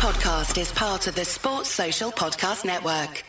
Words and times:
podcast 0.00 0.58
is 0.58 0.72
part 0.72 1.06
of 1.06 1.14
the 1.14 1.26
Sports 1.26 1.68
Social 1.68 2.10
Podcast 2.10 2.64
Network. 2.64 3.22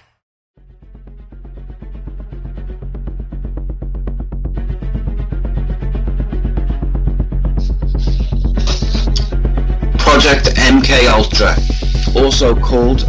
Project 9.98 10.56
MK 10.56 11.10
Ultra, 11.12 11.58
also 12.16 12.56
called 12.56 13.00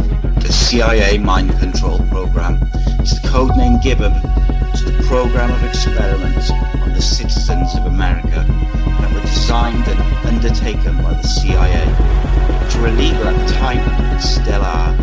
the 0.41 0.51
CIA 0.51 1.17
Mind 1.17 1.57
Control 1.59 1.99
Program, 2.09 2.55
is 3.01 3.21
the 3.21 3.29
codename 3.29 3.81
given 3.81 4.11
to 4.11 4.91
the 4.91 5.05
program 5.07 5.49
of 5.51 5.63
experiments 5.63 6.51
on 6.51 6.93
the 6.93 7.01
citizens 7.01 7.73
of 7.75 7.85
America 7.85 8.45
that 8.99 9.13
were 9.13 9.21
designed 9.21 9.87
and 9.87 10.27
undertaken 10.27 11.01
by 11.01 11.13
the 11.13 11.23
CIA, 11.23 12.52
which 12.63 12.75
were 12.75 12.87
illegal 12.87 13.27
at 13.27 13.47
the 13.47 13.53
time 13.53 13.79
and. 14.21 14.95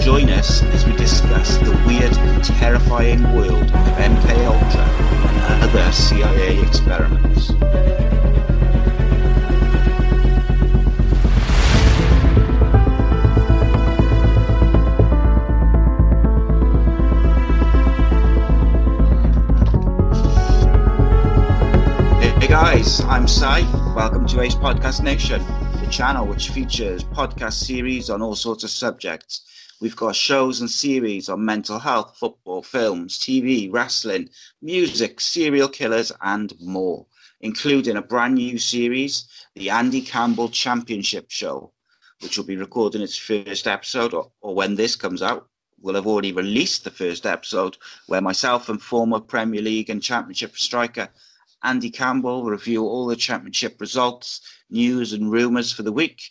Join 0.00 0.30
us 0.30 0.62
as 0.62 0.86
we 0.86 0.92
discuss 0.96 1.58
the 1.58 1.70
weird 1.86 2.12
terrifying 2.44 3.22
world 3.34 3.70
of 3.70 3.98
MK 3.98 4.46
Ultra 4.46 4.82
and 4.82 5.64
other 5.64 5.92
CIA 5.92 6.60
experiments. 6.62 7.48
Hey 22.40 22.46
guys, 22.48 23.00
I'm 23.02 23.28
Si. 23.28 23.44
Welcome 23.94 24.26
to 24.28 24.40
Ace 24.40 24.54
Podcast 24.54 25.02
Nation, 25.02 25.42
channel 25.90 26.26
which 26.26 26.50
features 26.50 27.02
podcast 27.02 27.54
series 27.54 28.10
on 28.10 28.20
all 28.20 28.34
sorts 28.34 28.62
of 28.62 28.70
subjects. 28.70 29.46
We've 29.80 29.96
got 29.96 30.14
shows 30.14 30.60
and 30.60 30.70
series 30.70 31.30
on 31.30 31.44
mental 31.44 31.78
health, 31.78 32.16
football, 32.18 32.62
films, 32.62 33.18
TV, 33.18 33.72
wrestling, 33.72 34.28
music, 34.60 35.18
serial 35.20 35.68
killers, 35.68 36.12
and 36.20 36.52
more, 36.60 37.06
including 37.40 37.96
a 37.96 38.02
brand 38.02 38.34
new 38.34 38.58
series, 38.58 39.28
the 39.54 39.70
Andy 39.70 40.02
Campbell 40.02 40.50
Championship 40.50 41.30
Show, 41.30 41.72
which 42.20 42.36
will 42.36 42.44
be 42.44 42.56
recording 42.56 43.00
its 43.00 43.16
first 43.16 43.66
episode, 43.66 44.12
or, 44.12 44.30
or 44.42 44.54
when 44.54 44.74
this 44.74 44.94
comes 44.94 45.22
out, 45.22 45.48
we'll 45.80 45.94
have 45.94 46.06
already 46.06 46.32
released 46.32 46.84
the 46.84 46.90
first 46.90 47.24
episode, 47.24 47.78
where 48.08 48.20
myself 48.20 48.68
and 48.68 48.82
former 48.82 49.20
Premier 49.20 49.62
League 49.62 49.88
and 49.88 50.02
Championship 50.02 50.58
striker 50.58 51.08
Andy 51.62 51.90
Campbell 51.90 52.44
review 52.44 52.84
all 52.84 53.06
the 53.06 53.16
championship 53.16 53.80
results, 53.80 54.40
news, 54.70 55.12
and 55.12 55.30
rumours 55.30 55.72
for 55.72 55.82
the 55.82 55.92
week. 55.92 56.22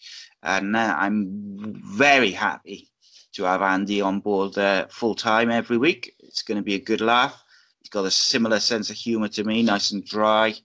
And 0.44 0.76
uh, 0.76 0.96
I'm 0.98 1.74
very 1.84 2.32
happy 2.32 2.90
to 3.34 3.44
have 3.44 3.62
Andy 3.62 4.02
on 4.02 4.20
board 4.20 4.58
uh, 4.58 4.88
full 4.90 5.16
time 5.16 5.52
every 5.52 5.78
week. 5.78 6.14
It's 6.20 6.42
going 6.42 6.58
to 6.58 6.64
be 6.64 6.76
a 6.76 6.80
good 6.80 7.02
laugh. 7.02 7.44
He's 7.80 7.90
got 7.90 8.06
a 8.06 8.12
similar 8.12 8.60
sense 8.60 8.90
of 8.90 8.96
humour 8.96 9.28
to 9.30 9.44
me, 9.44 9.64
nice 9.64 9.92
and 9.92 10.06
dry, 10.06 10.56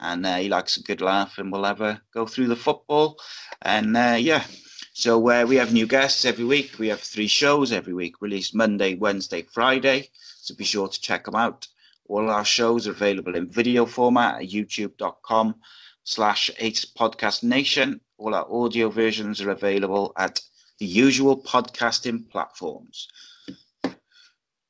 and 0.00 0.26
uh, 0.26 0.36
he 0.36 0.48
likes 0.48 0.76
a 0.76 0.82
good 0.82 1.00
laugh. 1.00 1.38
And 1.38 1.52
we'll 1.52 1.64
have 1.64 1.80
a 1.80 2.00
go 2.12 2.26
through 2.26 2.48
the 2.48 2.56
football. 2.56 3.18
And 3.62 3.96
uh, 3.96 4.16
yeah, 4.18 4.44
so 4.94 5.16
uh, 5.30 5.44
we 5.46 5.56
have 5.56 5.72
new 5.72 5.86
guests 5.86 6.24
every 6.24 6.44
week. 6.44 6.78
We 6.78 6.88
have 6.88 7.00
three 7.00 7.26
shows 7.26 7.72
every 7.72 7.94
week, 7.94 8.20
released 8.20 8.54
Monday, 8.54 8.94
Wednesday, 8.94 9.42
Friday. 9.42 10.10
So 10.40 10.54
be 10.54 10.64
sure 10.64 10.88
to 10.88 11.00
check 11.00 11.24
them 11.24 11.34
out. 11.34 11.68
All 12.08 12.28
our 12.28 12.44
shows 12.44 12.86
are 12.86 12.90
available 12.90 13.34
in 13.34 13.48
video 13.48 13.86
format 13.86 14.42
at 14.42 14.48
youtube.com 14.48 15.54
slash 16.04 16.50
Ace 16.58 16.84
Podcast 16.84 17.42
Nation. 17.42 18.00
All 18.18 18.34
our 18.34 18.46
audio 18.50 18.88
versions 18.88 19.40
are 19.40 19.50
available 19.50 20.12
at 20.16 20.40
the 20.78 20.86
usual 20.86 21.36
podcasting 21.36 22.28
platforms. 22.30 23.08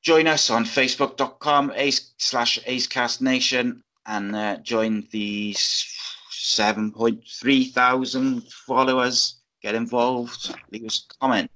Join 0.02 0.26
us 0.26 0.50
on 0.50 0.64
facebook.com 0.64 1.72
ace 1.76 2.12
slash 2.18 2.58
acecast 2.66 3.20
nation 3.20 3.84
and 4.06 4.34
uh, 4.34 4.56
join 4.58 5.06
the 5.12 5.54
7.3 5.54 7.70
thousand 7.70 8.42
followers. 8.52 9.36
Get 9.62 9.76
involved, 9.76 10.52
leave 10.72 10.84
us 10.84 11.06
a 11.08 11.14
comment. 11.20 11.50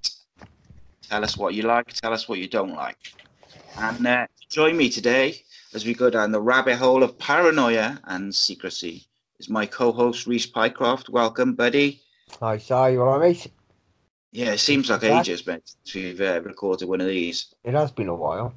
Tell 1.08 1.24
us 1.24 1.36
what 1.36 1.54
you 1.54 1.62
like, 1.62 1.92
tell 1.92 2.12
us 2.12 2.28
what 2.28 2.38
you 2.38 2.46
don't 2.46 2.74
like. 2.74 3.14
And 3.78 4.06
uh, 4.06 4.28
join 4.48 4.76
me 4.76 4.90
today 4.90 5.42
as 5.74 5.84
we 5.84 5.92
go 5.92 6.08
down 6.08 6.30
the 6.30 6.40
rabbit 6.40 6.76
hole 6.76 7.02
of 7.02 7.18
paranoia 7.18 8.00
and 8.04 8.32
secrecy 8.32 9.05
is 9.38 9.48
my 9.48 9.66
co-host 9.66 10.26
Rhys 10.26 10.46
Pycroft. 10.46 11.08
Welcome, 11.08 11.54
buddy. 11.54 12.00
Hi, 12.40 12.58
Si, 12.58 12.72
you 12.74 13.02
all 13.02 13.18
right, 13.18 13.30
mate? 13.32 13.46
Yeah, 14.32 14.52
it 14.52 14.58
seems 14.60 14.90
like 14.90 15.04
ages, 15.04 15.46
mate, 15.46 15.62
we've 15.94 16.20
uh, 16.20 16.40
recorded 16.42 16.88
one 16.88 17.00
of 17.00 17.06
these. 17.06 17.54
It 17.64 17.74
has 17.74 17.90
been 17.92 18.08
a 18.08 18.14
while. 18.14 18.54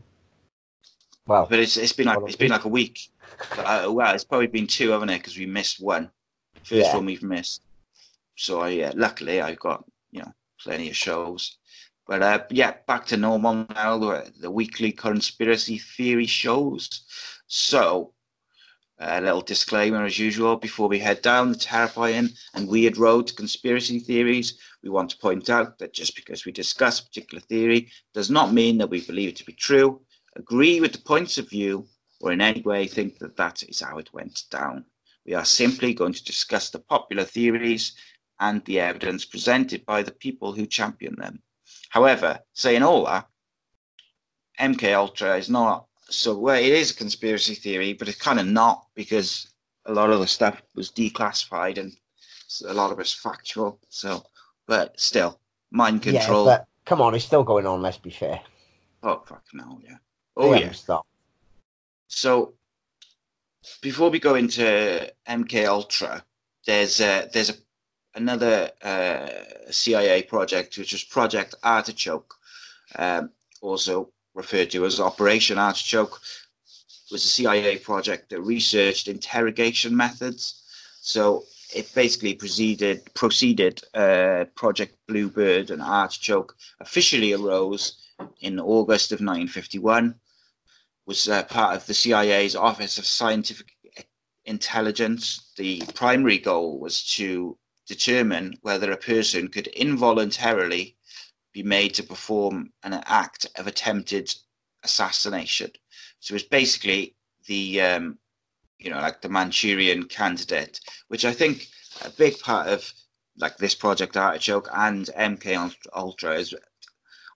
Well, 1.25 1.47
But 1.49 1.59
it's 1.59 1.77
it's 1.77 1.93
been 1.93 2.07
like 2.07 2.17
it's 2.25 2.35
been 2.35 2.49
like 2.51 2.65
a 2.65 2.69
week. 2.69 3.09
But, 3.55 3.59
uh, 3.59 3.91
well, 3.91 4.13
it's 4.15 4.23
probably 4.23 4.47
been 4.47 4.67
two, 4.67 4.89
haven't 4.89 5.11
it? 5.11 5.19
Because 5.19 5.37
we 5.37 5.45
missed 5.45 5.79
one. 5.79 6.09
First 6.63 6.87
Yeah. 6.87 6.95
one 6.95 7.05
we've 7.05 7.23
missed. 7.23 7.61
So 8.35 8.61
I, 8.61 8.69
yeah, 8.69 8.91
luckily 8.95 9.39
I've 9.39 9.59
got 9.59 9.85
you 10.11 10.21
know 10.21 10.33
plenty 10.59 10.89
of 10.89 10.95
shows. 10.97 11.57
But 12.07 12.23
uh, 12.23 12.43
yeah, 12.49 12.73
back 12.87 13.05
to 13.07 13.17
normal 13.17 13.67
now. 13.75 13.97
The, 13.99 14.33
the 14.41 14.49
weekly 14.51 14.91
conspiracy 14.91 15.77
theory 15.77 16.25
shows. 16.25 17.03
So 17.45 18.13
a 18.99 19.21
little 19.21 19.41
disclaimer 19.41 20.03
as 20.03 20.19
usual 20.19 20.57
before 20.57 20.89
we 20.89 20.99
head 20.99 21.21
down 21.21 21.51
the 21.51 21.57
terrifying 21.57 22.29
and 22.53 22.67
weird 22.67 22.97
road 22.97 23.27
to 23.27 23.33
conspiracy 23.33 23.99
theories. 23.99 24.59
We 24.83 24.89
want 24.89 25.09
to 25.11 25.17
point 25.17 25.49
out 25.49 25.77
that 25.79 25.93
just 25.93 26.15
because 26.15 26.45
we 26.45 26.51
discuss 26.51 26.99
a 26.99 27.05
particular 27.05 27.41
theory 27.41 27.89
does 28.13 28.29
not 28.29 28.53
mean 28.53 28.77
that 28.79 28.89
we 28.89 29.01
believe 29.01 29.29
it 29.29 29.35
to 29.37 29.45
be 29.45 29.53
true, 29.53 30.01
agree 30.35 30.81
with 30.81 30.91
the 30.91 30.99
points 30.99 31.37
of 31.37 31.49
view, 31.49 31.87
or 32.21 32.33
in 32.33 32.41
any 32.41 32.61
way 32.61 32.87
think 32.87 33.19
that 33.19 33.37
that 33.37 33.63
is 33.63 33.79
how 33.79 33.97
it 33.97 34.13
went 34.13 34.43
down. 34.51 34.83
We 35.25 35.33
are 35.33 35.45
simply 35.45 35.93
going 35.93 36.13
to 36.13 36.23
discuss 36.23 36.69
the 36.69 36.79
popular 36.79 37.23
theories 37.23 37.93
and 38.39 38.63
the 38.65 38.79
evidence 38.79 39.25
presented 39.25 39.85
by 39.85 40.03
the 40.03 40.11
people 40.11 40.53
who 40.53 40.65
champion 40.65 41.15
them. 41.15 41.41
However, 41.89 42.39
saying 42.53 42.83
all 42.83 43.05
that, 43.05 43.27
MK 44.59 44.93
Ultra 44.93 45.37
is 45.37 45.49
not 45.49 45.88
so 46.09 46.37
well. 46.37 46.59
It 46.59 46.73
is 46.73 46.91
a 46.91 46.95
conspiracy 46.95 47.55
theory, 47.55 47.93
but 47.93 48.07
it's 48.07 48.17
kind 48.19 48.39
of 48.39 48.47
not 48.47 48.87
because 48.95 49.47
a 49.85 49.93
lot 49.93 50.09
of 50.09 50.19
the 50.19 50.27
stuff 50.27 50.61
was 50.75 50.91
declassified 50.91 51.77
and 51.77 51.95
a 52.67 52.73
lot 52.73 52.91
of 52.91 52.99
it's 52.99 53.13
factual. 53.13 53.79
So, 53.89 54.23
but 54.67 54.99
still, 54.99 55.39
mind 55.71 56.05
yeah, 56.05 56.19
control. 56.19 56.45
but 56.45 56.67
come 56.85 57.01
on, 57.01 57.15
it's 57.15 57.25
still 57.25 57.43
going 57.43 57.65
on, 57.65 57.81
let's 57.81 57.97
be 57.97 58.09
fair. 58.09 58.41
Oh 59.03 59.21
fuck 59.25 59.43
no, 59.53 59.79
yeah. 59.83 59.97
Oh 60.35 60.53
yeah. 60.53 60.71
stopped. 60.71 61.07
So 62.07 62.53
before 63.81 64.09
we 64.09 64.19
go 64.19 64.35
into 64.35 65.11
MK 65.27 65.67
Ultra, 65.67 66.23
there's 66.65 66.99
uh, 66.99 67.27
there's 67.31 67.51
a, 67.51 67.53
another 68.15 68.71
uh, 68.83 69.27
CIA 69.69 70.23
project 70.23 70.77
which 70.77 70.93
is 70.93 71.03
Project 71.03 71.55
Artichoke, 71.63 72.33
um, 72.95 73.31
also 73.61 74.11
referred 74.39 74.71
to 74.71 74.85
as 74.85 74.99
Operation 74.99 75.57
Artichoke. 75.57 76.19
was 77.11 77.25
a 77.25 77.35
CIA 77.37 77.77
project 77.77 78.29
that 78.29 78.41
researched 78.41 79.07
interrogation 79.07 79.95
methods. 80.05 80.41
So 81.01 81.43
it 81.75 81.93
basically 81.93 82.33
proceeded 82.33 82.97
proceeded 83.13 83.75
uh, 83.93 84.45
Project 84.55 84.93
Bluebird 85.07 85.71
and 85.71 85.81
Artichoke 85.81 86.55
officially 86.79 87.33
arose 87.33 87.83
in 88.41 88.59
August 88.59 89.11
of 89.11 89.19
1951 89.19 90.15
was 91.05 91.27
uh, 91.27 91.43
part 91.43 91.75
of 91.75 91.85
the 91.85 91.99
CIA's 92.01 92.55
Office 92.55 92.97
of 92.97 93.05
Scientific 93.05 93.69
Intelligence. 94.45 95.51
The 95.57 95.83
primary 95.95 96.37
goal 96.37 96.79
was 96.79 96.95
to 97.15 97.57
determine 97.87 98.57
whether 98.61 98.91
a 98.91 99.05
person 99.11 99.47
could 99.47 99.67
involuntarily 99.67 100.95
be 101.53 101.63
made 101.63 101.93
to 101.95 102.03
perform 102.03 102.71
an 102.83 102.93
act 103.05 103.47
of 103.57 103.67
attempted 103.67 104.33
assassination. 104.83 105.71
So 106.19 106.35
it's 106.35 106.43
basically 106.43 107.15
the, 107.47 107.81
um, 107.81 108.19
you 108.77 108.89
know, 108.89 108.99
like 108.99 109.21
the 109.21 109.29
Manchurian 109.29 110.05
candidate, 110.05 110.79
which 111.07 111.25
I 111.25 111.33
think 111.33 111.67
a 112.05 112.09
big 112.09 112.39
part 112.39 112.67
of 112.67 112.91
like 113.37 113.57
this 113.57 113.75
Project 113.75 114.17
Artichoke 114.17 114.69
and 114.73 115.09
MK 115.17 115.75
Ultra 115.95 116.35
is, 116.35 116.53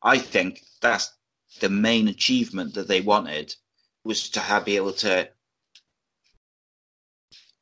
I 0.04 0.18
think 0.18 0.62
that's 0.82 1.12
the 1.60 1.70
main 1.70 2.08
achievement 2.08 2.74
that 2.74 2.88
they 2.88 3.02
wanted 3.02 3.56
was 4.04 4.30
to 4.32 4.40
have, 4.40 4.66
be 4.66 4.76
able 4.76 4.94
to 4.94 5.30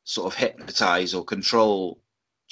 sort 0.04 0.32
of 0.32 0.38
hypnotize 0.38 1.14
or 1.14 1.24
control 1.24 2.01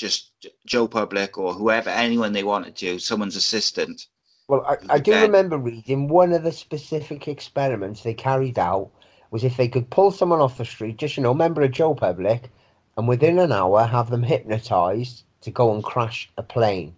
just 0.01 0.33
Joe 0.67 0.89
Public 0.89 1.37
or 1.37 1.53
whoever, 1.53 1.91
anyone 1.91 2.33
they 2.33 2.43
wanted 2.43 2.75
to, 2.77 2.99
someone's 2.99 3.37
assistant. 3.37 4.07
Well, 4.49 4.65
I, 4.67 4.95
I 4.95 4.99
do 4.99 5.13
remember 5.13 5.59
reading 5.59 6.09
one 6.09 6.33
of 6.33 6.43
the 6.43 6.53
specific 6.53 7.29
experiments 7.29 8.03
they 8.03 8.15
carried 8.15 8.59
out 8.59 8.91
was 9.31 9.45
if 9.45 9.57
they 9.57 9.69
could 9.69 9.91
pull 9.91 10.11
someone 10.11 10.41
off 10.41 10.59
the 10.59 10.65
street, 10.65 10.97
just 10.97 11.17
you 11.17 11.23
know, 11.23 11.35
member 11.35 11.63
of 11.63 11.71
Joe 11.71 11.95
Public, 11.95 12.51
and 12.97 13.07
within 13.07 13.39
an 13.39 13.53
hour 13.53 13.85
have 13.85 14.11
them 14.11 14.23
hypnotized 14.23 15.23
to 15.43 15.51
go 15.51 15.73
and 15.73 15.85
crash 15.85 16.29
a 16.37 16.43
plane. 16.43 16.97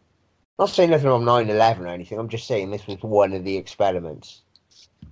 Not 0.58 0.70
saying 0.70 0.90
nothing 0.90 1.08
about 1.08 1.22
9-11 1.22 1.80
or 1.80 1.86
anything. 1.88 2.18
I'm 2.18 2.28
just 2.28 2.46
saying 2.46 2.70
this 2.70 2.86
was 2.86 3.02
one 3.02 3.32
of 3.32 3.44
the 3.44 3.56
experiments. 3.56 4.42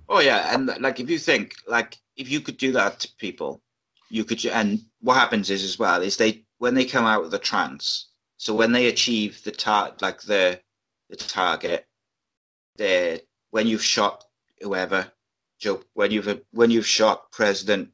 Oh 0.07 0.19
yeah, 0.19 0.53
and 0.53 0.71
like 0.79 0.99
if 0.99 1.09
you 1.09 1.19
think 1.19 1.55
like 1.67 1.97
if 2.15 2.29
you 2.29 2.41
could 2.41 2.57
do 2.57 2.71
that 2.71 2.99
to 3.01 3.09
people, 3.17 3.61
you 4.09 4.23
could. 4.23 4.43
And 4.45 4.81
what 5.01 5.15
happens 5.15 5.49
is 5.49 5.63
as 5.63 5.77
well 5.79 6.01
is 6.01 6.17
they 6.17 6.43
when 6.61 6.75
they 6.75 6.85
come 6.85 7.05
out 7.05 7.23
of 7.23 7.31
the 7.31 7.39
trance. 7.39 8.09
So 8.37 8.53
when 8.53 8.71
they 8.71 8.85
achieve 8.85 9.43
the 9.43 9.51
tar 9.51 9.93
like 9.99 10.21
the 10.21 10.59
the 11.09 11.15
target, 11.15 11.87
they 12.75 13.21
when 13.49 13.65
you've 13.65 13.83
shot 13.83 14.25
whoever, 14.61 15.11
Joe, 15.57 15.81
when 15.95 16.11
you've 16.11 16.41
when 16.51 16.69
you've 16.69 16.85
shot 16.85 17.31
President 17.31 17.89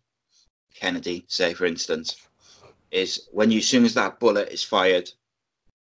Kennedy, 0.76 1.24
say 1.30 1.54
for 1.54 1.66
instance, 1.66 2.18
is 2.92 3.30
when 3.32 3.52
you 3.52 3.60
as 3.60 3.68
soon 3.70 3.86
as 3.86 3.94
that 3.94 4.20
bullet 4.20 4.50
is 4.50 4.66
fired, 4.66 5.10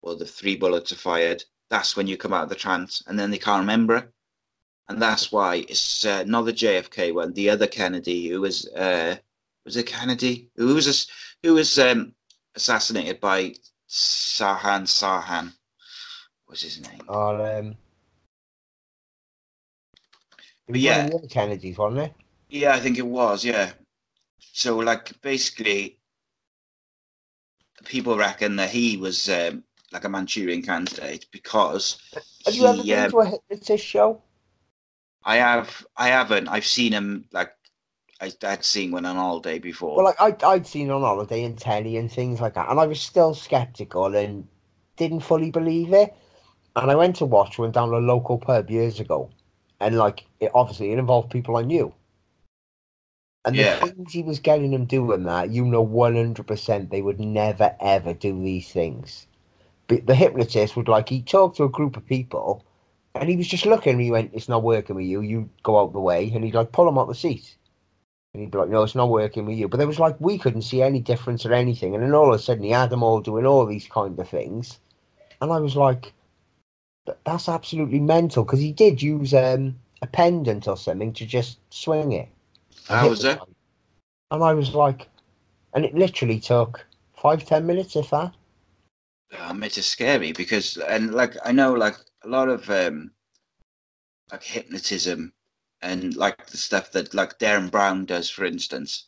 or 0.03 0.17
the 0.17 0.27
three 0.27 0.57
bullets 0.57 0.91
are 0.91 0.97
fired, 0.97 1.45
that's 1.71 1.97
when 1.97 2.09
you 2.09 2.17
come 2.17 2.33
out 2.33 2.43
of 2.43 2.49
the 2.49 2.57
trance, 2.57 3.05
and 3.07 3.17
then 3.17 3.31
they 3.31 3.39
can't 3.39 3.61
remember 3.61 4.13
and 4.89 5.01
that's 5.01 5.33
why 5.33 5.65
it's 5.69 6.05
uh, 6.05 6.25
not 6.27 6.43
the 6.43 6.53
JFK 6.53 7.15
one, 7.15 7.33
the 7.33 7.49
other 7.51 7.69
Kennedy 7.69 8.29
who 8.29 8.41
was 8.41 8.67
uh, 8.75 9.17
was 9.65 9.77
it 9.77 9.87
Kennedy 9.87 10.51
who 10.57 10.75
was 10.75 10.89
a, 10.89 11.47
who 11.47 11.55
was 11.55 11.79
um, 11.79 12.13
assassinated 12.55 13.21
by 13.21 13.55
Sirhan 13.89 14.87
Sirhan. 14.87 15.53
What's 16.47 16.63
his 16.63 16.81
name? 16.81 17.01
Oh, 17.09 17.45
um, 17.45 17.77
but 20.69 20.81
yeah, 20.81 21.09
Kennedys, 21.29 21.77
wasn't 21.77 22.07
it? 22.07 22.15
Yeah, 22.49 22.75
I 22.75 22.81
think 22.81 22.99
it 22.99 23.07
was. 23.07 23.45
Yeah. 23.45 23.73
So, 24.39 24.79
like, 24.79 25.21
basically, 25.21 25.99
people 27.85 28.17
reckon 28.17 28.57
that 28.57 28.71
he 28.71 28.97
was 28.97 29.29
um, 29.29 29.65
like 29.93 30.05
a 30.05 30.09
Manchurian 30.09 30.63
candidate 30.63 31.27
because. 31.33 31.99
Have 32.47 32.55
you 32.55 32.67
ever 32.67 32.83
been 32.83 33.05
um, 33.05 33.11
to 33.11 33.19
a 33.21 33.27
hypnotist 33.27 33.85
show? 33.85 34.23
I 35.25 35.37
have. 35.37 35.85
I 35.97 36.09
haven't. 36.09 36.49
I've 36.49 36.67
seen 36.67 36.93
him 36.93 37.27
like 37.33 37.53
I, 38.21 38.33
would 38.43 38.65
seen 38.65 38.93
one 38.93 39.05
on 39.05 39.17
holiday 39.17 39.59
before. 39.59 39.97
Well, 39.97 40.05
like 40.05 40.21
I, 40.21 40.49
I'd 40.49 40.67
seen 40.67 40.91
on 40.91 41.03
holiday 41.03 41.45
and 41.45 41.59
telly 41.59 41.97
and 41.97 42.11
things 42.11 42.41
like 42.41 42.55
that, 42.55 42.69
and 42.71 42.79
I 42.79 42.87
was 42.87 43.01
still 43.01 43.35
skeptical 43.35 44.15
and 44.15 44.47
didn't 44.97 45.21
fully 45.21 45.51
believe 45.51 45.93
it. 45.93 46.15
And 46.77 46.91
I 46.91 46.95
went 46.95 47.17
to 47.17 47.25
watch 47.25 47.59
one 47.59 47.73
down 47.73 47.93
a 47.93 47.99
local 47.99 48.39
pub 48.39 48.71
years 48.71 49.01
ago, 49.01 49.31
and 49.81 49.97
like 49.97 50.25
it 50.41 50.51
obviously 50.55 50.93
it 50.93 50.99
involved 50.99 51.31
people 51.31 51.57
I 51.57 51.63
knew. 51.63 51.93
And 53.45 53.57
the 53.57 53.63
yeah. 53.63 53.85
things 53.85 54.13
he 54.13 54.23
was 54.23 54.39
getting 54.39 54.71
them 54.71 54.87
doing 54.87 55.25
that, 55.25 55.51
you 55.51 55.65
know, 55.65 55.83
one 55.83 56.17
hundred 56.17 56.47
percent 56.47 56.91
they 56.91 57.03
would 57.03 57.21
never 57.21 57.77
ever 57.81 58.15
do 58.15 58.41
these 58.43 58.71
things. 58.71 59.27
But 59.87 60.07
the 60.07 60.15
hypnotist 60.15 60.77
would 60.77 60.89
like 60.89 61.09
he 61.09 61.21
talked 61.21 61.59
to 61.59 61.65
a 61.65 61.69
group 61.69 61.97
of 61.97 62.07
people 62.07 62.65
and 63.15 63.29
he 63.29 63.37
was 63.37 63.47
just 63.47 63.67
looking 63.67 63.93
and 63.93 64.03
he 64.03 64.11
went, 64.11 64.31
It's 64.33 64.49
not 64.49 64.63
working 64.63 64.97
with 64.97 65.05
you, 65.05 65.21
you 65.21 65.51
go 65.63 65.79
out 65.79 65.93
the 65.93 66.01
way 66.01 66.31
and 66.35 66.45
he'd 66.45 66.55
like 66.55 66.73
pull 66.73 66.89
him 66.89 66.99
out 66.99 67.09
the 67.09 67.15
seat. 67.15 67.57
And 68.35 68.43
he'd 68.43 68.51
be 68.51 68.59
like, 68.59 68.69
No, 68.69 68.83
it's 68.83 68.97
not 68.97 69.11
working 69.11 69.47
with 69.47 69.57
you. 69.57 69.69
But 69.69 69.79
there 69.79 69.87
was 69.87 70.01
like 70.01 70.17
we 70.21 70.37
couldn't 70.37 70.63
see 70.63 70.83
any 70.83 71.01
difference 71.01 71.47
or 71.47 71.53
anything. 71.53 71.95
And 71.95 72.03
then 72.03 72.15
all 72.15 72.35
of 72.35 72.39
a 72.39 72.43
sudden 72.43 72.65
he 72.65 72.71
had 72.71 72.91
them 72.91 73.03
all 73.03 73.21
doing 73.21 73.47
all 73.47 73.65
these 73.65 73.87
kind 73.87 74.19
of 74.19 74.29
things. 74.29 74.81
And 75.41 75.53
I 75.53 75.59
was 75.59 75.77
like, 75.77 76.13
That's 77.25 77.49
absolutely 77.49 78.01
mental 78.01 78.45
because 78.45 78.61
he 78.61 78.73
did 78.73 79.01
use 79.01 79.33
um, 79.33 79.77
a 80.03 80.07
pendant 80.07 80.67
or 80.69 80.77
something 80.77 81.13
to 81.15 81.25
just 81.25 81.59
swing 81.71 82.13
it. 82.13 82.29
How 82.89 83.09
was 83.09 83.25
it? 83.25 83.39
And 84.31 84.43
I 84.43 84.53
was 84.53 84.75
like, 84.75 85.09
and 85.75 85.85
it 85.85 85.95
literally 85.95 86.41
took 86.41 86.85
five, 87.17 87.45
ten 87.47 87.67
minutes, 87.67 87.97
if 87.97 88.11
that. 88.11 88.35
Um, 89.39 89.63
it 89.63 89.79
is 89.79 89.87
scary 89.87 90.33
because, 90.33 90.77
and 90.77 91.15
like 91.15 91.35
I 91.45 91.53
know, 91.53 91.73
like 91.73 91.97
a 92.25 92.29
lot 92.29 92.49
of 92.49 92.69
um, 92.69 93.11
like 94.31 94.43
hypnotism 94.43 95.33
and 95.85 96.17
like 96.17 96.47
the 96.47 96.57
stuff 96.57 96.91
that 96.93 97.15
like 97.15 97.39
Derren 97.39 97.71
Brown 97.71 98.07
does, 98.07 98.31
for 98.31 98.45
instance, 98.45 99.07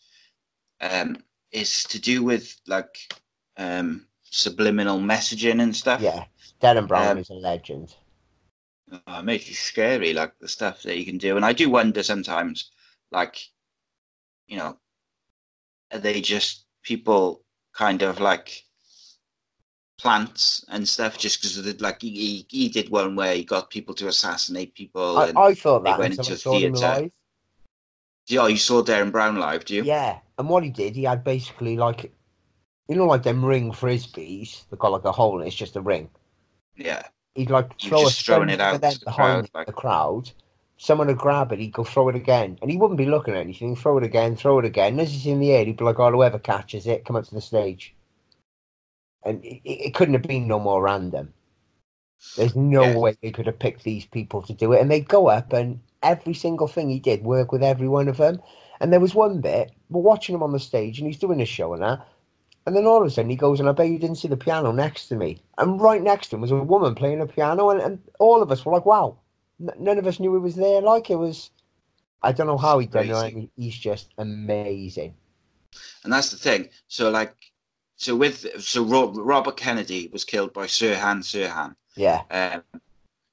um, 0.81 1.17
is 1.51 1.85
to 1.85 1.99
do 1.99 2.23
with 2.23 2.61
like 2.67 3.15
um, 3.57 4.07
subliminal 4.23 4.99
messaging 4.99 5.63
and 5.63 5.75
stuff. 5.75 6.03
Yeah, 6.03 6.25
Derren 6.61 6.87
Brown 6.87 7.13
um, 7.13 7.19
is 7.19 7.31
a 7.31 7.35
legend. 7.35 7.95
Uh, 8.93 9.19
it 9.19 9.25
makes 9.25 9.49
you 9.49 9.55
scary, 9.55 10.13
like 10.13 10.39
the 10.39 10.47
stuff 10.47 10.83
that 10.83 10.99
you 10.99 11.07
can 11.07 11.19
do, 11.19 11.37
and 11.37 11.45
I 11.45 11.53
do 11.53 11.71
wonder 11.71 12.03
sometimes, 12.03 12.71
like, 13.11 13.41
you 14.47 14.59
know, 14.59 14.79
are 15.93 15.99
they 15.99 16.21
just 16.21 16.67
people 16.83 17.43
kind 17.73 18.03
of 18.03 18.21
like 18.21 18.63
plants 19.99 20.65
and 20.69 20.87
stuff 20.87 21.17
just 21.17 21.41
because 21.41 21.57
of 21.57 21.65
the 21.65 21.77
like 21.81 22.03
he, 22.03 22.45
he 22.49 22.69
did 22.69 22.91
one 22.91 23.17
where 23.17 23.35
he 23.35 23.45
got 23.45 23.71
people 23.71 23.95
to 23.95 24.09
assassinate 24.09 24.75
people 24.75 25.17
I, 25.17 25.33
I 25.37 25.55
thought 25.55 25.85
that 25.85 25.99
went 25.99 26.19
into 26.19 26.35
a 26.35 26.37
theater 26.37 27.11
yeah 28.27 28.47
you 28.47 28.59
saw 28.59 28.83
Derren 28.83 29.11
Brown 29.11 29.37
live 29.37 29.65
do 29.65 29.75
you? 29.75 29.85
Yeah 29.85 30.19
and 30.39 30.49
what 30.49 30.65
he 30.65 30.71
did 30.71 30.97
he 30.97 31.05
had 31.05 31.25
basically 31.25 31.77
like 31.77 32.13
you 32.89 32.97
know 32.97 33.07
like 33.07 33.23
them 33.23 33.45
ring 33.45 33.73
frisbees 33.73 34.65
they 34.71 34.77
got 34.77 34.93
like 34.93 35.05
a 35.05 35.13
hole 35.13 35.39
and 35.39 35.47
it's 35.47 35.57
just 35.57 35.77
a 35.77 35.81
ring. 35.81 36.09
Yeah. 36.77 37.03
He'd 37.35 37.51
like 37.51 37.79
throw 37.81 38.07
a 38.07 38.11
stone 38.11 38.51
it 38.51 38.61
out 38.61 38.81
the 38.81 38.99
behind 39.05 39.51
crowd, 39.51 39.51
like... 39.55 39.67
the 39.67 39.73
crowd. 39.73 40.31
Someone 40.79 41.07
would 41.07 41.19
grab 41.19 41.53
it 41.53 41.59
he'd 41.59 41.73
go 41.73 41.85
throw 41.85 42.09
it 42.11 42.17
again. 42.17 42.59
And 42.61 42.71
he 42.71 42.77
wouldn't 42.77 42.99
be 42.99 43.07
looking 43.07 43.35
at 43.35 43.41
anything 43.41 43.77
throw 43.77 43.99
it 43.99 44.05
again 44.05 44.37
throw 44.37 44.59
it 44.59 44.65
again. 44.65 44.93
And 44.93 45.01
as 45.01 45.13
he's 45.13 45.27
in 45.27 45.41
the 45.41 45.53
air 45.53 45.65
he'd 45.65 45.79
be 45.79 45.85
like 45.85 45.99
oh 45.99 46.11
whoever 46.11 46.39
catches 46.39 46.87
it 46.87 47.05
come 47.05 47.17
up 47.17 47.25
to 47.25 47.35
the 47.35 47.41
stage 47.41 47.96
and 49.27 49.45
it, 49.45 49.61
it 49.65 49.95
couldn't 49.95 50.15
have 50.15 50.23
been 50.23 50.49
no 50.49 50.59
more 50.59 50.81
random. 50.81 51.33
There's 52.37 52.57
no 52.57 52.85
yeah. 52.85 52.97
way 52.97 53.17
they 53.23 53.31
could 53.31 53.47
have 53.47 53.59
picked 53.59 53.85
these 53.85 54.07
people 54.07 54.41
to 54.43 54.55
do 54.55 54.73
it, 54.73 54.81
and 54.81 54.91
they 54.91 55.01
go 55.01 55.29
up 55.29 55.53
and 55.53 55.81
every 56.03 56.35
single 56.35 56.69
thing 56.69 56.89
he 56.89 56.99
did 56.99 57.23
work 57.25 57.53
with 57.53 57.63
every 57.63 57.89
one 57.89 58.09
of 58.09 58.17
them. 58.17 58.41
And 58.81 58.93
there 58.93 59.01
was 59.01 59.15
one 59.15 59.41
bit 59.41 59.73
we're 59.91 60.01
watching 60.01 60.35
him 60.35 60.43
on 60.43 60.53
the 60.53 60.59
stage, 60.59 60.99
and 60.99 61.07
he's 61.07 61.19
doing 61.19 61.41
a 61.41 61.47
show 61.47 61.75
and 61.75 61.83
that. 61.83 62.07
And 62.67 62.75
then 62.75 62.87
all 62.87 63.01
of 63.01 63.07
a 63.07 63.11
sudden 63.11 63.31
he 63.31 63.37
goes, 63.37 63.61
and 63.61 63.69
I 63.69 63.73
bet 63.73 63.89
you 63.89 63.99
didn't 63.99 64.17
see 64.17 64.29
the 64.29 64.37
piano 64.37 64.73
next 64.73 65.09
to 65.09 65.17
me. 65.17 65.41
And 65.59 65.81
right 65.81 66.03
next 66.03 66.29
to 66.29 66.37
him 66.37 66.43
was 66.43 66.51
a 66.51 66.57
woman 66.57 66.95
playing 66.95 67.21
a 67.21 67.27
piano, 67.27 67.71
and, 67.71 67.81
and 67.81 67.99
all 68.19 68.43
of 68.43 68.51
us 68.51 68.65
were 68.65 68.73
like, 68.73 68.87
wow. 68.87 69.19
None 69.59 69.97
of 69.97 70.07
us 70.07 70.21
knew 70.21 70.37
it 70.37 70.41
was 70.41 70.57
there. 70.57 70.83
Like 70.83 71.09
it 71.09 71.17
was, 71.17 71.51
I 72.23 72.33
don't 72.33 72.47
know 72.47 72.59
how 72.59 72.79
he 72.79 72.87
done 72.87 73.09
it. 73.09 73.49
He's 73.57 73.75
just 73.75 74.13
amazing. 74.19 75.15
And 76.05 76.13
that's 76.13 76.31
the 76.31 76.37
thing. 76.37 76.69
So, 76.89 77.09
like, 77.11 77.35
so 77.97 78.15
with 78.15 78.63
so 78.63 78.85
Robert 78.85 79.57
Kennedy 79.57 80.09
was 80.13 80.25
killed 80.25 80.53
by 80.53 80.67
Sirhan 80.67 81.23
Sirhan. 81.23 81.75
Yeah. 81.97 82.23
Um, 82.31 82.81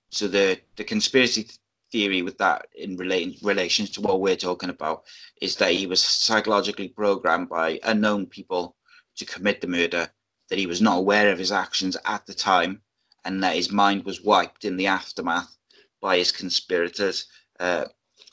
so 0.10 0.28
the 0.28 0.60
the 0.78 0.84
conspiracy 0.84 1.50
theory 1.92 2.22
with 2.22 2.38
that 2.38 2.68
in 2.76 2.96
relation 2.96 3.38
relations 3.46 3.90
to 3.92 4.02
what 4.02 4.22
we're 4.22 4.36
talking 4.36 4.70
about 4.70 5.04
is 5.42 5.58
that 5.58 5.74
he 5.74 5.86
was 5.86 6.02
psychologically 6.02 6.88
programmed 6.88 7.50
by 7.50 7.80
unknown 7.84 8.26
people 8.26 8.76
to 9.18 9.26
commit 9.26 9.62
the 9.62 9.68
murder. 9.68 10.08
That 10.50 10.60
he 10.60 10.68
was 10.68 10.82
not 10.82 10.98
aware 10.98 11.32
of 11.32 11.40
his 11.40 11.52
actions 11.52 11.98
at 12.06 12.26
the 12.26 12.34
time, 12.34 12.82
and 13.26 13.44
that 13.44 13.56
his 13.56 13.72
mind 13.72 14.06
was 14.06 14.22
wiped 14.22 14.66
in 14.66 14.78
the 14.78 14.88
aftermath 14.88 15.58
by 16.02 16.18
his 16.18 16.32
conspirators. 16.32 17.28
Uh, 17.60 17.86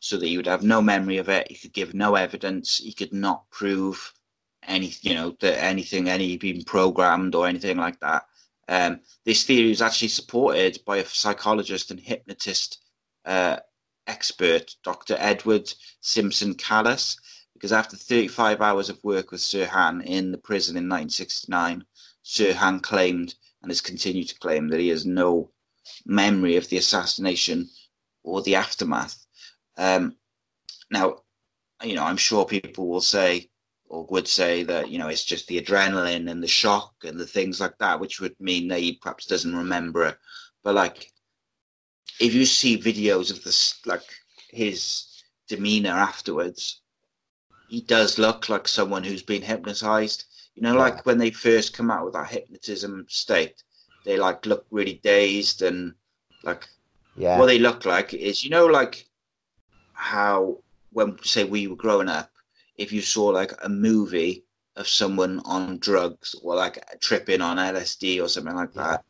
so 0.02 0.16
that 0.16 0.26
he 0.26 0.36
would 0.38 0.46
have 0.46 0.62
no 0.62 0.80
memory 0.80 1.18
of 1.18 1.28
it. 1.28 1.46
He 1.50 1.56
could 1.56 1.74
give 1.74 1.92
no 1.92 2.14
evidence. 2.14 2.78
He 2.78 2.92
could 2.92 3.12
not 3.12 3.48
prove 3.50 4.14
any 4.66 4.92
you 5.02 5.14
know 5.14 5.36
that 5.40 5.62
anything 5.62 6.08
any 6.08 6.36
being 6.36 6.64
programmed 6.64 7.34
or 7.34 7.46
anything 7.46 7.76
like 7.76 7.98
that. 8.00 8.24
Um, 8.68 9.00
this 9.24 9.42
theory 9.44 9.72
is 9.72 9.82
actually 9.82 10.08
supported 10.08 10.78
by 10.86 10.98
a 10.98 11.04
psychologist 11.04 11.90
and 11.90 11.98
hypnotist 11.98 12.78
uh, 13.24 13.56
expert, 14.06 14.76
Dr. 14.84 15.16
Edward 15.18 15.72
Simpson 16.00 16.54
Callas, 16.54 17.16
because 17.54 17.72
after 17.72 17.96
35 17.96 18.60
hours 18.60 18.88
of 18.88 19.02
work 19.02 19.32
with 19.32 19.40
Sirhan 19.40 20.04
in 20.04 20.30
the 20.30 20.38
prison 20.38 20.76
in 20.76 20.88
1969, 20.88 21.84
Sirhan 22.24 22.82
claimed 22.82 23.34
and 23.62 23.70
has 23.70 23.80
continued 23.80 24.28
to 24.28 24.38
claim 24.38 24.68
that 24.68 24.80
he 24.80 24.88
has 24.88 25.04
no 25.04 25.50
memory 26.06 26.56
of 26.56 26.68
the 26.68 26.76
assassination 26.76 27.68
or 28.22 28.42
the 28.42 28.54
aftermath. 28.54 29.26
Um, 29.76 30.16
now, 30.90 31.18
you 31.82 31.94
know, 31.94 32.04
I'm 32.04 32.16
sure 32.16 32.44
people 32.44 32.88
will 32.88 33.00
say, 33.00 33.49
or 33.90 34.06
would 34.08 34.28
say 34.28 34.62
that 34.62 34.88
you 34.88 34.98
know 34.98 35.08
it's 35.08 35.24
just 35.24 35.48
the 35.48 35.60
adrenaline 35.60 36.30
and 36.30 36.42
the 36.42 36.48
shock 36.48 36.94
and 37.04 37.18
the 37.18 37.26
things 37.26 37.60
like 37.60 37.76
that, 37.78 37.98
which 37.98 38.20
would 38.20 38.34
mean 38.40 38.68
that 38.68 38.78
he 38.78 38.94
perhaps 38.94 39.26
doesn't 39.26 39.54
remember 39.54 40.06
it. 40.06 40.16
But 40.62 40.76
like, 40.76 41.12
if 42.20 42.32
you 42.32 42.46
see 42.46 42.78
videos 42.78 43.30
of 43.32 43.42
this, 43.42 43.80
like 43.84 44.04
his 44.48 45.24
demeanor 45.48 45.90
afterwards, 45.90 46.82
he 47.68 47.80
does 47.80 48.16
look 48.16 48.48
like 48.48 48.68
someone 48.68 49.02
who's 49.02 49.24
been 49.24 49.42
hypnotized. 49.42 50.24
You 50.54 50.62
know, 50.62 50.76
like 50.76 51.04
when 51.04 51.18
they 51.18 51.30
first 51.30 51.76
come 51.76 51.90
out 51.90 52.04
with 52.04 52.14
that 52.14 52.28
hypnotism 52.28 53.06
state, 53.08 53.62
they 54.04 54.16
like 54.16 54.46
look 54.46 54.66
really 54.70 55.00
dazed 55.02 55.62
and 55.62 55.94
like 56.44 56.68
yeah. 57.16 57.38
what 57.38 57.46
they 57.46 57.58
look 57.58 57.84
like 57.84 58.14
is 58.14 58.44
you 58.44 58.50
know 58.50 58.66
like 58.66 59.06
how 59.94 60.58
when 60.92 61.18
say 61.22 61.44
we 61.44 61.66
were 61.66 61.76
growing 61.76 62.08
up 62.08 62.30
if 62.80 62.90
you 62.90 63.02
saw 63.02 63.26
like 63.26 63.52
a 63.62 63.68
movie 63.68 64.42
of 64.76 64.88
someone 64.88 65.40
on 65.44 65.78
drugs 65.78 66.34
or 66.42 66.56
like 66.56 66.82
tripping 67.00 67.42
on 67.42 67.58
LSD 67.58 68.22
or 68.22 68.26
something 68.28 68.56
like 68.56 68.72
that, 68.72 69.04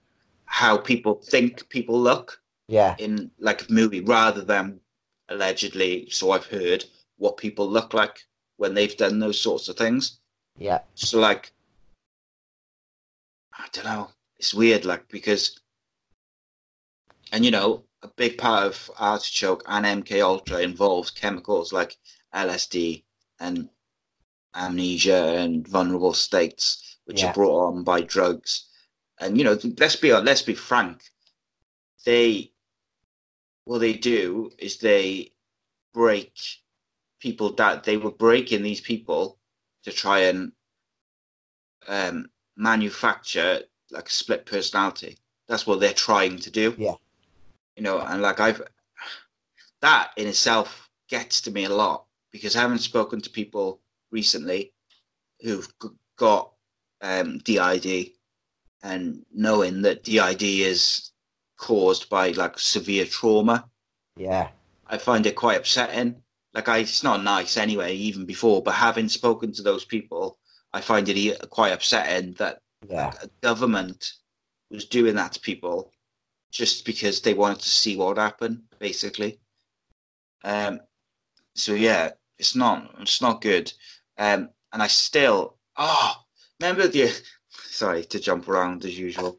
how 0.47 0.77
people 0.77 1.15
think 1.31 1.69
people 1.69 1.99
look 2.01 2.43
Yeah. 2.67 2.97
in 2.99 3.31
like 3.39 3.69
a 3.69 3.73
movie 3.73 4.01
rather 4.01 4.43
than 4.43 4.81
allegedly, 5.29 6.09
so 6.11 6.33
I've 6.33 6.47
heard, 6.47 6.85
what 7.19 7.37
people 7.37 7.69
look 7.71 7.95
like 7.95 8.17
when 8.57 8.75
they've 8.75 8.97
done 8.97 9.21
those 9.21 9.41
sorts 9.41 9.69
of 9.69 9.77
things. 9.77 10.19
Yeah. 10.59 10.81
So 10.97 11.21
like, 11.21 11.53
I 13.57 13.67
don't 13.73 13.85
know. 13.85 14.11
It's 14.39 14.53
weird, 14.53 14.85
like 14.85 15.07
because, 15.09 15.61
and 17.31 17.45
you 17.45 17.53
know, 17.53 17.85
a 18.03 18.09
big 18.09 18.37
part 18.37 18.65
of 18.67 18.91
artichoke 18.99 19.63
and 19.69 19.87
MK 19.87 20.21
Ultra 20.23 20.59
involves 20.61 21.11
chemicals 21.13 21.73
like 21.73 21.97
LSD 22.35 23.05
and 23.41 23.69
amnesia 24.55 25.37
and 25.39 25.67
vulnerable 25.67 26.13
states, 26.15 26.99
which 27.05 27.23
Yeah. 27.23 27.31
are 27.31 27.35
brought 27.35 27.67
on 27.69 27.85
by 27.85 28.03
drugs. 28.03 28.67
And 29.19 29.37
you 29.37 29.45
know, 29.45 29.59
let's 29.79 29.97
be 29.97 30.13
let's 30.13 30.43
be 30.43 30.55
frank. 30.55 31.11
They, 32.05 32.53
what 33.65 33.79
they 33.79 33.93
do 33.93 34.51
is 34.59 34.79
they 34.79 35.33
break 35.93 36.33
people 37.19 37.53
that 37.55 37.85
they 37.85 37.97
were 37.99 38.11
breaking 38.11 38.63
these 38.63 38.81
people 38.81 39.39
to 39.83 39.93
try 39.93 40.21
and 40.21 40.53
um, 41.87 42.31
manufacture 42.57 43.63
like 43.91 44.09
a 44.09 44.13
split 44.13 44.47
personality. 44.47 45.19
That's 45.49 45.67
what 45.67 45.81
they're 45.81 45.93
trying 45.93 46.39
to 46.39 46.51
do. 46.51 46.75
Yeah. 46.79 46.95
You 47.77 47.83
know, 47.83 48.01
and 48.01 48.23
like 48.23 48.41
I've 48.41 48.63
that 49.81 50.13
in 50.17 50.27
itself 50.27 50.89
gets 51.09 51.41
to 51.43 51.51
me 51.51 51.65
a 51.65 51.71
lot 51.71 52.07
because 52.33 52.57
I 52.57 52.61
haven't 52.61 52.79
spoken 52.79 53.21
to 53.21 53.31
people 53.31 53.81
recently 54.11 54.73
who've 55.41 55.69
got 56.17 56.53
um, 57.03 57.39
DID 57.39 58.11
and 58.83 59.25
knowing 59.35 59.83
that 59.83 60.05
DID 60.05 60.43
is 60.43 61.11
caused 61.57 62.09
by 62.09 62.31
like 62.31 62.59
severe 62.59 63.05
trauma, 63.05 63.69
Yeah. 64.17 64.49
I 64.87 64.99
find 64.99 65.25
it 65.27 65.37
quite 65.37 65.59
upsetting. 65.59 66.23
Like 66.53 66.69
I, 66.69 66.79
it's 66.79 67.05
not 67.05 67.23
nice 67.23 67.57
anyway, 67.57 67.95
even 67.95 68.27
before. 68.27 68.63
But 68.63 68.75
having 68.75 69.09
spoken 69.09 69.53
to 69.53 69.63
those 69.63 69.85
people, 69.85 70.39
I 70.73 70.81
find 70.81 71.09
it 71.09 71.51
quite 71.51 71.73
upsetting 71.73 72.33
that 72.35 72.61
Yeah. 72.89 73.13
a 73.23 73.29
government 73.41 74.13
was 74.71 74.87
doing 74.87 75.15
that 75.17 75.33
to 75.33 75.41
people 75.41 75.93
just 76.51 76.85
because 76.85 77.21
they 77.21 77.35
wanted 77.35 77.61
to 77.61 77.69
see 77.69 77.97
what 77.97 78.17
happened, 78.19 78.63
basically. 78.79 79.41
Um, 80.43 80.81
so 81.55 81.75
yeah, 81.75 82.11
it's 82.41 82.57
not 82.57 82.91
it's 83.01 83.21
not 83.23 83.41
good. 83.43 83.73
Um, 84.19 84.49
and 84.73 84.83
I 84.83 84.87
still 84.89 85.57
oh 85.77 86.15
remember 86.61 86.89
the 86.89 87.11
sorry 87.53 88.05
to 88.07 88.19
jump 88.19 88.49
around 88.49 88.85
as 88.85 88.99
usual. 88.99 89.39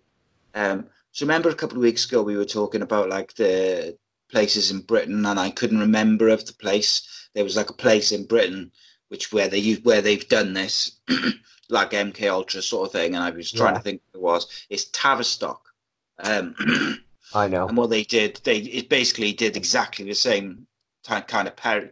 Um, 0.53 0.88
so 1.12 1.25
remember 1.25 1.50
a 1.50 1.55
couple 1.55 1.77
of 1.77 1.84
weeks 1.84 2.05
ago 2.05 2.22
we 2.24 2.38
were 2.38 2.46
talking 2.46 2.81
about 2.84 3.10
like 3.10 3.34
the 3.34 3.98
places 4.29 4.72
in 4.72 4.79
Britain, 4.81 5.25
and 5.25 5.39
I 5.39 5.50
couldn't 5.50 5.79
remember 5.79 6.29
of 6.29 6.46
the 6.46 6.53
place. 6.53 7.27
There 7.34 7.43
was 7.43 7.58
like 7.58 7.70
a 7.70 7.74
place 7.74 8.12
in 8.13 8.25
Britain 8.25 8.72
which 9.10 9.34
where 9.34 9.50
they 9.50 9.74
where 9.84 10.01
they've 10.01 10.29
done 10.29 10.53
this, 10.53 11.00
like 11.70 11.91
MK 11.91 12.29
Ultra 12.31 12.62
sort 12.62 12.86
of 12.88 12.91
thing, 12.93 13.15
and 13.15 13.24
I 13.24 13.29
was 13.31 13.51
trying 13.51 13.74
Yeah. 13.74 13.79
to 13.79 13.84
think 13.84 14.01
what 14.12 14.20
it 14.20 14.24
was. 14.24 14.65
It's 14.70 14.86
Tavistock. 14.93 15.62
Um, 16.24 16.55
I 17.34 17.48
know. 17.48 17.67
and 17.67 17.75
what 17.77 17.89
they 17.89 18.03
did, 18.03 18.39
they 18.46 18.58
it 18.60 18.88
basically 18.89 19.34
did 19.34 19.58
exactly 19.58 20.05
the 20.05 20.13
same 20.15 20.67
kind 21.03 21.48
of 21.48 21.55
par- 21.58 21.91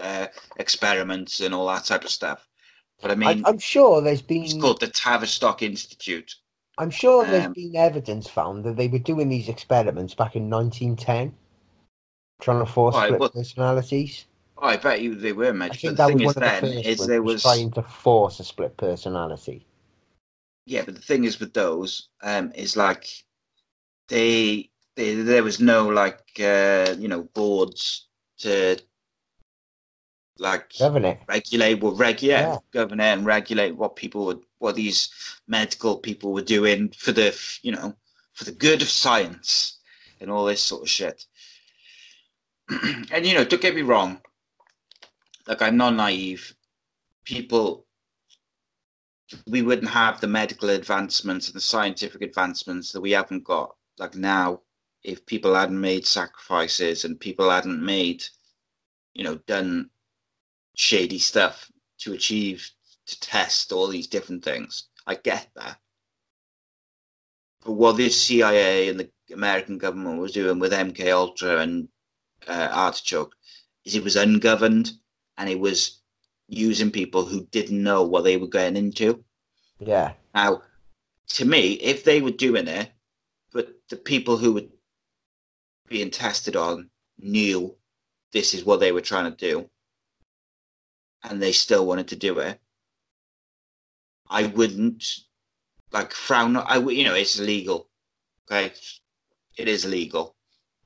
uh, 0.00 0.28
experiments 0.58 1.40
and 1.40 1.54
all 1.54 1.66
that 1.68 1.84
type 1.84 2.04
of 2.04 2.10
stuff. 2.10 2.46
But 3.00 3.10
I 3.10 3.14
I, 3.14 3.16
mean, 3.16 3.44
I'm 3.46 3.58
sure 3.58 4.00
there's 4.00 4.22
been. 4.22 4.44
It's 4.44 4.54
called 4.54 4.80
the 4.80 4.88
Tavistock 4.88 5.62
Institute. 5.62 6.34
I'm 6.78 6.90
sure 6.90 7.24
there's 7.24 7.46
um, 7.46 7.52
been 7.52 7.76
evidence 7.76 8.28
found 8.28 8.64
that 8.64 8.76
they 8.76 8.88
were 8.88 9.00
doing 9.00 9.28
these 9.28 9.48
experiments 9.48 10.14
back 10.14 10.36
in 10.36 10.48
1910, 10.48 11.34
trying 12.40 12.64
to 12.64 12.70
force 12.70 12.94
Right, 12.94 13.08
split 13.08 13.20
well, 13.20 13.30
personalities. 13.30 14.26
Oh, 14.56 14.66
I 14.66 14.76
bet 14.76 15.00
you 15.00 15.14
they 15.14 15.32
were, 15.32 15.52
mate. 15.52 15.72
I 15.72 15.74
think 15.74 15.96
the 15.96 16.04
that 16.04 16.06
thing 16.08 16.20
was 16.22 16.22
is, 16.22 16.36
one 16.36 16.44
of 16.44 16.54
the 16.54 16.60
then 16.60 16.60
first 16.60 16.86
is 16.86 17.06
there 17.06 17.22
was 17.22 17.34
was 17.34 17.42
trying 17.42 17.70
to 17.72 17.82
force 17.82 18.40
a 18.40 18.44
split 18.44 18.76
personality. 18.76 19.66
yeah, 20.66 20.82
but 20.84 20.94
the 20.94 21.00
thing 21.00 21.24
is 21.24 21.40
with 21.40 21.52
those, 21.52 22.08
um, 22.22 22.52
is 22.54 22.76
like 22.76 23.08
they, 24.08 24.70
they 24.96 25.14
there 25.14 25.42
was 25.42 25.60
no 25.60 25.88
like 25.88 26.20
uh, 26.40 26.94
you 26.98 27.08
know 27.08 27.24
boards 27.34 28.08
to 28.38 28.78
like 30.38 30.72
Haven't 30.78 31.04
it? 31.04 31.18
regulate 31.28 31.80
what 31.80 31.98
reg 31.98 32.22
yeah, 32.22 32.40
Yeah. 32.52 32.56
govern 32.72 33.00
it 33.00 33.04
and 33.04 33.26
regulate 33.26 33.76
what 33.76 33.96
people 33.96 34.24
would 34.26 34.40
what 34.58 34.74
these 34.76 35.10
medical 35.46 35.96
people 35.98 36.32
were 36.32 36.42
doing 36.42 36.90
for 36.96 37.12
the 37.12 37.36
you 37.62 37.72
know 37.72 37.94
for 38.34 38.44
the 38.44 38.52
good 38.52 38.82
of 38.82 38.88
science 38.88 39.80
and 40.20 40.30
all 40.30 40.44
this 40.44 40.62
sort 40.62 40.82
of 40.82 40.88
shit. 40.88 41.24
and 43.12 43.26
you 43.26 43.34
know, 43.34 43.44
don't 43.44 43.62
get 43.62 43.74
me 43.74 43.82
wrong. 43.82 44.20
Like 45.46 45.62
I'm 45.62 45.76
not 45.76 45.94
naive. 45.94 46.54
People 47.24 47.86
we 49.46 49.62
wouldn't 49.62 49.90
have 49.90 50.20
the 50.20 50.26
medical 50.26 50.70
advancements 50.70 51.48
and 51.48 51.54
the 51.56 51.60
scientific 51.60 52.22
advancements 52.22 52.92
that 52.92 53.00
we 53.00 53.10
haven't 53.10 53.44
got 53.44 53.74
like 53.98 54.14
now 54.14 54.60
if 55.04 55.24
people 55.26 55.54
hadn't 55.54 55.78
made 55.80 56.06
sacrifices 56.06 57.04
and 57.04 57.20
people 57.20 57.50
hadn't 57.50 57.84
made 57.84 58.22
you 59.14 59.22
know 59.24 59.36
done 59.46 59.90
shady 60.78 61.18
stuff 61.18 61.68
to 61.98 62.12
achieve 62.12 62.70
to 63.04 63.18
test 63.18 63.72
all 63.72 63.88
these 63.88 64.06
different 64.06 64.44
things. 64.44 64.84
I 65.06 65.16
get 65.16 65.48
that. 65.56 65.76
But 67.64 67.72
what 67.72 67.96
this 67.96 68.20
cia 68.20 68.88
and 68.88 69.00
the 69.00 69.10
american 69.34 69.76
government 69.76 70.20
was 70.20 70.32
doing 70.32 70.58
with 70.58 70.72
mk 70.72 71.12
ultra 71.12 71.58
and 71.58 71.86
uh, 72.46 72.68
artichoke 72.72 73.34
is 73.84 73.94
it 73.94 74.04
was 74.04 74.16
ungoverned 74.16 74.92
and 75.36 75.50
it 75.50 75.58
was 75.58 76.00
using 76.48 76.90
people 76.90 77.24
who 77.26 77.46
didn't 77.50 77.82
know 77.82 78.04
what 78.04 78.24
they 78.24 78.36
were 78.36 78.48
getting 78.48 78.76
into. 78.76 79.22
Yeah. 79.80 80.12
now, 80.34 80.62
to 81.28 81.44
me, 81.44 81.72
if 81.74 82.04
they 82.04 82.22
were 82.22 82.30
doing 82.30 82.68
it, 82.68 82.90
but 83.52 83.68
the 83.90 83.96
people 83.96 84.36
who 84.36 84.54
were 84.54 84.64
being 85.88 86.10
tested 86.10 86.56
on 86.56 86.88
knew 87.18 87.76
this 88.32 88.54
is 88.54 88.64
what 88.64 88.80
they 88.80 88.92
were 88.92 89.02
trying 89.02 89.30
to 89.30 89.36
do, 89.36 89.68
and 91.24 91.42
they 91.42 91.52
still 91.52 91.86
wanted 91.86 92.08
to 92.08 92.16
do 92.16 92.38
it, 92.38 92.60
I 94.28 94.46
wouldn't 94.46 95.04
like 95.92 96.12
frown. 96.12 96.56
I 96.56 96.78
would, 96.78 96.94
you 96.94 97.04
know, 97.04 97.14
it's 97.14 97.38
illegal. 97.38 97.88
Okay, 98.50 98.72
it 99.56 99.68
is 99.68 99.84
illegal. 99.84 100.34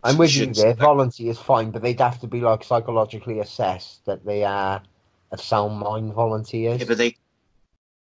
I'm 0.04 0.18
with 0.18 0.34
you 0.34 0.46
there. 0.46 0.74
Volunteer 0.74 1.30
is 1.30 1.38
fine, 1.38 1.70
but 1.70 1.82
they'd 1.82 2.00
have 2.00 2.20
to 2.20 2.26
be 2.26 2.40
like 2.40 2.64
psychologically 2.64 3.38
assessed 3.38 4.04
that 4.06 4.24
they 4.24 4.42
are 4.42 4.82
a 5.30 5.38
sound 5.38 5.78
mind 5.78 6.12
volunteers. 6.12 6.80
Yeah, 6.80 6.86
but 6.88 6.98
they. 6.98 7.16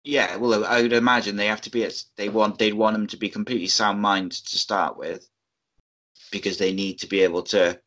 Yeah, 0.02 0.36
well, 0.36 0.66
I 0.66 0.82
would 0.82 0.92
imagine 0.92 1.36
they 1.36 1.46
have 1.46 1.62
to 1.62 1.70
be. 1.70 1.88
They 2.16 2.28
want. 2.28 2.58
They'd 2.58 2.74
want 2.74 2.94
them 2.94 3.06
to 3.06 3.16
be 3.16 3.28
completely 3.28 3.68
sound 3.68 4.00
mind 4.00 4.32
to 4.32 4.58
start 4.58 4.98
with, 4.98 5.28
because 6.30 6.58
they 6.58 6.72
need 6.74 6.98
to 6.98 7.06
be 7.06 7.20
able 7.20 7.42
to, 7.44 7.80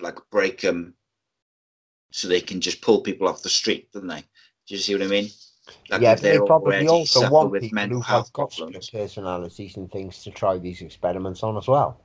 like, 0.00 0.18
break 0.30 0.62
them, 0.62 0.94
so 2.14 2.28
they 2.28 2.40
can 2.40 2.60
just 2.60 2.80
pull 2.80 3.00
people 3.00 3.26
off 3.26 3.42
the 3.42 3.48
street, 3.48 3.90
don't 3.92 4.06
they? 4.06 4.20
Do 4.20 4.74
you 4.74 4.78
see 4.78 4.94
what 4.94 5.02
I 5.02 5.08
mean? 5.08 5.30
Like 5.90 6.00
yeah, 6.00 6.14
they 6.14 6.38
probably 6.38 6.86
also 6.86 7.28
want 7.28 7.50
with 7.50 7.62
people 7.62 7.74
mental 7.74 8.02
who've 8.02 8.32
got 8.32 8.56
personalities 8.92 9.76
and 9.76 9.90
things 9.90 10.22
to 10.22 10.30
try 10.30 10.56
these 10.58 10.80
experiments 10.80 11.42
on 11.42 11.56
as 11.56 11.66
well. 11.66 12.00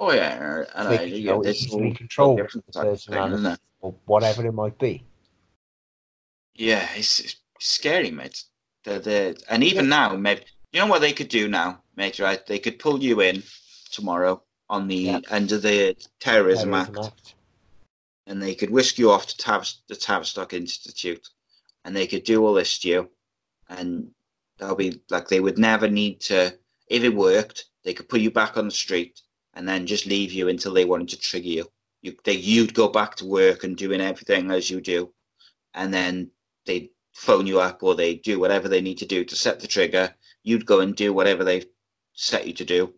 Oh 0.00 0.12
yeah, 0.12 0.64
and 0.74 0.88
They 0.88 0.96
I, 0.96 0.98
can, 0.98 1.08
you 1.10 1.18
yeah, 1.20 1.32
know, 1.32 1.42
there's 1.44 1.62
easily 1.62 1.90
all 1.90 1.94
control 1.94 2.36
different 2.38 2.66
the 2.66 2.72
thing, 2.72 2.82
personality 2.82 3.60
or 3.82 3.94
whatever 4.06 4.44
it 4.44 4.52
might 4.52 4.78
be. 4.80 5.04
Yeah, 6.56 6.88
it's, 6.96 7.20
it's 7.20 7.36
scary, 7.60 8.10
mate. 8.10 8.42
The 8.82 8.98
the 8.98 9.42
and 9.48 9.62
even 9.62 9.88
now, 9.88 10.16
mate. 10.16 10.44
You 10.72 10.80
know 10.80 10.86
what 10.86 11.02
they 11.02 11.12
could 11.12 11.28
do 11.28 11.46
now, 11.48 11.82
mate? 11.94 12.18
Right? 12.18 12.44
They 12.44 12.58
could 12.58 12.80
pull 12.80 13.00
you 13.00 13.20
in 13.20 13.44
tomorrow 13.92 14.42
on 14.68 14.88
the 14.88 14.96
Yeah. 14.96 15.20
under 15.30 15.58
the 15.58 15.94
terrorism, 16.18 16.70
Terrorism 16.70 16.98
act, 16.98 17.06
Act. 17.06 17.34
And 18.26 18.42
they 18.42 18.54
could 18.54 18.70
whisk 18.70 18.98
you 18.98 19.10
off 19.10 19.26
to 19.26 19.76
the 19.88 19.96
Tavistock 19.96 20.52
Institute, 20.52 21.28
and 21.84 21.94
they 21.94 22.06
could 22.06 22.24
do 22.24 22.44
all 22.44 22.54
this 22.54 22.78
to 22.80 22.88
you, 22.88 23.10
and 23.68 24.10
they'll 24.58 24.74
be 24.74 25.00
like 25.10 25.28
they 25.28 25.40
would 25.40 25.58
never 25.58 25.88
need 25.88 26.20
to. 26.22 26.56
If 26.88 27.02
it 27.02 27.14
worked, 27.14 27.66
they 27.84 27.94
could 27.94 28.08
put 28.08 28.20
you 28.20 28.30
back 28.30 28.56
on 28.56 28.66
the 28.66 28.70
street 28.70 29.22
and 29.54 29.68
then 29.68 29.86
just 29.86 30.06
leave 30.06 30.32
you 30.32 30.48
until 30.48 30.72
they 30.72 30.84
wanted 30.84 31.08
to 31.10 31.18
trigger 31.18 31.48
you. 31.48 31.66
You 32.02 32.16
they 32.24 32.34
you'd 32.34 32.74
go 32.74 32.88
back 32.88 33.16
to 33.16 33.26
work 33.26 33.64
and 33.64 33.76
doing 33.76 34.00
everything 34.00 34.50
as 34.50 34.70
you 34.70 34.80
do, 34.80 35.12
and 35.74 35.92
then 35.92 36.30
they'd 36.66 36.90
phone 37.12 37.46
you 37.46 37.60
up 37.60 37.82
or 37.82 37.94
they 37.94 38.14
do 38.16 38.40
whatever 38.40 38.68
they 38.68 38.80
need 38.80 38.98
to 38.98 39.06
do 39.06 39.24
to 39.24 39.36
set 39.36 39.60
the 39.60 39.66
trigger. 39.66 40.14
You'd 40.42 40.66
go 40.66 40.80
and 40.80 40.96
do 40.96 41.12
whatever 41.12 41.44
they 41.44 41.64
set 42.14 42.46
you 42.46 42.52
to 42.54 42.64
do, 42.64 42.94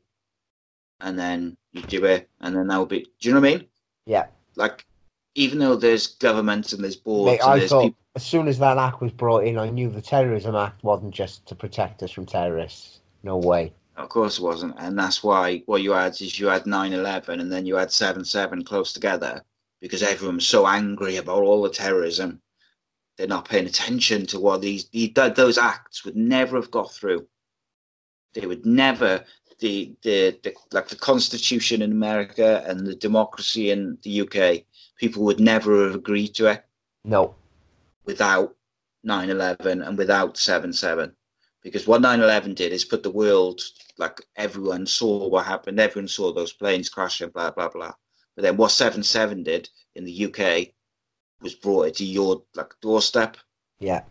and 1.00 1.18
then 1.18 1.56
you 1.72 1.82
do 1.82 2.04
it, 2.04 2.30
and 2.40 2.56
then 2.56 2.68
that 2.68 2.78
would 2.78 2.88
be. 2.88 3.00
Do 3.20 3.28
you 3.28 3.34
know 3.34 3.40
what 3.40 3.48
I 3.48 3.56
mean? 3.56 3.66
Yeah. 4.06 4.26
Like, 4.56 4.86
even 5.34 5.58
though 5.58 5.76
there's 5.76 6.06
governments 6.06 6.72
and 6.72 6.82
there's 6.82 6.96
boards 6.96 7.32
Mate, 7.32 7.40
and 7.42 7.50
I 7.50 7.58
there's 7.58 7.70
thought 7.70 7.82
people, 7.82 7.98
as 8.16 8.24
soon 8.24 8.48
as 8.48 8.58
that 8.58 8.78
act 8.78 9.00
was 9.00 9.12
brought 9.12 9.44
in, 9.44 9.58
I 9.58 9.70
knew 9.70 9.90
the 9.90 10.00
Terrorism 10.00 10.54
Act 10.54 10.84
wasn't 10.84 11.12
just 11.12 11.46
to 11.46 11.54
protect 11.54 12.02
us 12.02 12.12
from 12.12 12.26
terrorists. 12.26 13.00
No 13.22 13.36
way. 13.36 13.72
Of 13.96 14.08
course 14.08 14.38
it 14.38 14.42
wasn't. 14.42 14.74
And 14.78 14.98
that's 14.98 15.22
why 15.22 15.62
what 15.66 15.82
you 15.82 15.92
had 15.92 16.12
is 16.20 16.38
you 16.38 16.46
had 16.46 16.66
9 16.66 16.92
11 16.92 17.40
and 17.40 17.50
then 17.50 17.66
you 17.66 17.76
had 17.76 17.92
7 17.92 18.24
7 18.24 18.64
close 18.64 18.92
together 18.92 19.42
because 19.80 20.02
everyone 20.02 20.36
was 20.36 20.46
so 20.46 20.66
angry 20.66 21.16
about 21.16 21.42
all 21.42 21.62
the 21.62 21.70
terrorism. 21.70 22.40
They're 23.16 23.26
not 23.26 23.48
paying 23.48 23.66
attention 23.66 24.26
to 24.26 24.40
what 24.40 24.60
these, 24.60 24.88
these 24.88 25.12
those 25.14 25.58
acts 25.58 26.04
would 26.04 26.16
never 26.16 26.56
have 26.56 26.70
got 26.70 26.92
through. 26.92 27.26
They 28.34 28.46
would 28.46 28.66
never 28.66 29.24
the, 29.60 29.94
the 30.02 30.38
the 30.42 30.54
like 30.72 30.88
the 30.88 30.96
Constitution 30.96 31.80
in 31.82 31.92
America 31.92 32.64
and 32.66 32.86
the 32.86 32.96
democracy 32.96 33.70
in 33.70 33.98
the 34.02 34.22
UK. 34.22 34.64
People 35.04 35.24
would 35.24 35.38
never 35.38 35.84
have 35.84 35.94
agreed 35.94 36.34
to 36.36 36.46
it. 36.46 36.64
No. 37.04 37.34
Without 38.06 38.56
9/11 39.06 39.86
and 39.86 39.98
without 39.98 40.38
7/7, 40.38 41.14
because 41.62 41.86
what 41.86 42.00
9/11 42.00 42.54
did 42.54 42.72
is 42.72 42.86
put 42.86 43.02
the 43.02 43.10
world 43.10 43.60
like 43.98 44.26
everyone 44.36 44.86
saw 44.86 45.28
what 45.28 45.44
happened. 45.44 45.78
Everyone 45.78 46.08
saw 46.08 46.32
those 46.32 46.54
planes 46.54 46.88
crashing. 46.88 47.28
Blah 47.28 47.50
blah 47.50 47.68
blah. 47.68 47.92
But 48.34 48.44
then 48.44 48.56
what 48.56 48.70
7/7 48.70 49.42
did 49.44 49.68
in 49.94 50.04
the 50.04 50.24
UK 50.24 50.72
was 51.42 51.54
brought 51.54 51.88
it 51.88 51.96
to 51.96 52.04
your 52.06 52.42
like 52.54 52.72
doorstep. 52.80 53.36
Yeah. 53.80 54.04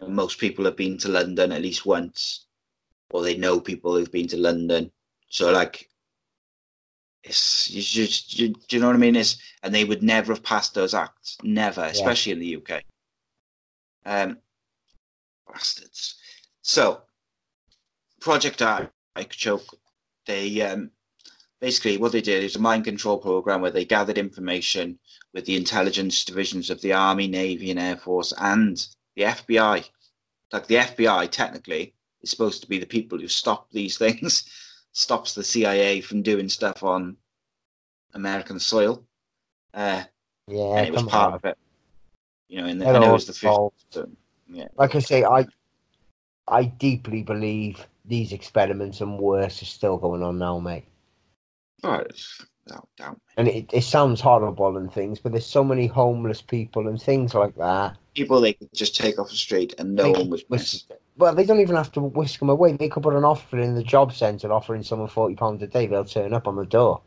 And 0.00 0.16
most 0.16 0.38
people 0.38 0.64
have 0.64 0.76
been 0.76 0.96
to 1.00 1.08
London 1.10 1.52
at 1.52 1.60
least 1.60 1.84
once, 1.84 2.46
or 3.10 3.20
they 3.20 3.36
know 3.36 3.60
people 3.60 3.94
who've 3.94 4.16
been 4.18 4.28
to 4.28 4.38
London. 4.38 4.90
So 5.28 5.52
like, 5.52 5.89
it's 7.22 7.70
you 7.70 7.82
just 7.82 8.38
you, 8.38 8.48
do 8.48 8.76
you 8.76 8.80
know 8.80 8.88
what 8.88 8.96
I 8.96 8.98
mean? 8.98 9.16
It's 9.16 9.36
and 9.62 9.74
they 9.74 9.84
would 9.84 10.02
never 10.02 10.32
have 10.32 10.42
passed 10.42 10.74
those 10.74 10.94
acts, 10.94 11.36
never, 11.42 11.82
yeah. 11.82 11.88
especially 11.88 12.32
in 12.32 12.40
the 12.40 12.56
UK. 12.56 12.82
Um, 14.06 14.38
bastards. 15.46 16.16
So, 16.62 17.02
Project 18.20 18.62
I, 18.62 18.88
Choke, 19.28 19.76
they 20.26 20.62
um, 20.62 20.90
basically 21.60 21.98
what 21.98 22.12
they 22.12 22.20
did 22.20 22.42
is 22.42 22.56
a 22.56 22.60
mind 22.60 22.84
control 22.84 23.18
program 23.18 23.60
where 23.60 23.70
they 23.70 23.84
gathered 23.84 24.18
information 24.18 24.98
with 25.34 25.44
the 25.44 25.56
intelligence 25.56 26.24
divisions 26.24 26.70
of 26.70 26.80
the 26.80 26.92
Army, 26.92 27.28
Navy, 27.28 27.70
and 27.70 27.78
Air 27.78 27.96
Force, 27.96 28.32
and 28.38 28.86
the 29.16 29.22
FBI. 29.22 29.88
Like 30.52 30.66
the 30.66 30.76
FBI, 30.76 31.30
technically, 31.30 31.94
is 32.22 32.30
supposed 32.30 32.62
to 32.62 32.68
be 32.68 32.78
the 32.78 32.86
people 32.86 33.18
who 33.18 33.28
stop 33.28 33.70
these 33.70 33.98
things, 34.04 34.44
stops 34.92 35.34
the 35.34 35.44
CIA 35.44 36.00
from 36.00 36.22
doing 36.22 36.48
stuff 36.48 36.82
on 36.82 37.16
American 38.14 38.58
soil. 38.58 39.04
Uh, 39.72 40.02
yeah, 40.46 40.78
and 40.78 40.86
it 40.86 40.92
was 40.92 41.02
part 41.04 41.28
on. 41.28 41.34
of 41.34 41.44
it. 41.44 41.58
You 42.48 42.62
know, 42.62 42.66
in 42.66 42.78
the, 42.78 42.84
know 42.86 43.10
it 43.10 43.12
was 43.12 43.26
the 43.26 43.32
50s, 43.32 44.10
yeah. 44.48 44.66
Like 44.76 44.96
I 44.96 44.98
say, 44.98 45.24
I 45.24 45.46
I 46.48 46.64
deeply 46.64 47.22
believe 47.22 47.86
these 48.04 48.32
experiments 48.32 49.00
and 49.00 49.18
worse 49.18 49.62
are 49.62 49.66
still 49.66 49.96
going 49.96 50.22
on 50.22 50.38
now, 50.38 50.58
mate. 50.58 50.86
Oh, 51.84 52.02
without 52.70 52.88
doubt. 52.96 53.20
And 53.36 53.48
it, 53.48 53.70
it 53.72 53.84
sounds 53.84 54.20
horrible 54.20 54.76
and 54.76 54.92
things, 54.92 55.18
but 55.18 55.32
there's 55.32 55.46
so 55.46 55.64
many 55.64 55.86
homeless 55.86 56.42
people 56.42 56.88
and 56.88 57.00
things 57.00 57.34
like 57.34 57.54
that. 57.56 57.96
People 58.14 58.40
they 58.40 58.54
could 58.54 58.72
just 58.74 58.96
take 58.96 59.18
off 59.18 59.30
the 59.30 59.36
street 59.36 59.74
and 59.78 59.94
no 59.94 60.04
they 60.04 60.12
one 60.12 60.30
was 60.30 60.44
missed. 60.50 60.92
Well, 61.16 61.34
they 61.34 61.44
don't 61.44 61.60
even 61.60 61.76
have 61.76 61.92
to 61.92 62.00
whisk 62.00 62.38
them 62.38 62.48
away. 62.48 62.72
They 62.72 62.88
could 62.88 63.02
put 63.02 63.14
an 63.14 63.24
offer 63.24 63.58
in 63.58 63.74
the 63.74 63.82
job 63.82 64.12
centre 64.12 64.52
offering 64.52 64.82
someone 64.82 65.08
forty 65.08 65.34
pounds 65.34 65.62
a 65.62 65.66
day. 65.66 65.86
They'll 65.86 66.04
turn 66.04 66.32
up 66.32 66.48
on 66.48 66.56
the 66.56 66.64
door. 66.64 67.02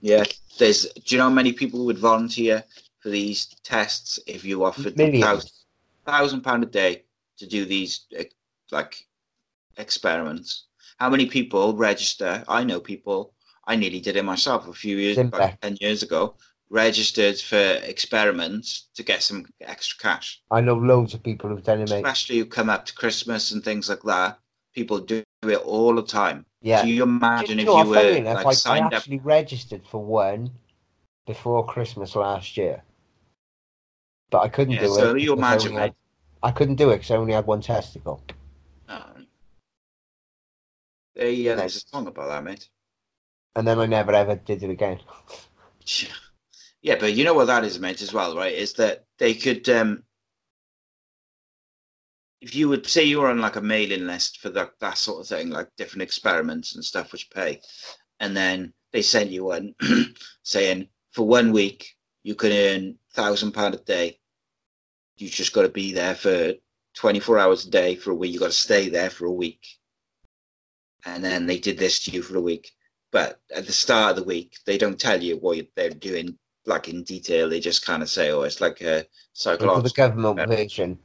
Yeah, 0.00 0.24
there's. 0.58 0.82
Do 0.92 1.14
you 1.14 1.18
know 1.18 1.28
how 1.28 1.34
many 1.34 1.52
people 1.52 1.84
would 1.86 1.98
volunteer 1.98 2.62
for 3.00 3.08
these 3.08 3.46
tests 3.64 4.18
if 4.26 4.44
you 4.44 4.64
offered 4.64 4.96
thousand, 4.96 5.50
thousand 6.06 6.42
pound 6.42 6.62
a 6.62 6.66
day 6.66 7.04
to 7.38 7.46
do 7.46 7.64
these 7.64 8.06
eh, 8.16 8.24
like 8.70 9.06
experiments? 9.76 10.66
How 10.98 11.08
many 11.08 11.26
people 11.26 11.76
register? 11.76 12.44
I 12.48 12.64
know 12.64 12.80
people 12.80 13.34
I 13.68 13.76
nearly 13.76 14.00
did 14.00 14.16
it 14.16 14.24
myself 14.24 14.66
a 14.66 14.72
few 14.72 14.96
years, 14.96 15.18
back, 15.30 15.60
10 15.60 15.76
years 15.80 16.02
ago, 16.02 16.34
registered 16.70 17.38
for 17.38 17.56
experiments 17.56 18.88
to 18.94 19.02
get 19.02 19.22
some 19.22 19.46
extra 19.60 19.98
cash. 19.98 20.40
I 20.50 20.60
know 20.60 20.74
loads 20.74 21.14
of 21.14 21.22
people 21.22 21.50
who've 21.50 21.62
done 21.62 21.80
it, 21.80 21.90
mate. 21.90 21.96
Especially 21.96 22.38
who 22.38 22.46
come 22.46 22.70
up 22.70 22.86
to 22.86 22.94
Christmas 22.94 23.52
and 23.52 23.64
things 23.64 23.88
like 23.88 24.02
that. 24.02 24.38
People 24.74 24.98
do 24.98 25.22
it 25.42 25.56
all 25.58 25.94
the 25.94 26.02
time. 26.02 26.44
Yeah. 26.60 26.82
Do 26.82 26.88
you 26.88 27.02
imagine 27.02 27.58
you 27.58 27.64
know, 27.64 27.80
if 27.80 27.86
you 27.86 27.90
were 27.92 28.00
enough, 28.00 28.44
like, 28.44 28.56
signed 28.56 28.92
I 28.92 28.96
actually 28.96 29.18
up... 29.18 29.24
registered 29.24 29.86
for 29.86 30.04
one 30.04 30.50
before 31.26 31.64
Christmas 31.66 32.16
last 32.16 32.56
year, 32.56 32.82
but 34.30 34.40
I 34.40 34.48
couldn't 34.48 34.74
yeah, 34.74 34.80
do 34.80 34.86
so 34.88 34.92
it. 34.92 34.96
So 34.96 35.14
you 35.14 35.32
imagine, 35.32 35.76
I, 35.76 35.80
had, 35.80 35.94
I 36.42 36.50
couldn't 36.50 36.76
do 36.76 36.90
it 36.90 36.96
because 36.96 37.10
I 37.10 37.16
only 37.16 37.32
had 37.32 37.46
one 37.46 37.60
testicle. 37.60 38.22
Yeah, 41.16 41.56
there's 41.56 41.74
a 41.74 41.80
song 41.80 42.06
about 42.06 42.28
that, 42.28 42.44
mate 42.44 42.68
and 43.58 43.66
then 43.66 43.80
I 43.80 43.86
never 43.86 44.12
ever 44.12 44.36
did 44.36 44.62
it 44.62 44.70
again. 44.70 45.00
Yeah, 46.82 46.96
but 46.98 47.14
you 47.14 47.24
know 47.24 47.34
what 47.34 47.46
that 47.46 47.64
is 47.64 47.80
meant 47.80 48.02
as 48.02 48.12
well, 48.12 48.36
right? 48.36 48.54
Is 48.54 48.74
that 48.74 49.04
they 49.18 49.34
could, 49.34 49.68
um, 49.68 50.04
if 52.40 52.54
you 52.54 52.68
would 52.68 52.86
say 52.86 53.02
you 53.04 53.20
were 53.20 53.30
on 53.30 53.40
like 53.40 53.56
a 53.56 53.60
mailing 53.60 54.06
list 54.06 54.38
for 54.38 54.50
that 54.50 54.70
that 54.80 54.96
sort 54.98 55.20
of 55.20 55.26
thing, 55.26 55.50
like 55.50 55.68
different 55.76 56.02
experiments 56.02 56.74
and 56.74 56.84
stuff 56.84 57.12
which 57.12 57.30
pay, 57.30 57.60
and 58.20 58.36
then 58.36 58.72
they 58.92 59.02
sent 59.02 59.30
you 59.30 59.44
one 59.44 59.74
saying 60.44 60.88
for 61.12 61.26
one 61.26 61.52
week 61.52 61.96
you 62.22 62.34
can 62.36 62.52
earn 62.52 62.98
thousand 63.12 63.52
pound 63.52 63.74
a 63.74 63.78
day. 63.78 64.18
You 65.16 65.28
just 65.28 65.52
got 65.52 65.62
to 65.62 65.68
be 65.68 65.92
there 65.92 66.14
for 66.14 66.52
twenty 66.94 67.18
four 67.18 67.38
hours 67.38 67.66
a 67.66 67.70
day 67.70 67.96
for 67.96 68.12
a 68.12 68.14
week. 68.14 68.32
You 68.32 68.38
got 68.38 68.46
to 68.46 68.52
stay 68.52 68.88
there 68.88 69.10
for 69.10 69.26
a 69.26 69.32
week, 69.32 69.66
and 71.06 71.24
then 71.24 71.46
they 71.46 71.58
did 71.58 71.76
this 71.76 72.04
to 72.04 72.12
you 72.12 72.22
for 72.22 72.36
a 72.36 72.40
week 72.40 72.72
but 73.10 73.40
at 73.56 73.66
the 73.66 73.72
start 73.72 74.10
of 74.10 74.16
the 74.16 74.22
week 74.24 74.58
they 74.66 74.76
don't 74.76 75.00
tell 75.00 75.22
you 75.22 75.36
what 75.38 75.66
they're 75.74 75.88
doing 75.88 76.38
like 76.68 76.88
in 76.88 77.02
detail 77.02 77.48
they 77.48 77.60
just 77.60 77.84
kind 77.84 78.02
of 78.02 78.08
say 78.08 78.30
oh 78.30 78.42
it's 78.42 78.60
like 78.60 78.80
a 78.80 79.04
psychological 79.32 79.82
the 79.82 79.90
government 79.90 80.48
version 80.48 80.98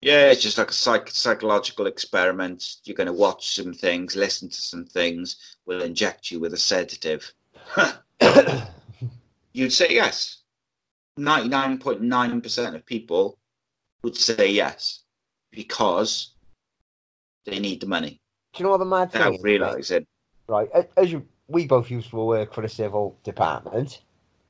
yeah 0.00 0.30
it's 0.30 0.42
just 0.42 0.58
like 0.58 0.70
a 0.70 0.74
psych- 0.74 1.10
psychological 1.10 1.86
experiment 1.86 2.76
you're 2.84 2.96
going 2.96 3.06
to 3.06 3.12
watch 3.12 3.54
some 3.54 3.72
things 3.72 4.16
listen 4.16 4.48
to 4.48 4.60
some 4.60 4.84
things 4.84 5.56
we'll 5.66 5.82
inject 5.82 6.30
you 6.30 6.40
with 6.40 6.52
a 6.52 6.58
sedative 6.58 7.32
you'd 9.52 9.72
say 9.72 9.88
yes 9.90 10.38
99.9% 11.18 12.74
of 12.74 12.86
people 12.86 13.38
would 14.02 14.16
say 14.16 14.50
yes 14.50 15.04
because 15.50 16.34
they 17.44 17.58
need 17.58 17.80
the 17.80 17.86
money 17.86 18.20
do 18.52 18.62
you 18.62 18.64
know 18.64 18.70
what 18.70 18.78
the 18.78 18.84
mad 18.84 19.12
thing 19.12 19.34
is? 19.34 19.42
realizing 19.42 20.06
right? 20.50 20.68
As 20.96 21.10
you, 21.10 21.26
we 21.48 21.66
both 21.66 21.90
used 21.90 22.10
to 22.10 22.16
work 22.16 22.52
for 22.52 22.60
the 22.60 22.68
civil 22.68 23.18
department. 23.24 24.02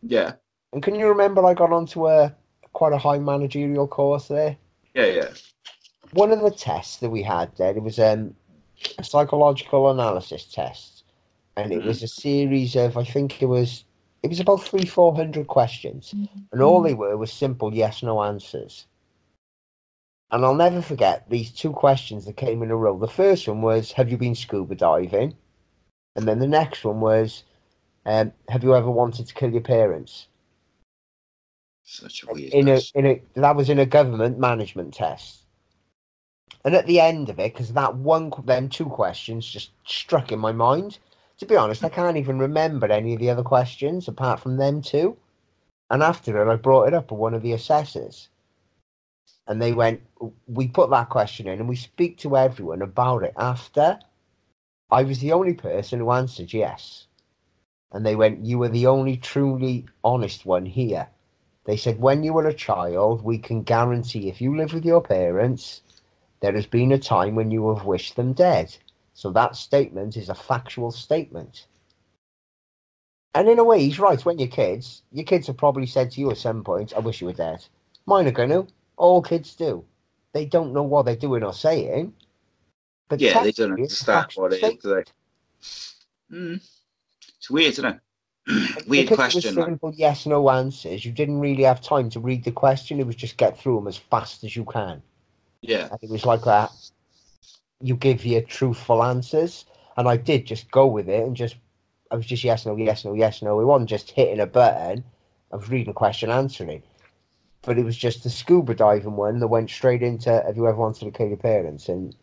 Yeah. 0.02 0.34
And 0.72 0.82
can 0.82 0.94
you 0.94 1.08
remember 1.08 1.44
I 1.44 1.54
got 1.54 1.72
onto 1.72 2.08
a 2.08 2.34
quite 2.72 2.92
a 2.92 2.98
high 2.98 3.18
managerial 3.18 3.88
course 3.88 4.28
there? 4.28 4.56
Yeah, 4.94 5.06
yeah. 5.06 5.28
One 6.12 6.32
of 6.32 6.40
the 6.40 6.50
tests 6.50 6.98
that 6.98 7.10
we 7.10 7.22
had 7.22 7.56
there, 7.56 7.76
it 7.76 7.82
was 7.82 7.98
um, 7.98 8.34
a 8.98 9.04
psychological 9.04 9.90
analysis 9.90 10.44
test, 10.44 11.04
and 11.56 11.72
it 11.72 11.80
mm-hmm. 11.80 11.88
was 11.88 12.02
a 12.02 12.08
series 12.08 12.76
of 12.76 12.96
I 12.96 13.04
think 13.04 13.42
it 13.42 13.46
was 13.46 13.84
it 14.22 14.28
was 14.28 14.40
about 14.40 14.62
three 14.62 14.86
four 14.86 15.14
hundred 15.14 15.46
questions, 15.46 16.12
mm-hmm. 16.14 16.40
and 16.52 16.62
all 16.62 16.82
they 16.82 16.94
were 16.94 17.16
was 17.16 17.32
simple 17.32 17.74
yes 17.74 18.02
no 18.02 18.22
answers. 18.22 18.86
And 20.32 20.44
I'll 20.44 20.54
never 20.54 20.80
forget 20.80 21.28
these 21.28 21.50
two 21.50 21.72
questions 21.72 22.24
that 22.24 22.36
came 22.36 22.62
in 22.62 22.70
a 22.70 22.76
row. 22.76 22.96
The 22.96 23.08
first 23.08 23.48
one 23.48 23.62
was, 23.62 23.92
"Have 23.92 24.10
you 24.10 24.16
been 24.16 24.34
scuba 24.34 24.74
diving?" 24.74 25.34
And 26.16 26.26
then 26.26 26.38
the 26.38 26.46
next 26.46 26.84
one 26.84 27.00
was, 27.00 27.44
um, 28.06 28.32
"Have 28.48 28.62
you 28.62 28.74
ever 28.74 28.90
wanted 28.90 29.26
to 29.26 29.34
kill 29.34 29.50
your 29.50 29.62
parents?" 29.62 30.26
Such 31.84 32.22
a 32.22 32.32
weird. 32.32 32.52
In 32.52 32.68
a, 32.68 32.80
in 32.94 33.06
a 33.06 33.22
that 33.34 33.56
was 33.56 33.68
in 33.68 33.78
a 33.78 33.86
government 33.86 34.38
management 34.38 34.94
test. 34.94 35.40
And 36.64 36.74
at 36.74 36.86
the 36.86 37.00
end 37.00 37.30
of 37.30 37.38
it, 37.38 37.52
because 37.52 37.72
that 37.72 37.96
one, 37.96 38.30
them 38.44 38.68
two 38.68 38.84
questions 38.84 39.46
just 39.46 39.70
struck 39.86 40.30
in 40.30 40.38
my 40.38 40.52
mind. 40.52 40.98
To 41.38 41.46
be 41.46 41.56
honest, 41.56 41.82
I 41.82 41.88
can't 41.88 42.18
even 42.18 42.38
remember 42.38 42.86
any 42.86 43.14
of 43.14 43.18
the 43.20 43.30
other 43.30 43.42
questions 43.42 44.08
apart 44.08 44.40
from 44.40 44.56
them 44.56 44.82
two. 44.82 45.16
And 45.90 46.02
after 46.02 46.40
it, 46.40 46.52
I 46.52 46.56
brought 46.56 46.88
it 46.88 46.94
up 46.94 47.10
with 47.10 47.18
one 47.18 47.34
of 47.34 47.42
the 47.42 47.54
assessors. 47.54 48.28
And 49.48 49.60
they 49.60 49.72
went, 49.72 50.02
We 50.46 50.68
put 50.68 50.90
that 50.90 51.08
question 51.08 51.48
in 51.48 51.58
and 51.58 51.68
we 51.68 51.76
speak 51.76 52.18
to 52.18 52.36
everyone 52.36 52.82
about 52.82 53.24
it 53.24 53.34
after. 53.36 53.98
I 54.90 55.02
was 55.02 55.18
the 55.18 55.32
only 55.32 55.54
person 55.54 55.98
who 55.98 56.12
answered 56.12 56.52
yes. 56.52 57.06
And 57.92 58.06
they 58.06 58.16
went, 58.16 58.44
You 58.44 58.58
were 58.58 58.68
the 58.68 58.86
only 58.86 59.16
truly 59.16 59.86
honest 60.04 60.46
one 60.46 60.66
here. 60.66 61.08
They 61.64 61.76
said, 61.76 62.00
When 62.00 62.22
you 62.22 62.32
were 62.32 62.46
a 62.46 62.54
child, 62.54 63.22
we 63.22 63.38
can 63.38 63.62
guarantee 63.62 64.28
if 64.28 64.40
you 64.40 64.56
live 64.56 64.72
with 64.72 64.84
your 64.84 65.02
parents, 65.02 65.82
there 66.40 66.52
has 66.54 66.66
been 66.66 66.92
a 66.92 66.98
time 66.98 67.34
when 67.34 67.50
you 67.50 67.74
have 67.74 67.86
wished 67.86 68.16
them 68.16 68.32
dead. 68.32 68.76
So 69.12 69.30
that 69.32 69.56
statement 69.56 70.16
is 70.16 70.28
a 70.28 70.34
factual 70.34 70.90
statement. 70.90 71.66
And 73.34 73.48
in 73.48 73.58
a 73.58 73.64
way, 73.64 73.80
he's 73.80 73.98
right. 73.98 74.24
When 74.24 74.38
you're 74.38 74.48
kids, 74.48 75.02
your 75.12 75.24
kids 75.24 75.46
have 75.46 75.56
probably 75.56 75.86
said 75.86 76.10
to 76.12 76.20
you 76.20 76.30
at 76.30 76.38
some 76.38 76.64
point, 76.64 76.92
I 76.96 77.00
wish 77.00 77.20
you 77.20 77.26
were 77.26 77.32
dead. 77.32 77.64
Mine 78.06 78.26
are 78.26 78.32
going 78.32 78.48
to. 78.50 78.66
All 78.96 79.22
kids 79.22 79.54
do. 79.54 79.84
They 80.32 80.46
don't 80.46 80.72
know 80.72 80.82
what 80.82 81.06
they're 81.06 81.16
doing 81.16 81.42
or 81.42 81.52
saying, 81.52 82.14
But 83.08 83.20
yeah, 83.20 83.42
they 83.42 83.52
don't 83.52 83.72
understand 83.72 84.32
what 84.34 84.52
it 84.52 84.56
is. 84.56 84.58
statement. 84.60 84.82
Do 84.82 85.04
they? 86.30 86.36
Mm. 86.36 86.79
It's 87.40 87.50
weird, 87.50 87.72
isn't 87.72 87.86
it? 87.86 88.00
weird 88.86 89.08
Because 89.08 89.16
question. 89.16 89.38
It 89.40 89.44
was 89.46 89.56
like. 89.56 89.66
simple 89.66 89.94
yes 89.96 90.26
no 90.26 90.50
answers. 90.50 91.06
You 91.06 91.12
didn't 91.12 91.40
really 91.40 91.62
have 91.62 91.80
time 91.80 92.10
to 92.10 92.20
read 92.20 92.44
the 92.44 92.52
question. 92.52 93.00
It 93.00 93.06
was 93.06 93.16
just 93.16 93.38
get 93.38 93.58
through 93.58 93.76
them 93.76 93.88
as 93.88 93.96
fast 93.96 94.44
as 94.44 94.54
you 94.54 94.64
can. 94.66 95.02
Yeah, 95.62 95.88
And 95.90 95.98
it 96.02 96.10
was 96.10 96.26
like 96.26 96.42
that. 96.42 96.70
You 97.80 97.96
give 97.96 98.26
your 98.26 98.42
truthful 98.42 99.02
answers, 99.02 99.64
and 99.96 100.06
I 100.06 100.18
did 100.18 100.44
just 100.46 100.70
go 100.70 100.86
with 100.86 101.08
it 101.08 101.26
and 101.26 101.34
just. 101.34 101.56
I 102.10 102.16
was 102.16 102.26
just 102.26 102.44
yes 102.44 102.66
no 102.66 102.76
yes 102.76 103.04
no 103.04 103.14
yes 103.14 103.40
no. 103.40 103.58
It 103.60 103.64
wasn't 103.64 103.88
just 103.88 104.10
hitting 104.10 104.40
a 104.40 104.46
button. 104.46 105.02
I 105.52 105.56
was 105.56 105.70
reading 105.70 105.90
a 105.90 105.94
question, 105.94 106.28
answering. 106.30 106.82
But 107.62 107.78
it 107.78 107.84
was 107.84 107.96
just 107.96 108.22
the 108.22 108.30
scuba 108.30 108.74
diving 108.74 109.16
one 109.16 109.38
that 109.40 109.48
went 109.48 109.70
straight 109.70 110.02
into 110.02 110.30
Have 110.30 110.56
you 110.56 110.66
ever 110.66 110.76
wanted 110.76 111.04
to 111.06 111.10
kill 111.10 111.28
your 111.28 111.36
parents? 111.36 111.88
And 111.88 112.14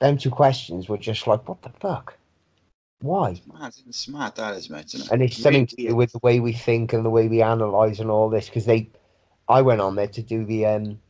them 0.00 0.16
two 0.16 0.30
questions 0.30 0.88
were 0.88 0.98
just 0.98 1.26
like, 1.26 1.48
what 1.48 1.62
the 1.62 1.70
fuck? 1.70 2.16
Why? 3.00 3.40
mad, 3.46 3.72
it's 3.86 3.98
smart 3.98 4.34
that 4.36 4.54
is, 4.56 4.68
mate. 4.70 4.86
Isn't 4.94 5.02
it? 5.06 5.12
and 5.12 5.22
it's 5.22 5.36
something 5.38 5.66
to 5.66 5.76
do 5.76 5.96
with 5.96 6.12
the 6.12 6.18
way 6.22 6.40
we 6.40 6.52
think 6.52 6.92
and 6.92 7.04
the 7.04 7.10
way 7.10 7.28
we 7.28 7.42
analyze 7.42 8.00
and 8.00 8.10
all 8.10 8.28
this 8.28 8.46
because 8.46 8.66
they 8.66 8.90
i 9.48 9.62
went 9.62 9.80
on 9.80 9.94
there 9.96 10.06
to 10.08 10.22
do 10.22 10.44
the 10.44 10.66
um 10.66 11.00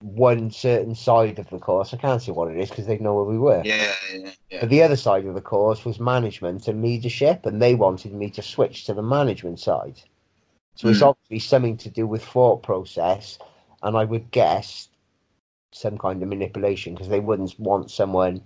one 0.00 0.50
certain 0.50 0.94
side 0.94 1.38
of 1.38 1.48
the 1.50 1.58
course 1.58 1.92
i 1.94 1.96
can't 1.96 2.22
say 2.22 2.30
what 2.32 2.50
it 2.50 2.58
is 2.58 2.68
because 2.68 2.86
they 2.86 2.98
know 2.98 3.14
where 3.14 3.24
we 3.24 3.38
were. 3.38 3.62
Yeah, 3.64 3.92
yeah, 4.12 4.30
yeah. 4.50 4.60
but 4.60 4.68
the 4.68 4.82
other 4.82 4.96
side 4.96 5.24
of 5.26 5.34
the 5.34 5.40
course 5.40 5.84
was 5.84 5.98
management 5.98 6.68
and 6.68 6.82
leadership 6.82 7.46
and 7.46 7.60
they 7.60 7.74
wanted 7.74 8.12
me 8.12 8.30
to 8.30 8.42
switch 8.42 8.84
to 8.84 8.94
the 8.94 9.02
management 9.02 9.58
side 9.58 10.00
so 10.76 10.88
it's 10.88 11.00
Hmm. 11.00 11.06
obviously 11.06 11.38
something 11.38 11.76
to 11.78 11.90
do 11.90 12.06
with 12.06 12.24
thought 12.24 12.62
process 12.62 13.38
and 13.82 13.96
i 13.96 14.04
would 14.04 14.30
guess 14.30 14.88
some 15.72 15.98
kind 15.98 16.22
of 16.22 16.28
manipulation 16.28 16.94
because 16.94 17.08
they 17.08 17.20
wouldn't 17.20 17.58
want 17.58 17.90
someone 17.90 18.42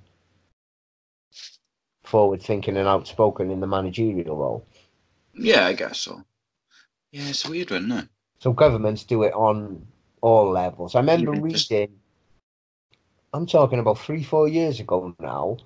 forward 2.09 2.43
thinking 2.43 2.77
and 2.77 2.89
outspoken 2.89 3.51
in 3.51 3.61
the 3.61 3.67
managerial 3.67 4.37
role 4.37 4.65
Yeah, 5.35 5.67
I 5.67 5.73
guess 5.75 6.01
so. 6.01 6.25
Yeah, 7.13 7.29
it's 7.29 7.47
weird 7.49 7.71
one, 7.71 7.87
isn't 7.87 7.99
it? 8.05 8.09
So 8.41 8.53
governments 8.53 9.05
do 9.05 9.23
it 9.23 9.33
on 9.35 9.87
all 10.21 10.51
levels. 10.51 10.95
I 10.97 11.01
remember 11.01 11.33
Even 11.33 11.43
reading, 11.43 12.01
I'm 13.33 13.47
talking 13.47 13.79
about 13.79 13.99
three, 13.99 14.23
four 14.23 14.49
years 14.49 14.81
ago 14.81 15.15
now. 15.21 15.59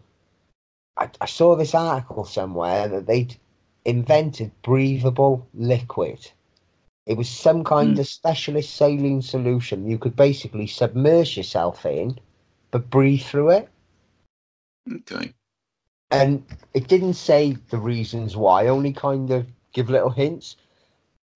I, 0.96 1.10
I 1.20 1.26
saw 1.26 1.56
this 1.56 1.74
article 1.74 2.24
somewhere 2.24 2.88
that 2.88 3.06
they'd 3.06 3.36
invented 3.84 4.52
breathable 4.62 5.48
liquid. 5.54 6.32
It 7.06 7.16
was 7.16 7.28
some 7.28 7.64
kind 7.64 7.96
Hmm. 7.96 7.98
of 7.98 8.06
specialist 8.08 8.74
saline 8.74 9.22
solution 9.22 9.88
you 9.88 9.98
could 9.98 10.16
basically 10.16 10.66
submerge 10.66 11.36
yourself 11.36 11.86
in, 11.86 12.18
but 12.70 12.90
breathe 12.90 13.22
through 13.22 13.50
it. 13.50 13.68
Okay. 14.90 15.34
And 16.12 16.44
it 16.74 16.88
didn't 16.88 17.14
say 17.14 17.56
the 17.70 17.78
reasons 17.78 18.36
why, 18.36 18.66
only 18.66 18.92
kind 18.92 19.30
of 19.30 19.46
give 19.72 19.88
little 19.88 20.10
hints. 20.10 20.56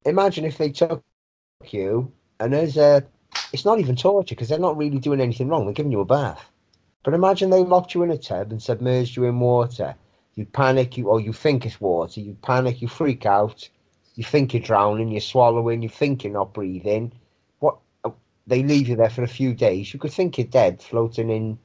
Imagine 0.05 0.45
if 0.45 0.59
they 0.59 0.71
took 0.71 1.03
you 1.71 2.13
and 2.39 2.53
there's 2.53 2.77
a, 2.77 3.03
it's 3.55 3.65
not 3.65 3.81
even 3.81 3.97
torture 3.97 4.35
because 4.35 4.51
they're 4.51 4.59
not 4.59 4.77
really 4.77 4.99
doing 4.99 5.21
anything 5.21 5.49
wrong. 5.49 5.65
They're 5.65 5.73
giving 5.73 5.93
you 5.93 6.01
a 6.01 6.05
bath. 6.05 6.51
But 7.05 7.15
imagine 7.15 7.49
they 7.49 7.63
locked 7.63 7.95
you 7.95 8.03
in 8.03 8.11
a 8.11 8.19
tub 8.19 8.51
and 8.51 8.63
submerged 8.63 9.17
you 9.17 9.25
in 9.25 9.41
water. 9.41 9.95
You 10.35 10.45
panic, 10.45 10.99
you 10.99 11.09
or 11.09 11.21
you 11.21 11.33
think 11.33 11.65
it's 11.65 11.81
water. 11.81 12.21
You 12.21 12.37
panic, 12.43 12.83
you 12.83 12.89
freak 12.89 13.25
out. 13.25 13.67
You 14.15 14.25
think 14.25 14.53
you're 14.53 14.63
drowning. 14.63 15.11
You're 15.11 15.21
swallowing. 15.23 15.83
You 15.83 15.89
think 15.89 16.23
you're 16.23 16.33
not 16.35 16.53
breathing. 16.53 17.13
What? 17.61 17.79
Oh, 18.05 18.15
they 18.47 18.63
leave 18.63 18.89
you 18.89 18.97
there 18.97 19.09
for 19.09 19.23
a 19.23 19.29
few 19.29 19.55
days. 19.55 19.95
You 19.95 20.01
could 20.01 20.13
think 20.13 20.37
you're 20.37 20.47
dead, 20.47 20.83
floating 20.83 21.31
in 21.31 21.59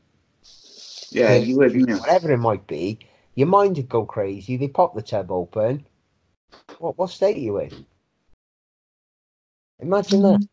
Yeah, 1.12 1.36
you 1.36 1.58
would, 1.58 1.74
you 1.74 1.86
know. 1.86 1.98
whatever 1.98 2.32
it 2.32 2.38
might 2.38 2.66
be, 2.68 3.00
your 3.36 3.48
mind 3.48 3.78
would 3.78 3.90
go 3.90 4.06
crazy. 4.06 4.58
They 4.58 4.68
pop 4.68 4.96
the 4.96 5.02
tub 5.02 5.32
open. 5.32 5.86
What 6.80 6.98
what 6.98 7.10
state 7.10 7.38
are 7.38 7.40
you 7.40 7.60
in? 7.60 7.86
Imagine 9.80 10.22
that. 10.24 10.48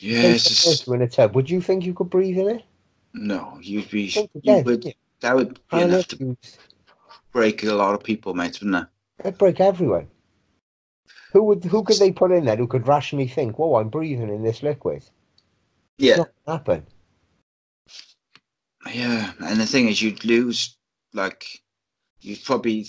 Yeah, 0.00 0.22
it's 0.22 0.62
just, 0.64 0.88
in 0.88 1.02
a 1.02 1.08
tub. 1.08 1.34
Would 1.34 1.50
you 1.50 1.60
think 1.60 1.84
you 1.84 1.94
could 1.94 2.10
breathe 2.10 2.38
in 2.38 2.48
it? 2.48 2.64
no, 3.14 3.58
you'd 3.62 3.90
be, 3.90 4.10
Think 4.10 4.30
you're 4.42 4.62
would, 4.62 4.94
that 5.20 5.36
would 5.36 5.54
be 5.54 5.60
Panic, 5.70 5.88
enough 5.88 6.08
to 6.08 6.36
break 7.32 7.62
a 7.62 7.72
lot 7.72 7.94
of 7.94 8.02
people, 8.02 8.34
mate, 8.34 8.60
wouldn't 8.60 8.84
it? 8.84 8.88
It'd 9.20 9.38
break 9.38 9.60
everyone. 9.60 10.08
Who 11.32 11.44
would 11.44 11.64
who 11.64 11.82
could 11.82 11.98
they 11.98 12.12
put 12.12 12.32
in 12.32 12.44
there 12.44 12.56
who 12.56 12.66
could 12.66 12.86
rationally 12.86 13.28
think, 13.28 13.58
"Whoa, 13.58 13.76
I'm 13.76 13.88
breathing 13.88 14.28
in 14.28 14.42
this 14.42 14.62
liquid"? 14.62 15.04
Yeah, 15.98 16.24
happen. 16.46 16.86
Yeah. 18.92 19.32
And 19.44 19.60
the 19.60 19.66
thing 19.66 19.88
is, 19.88 20.00
you'd 20.02 20.24
lose, 20.24 20.76
like, 21.12 21.46
you'd 22.20 22.44
probably 22.44 22.86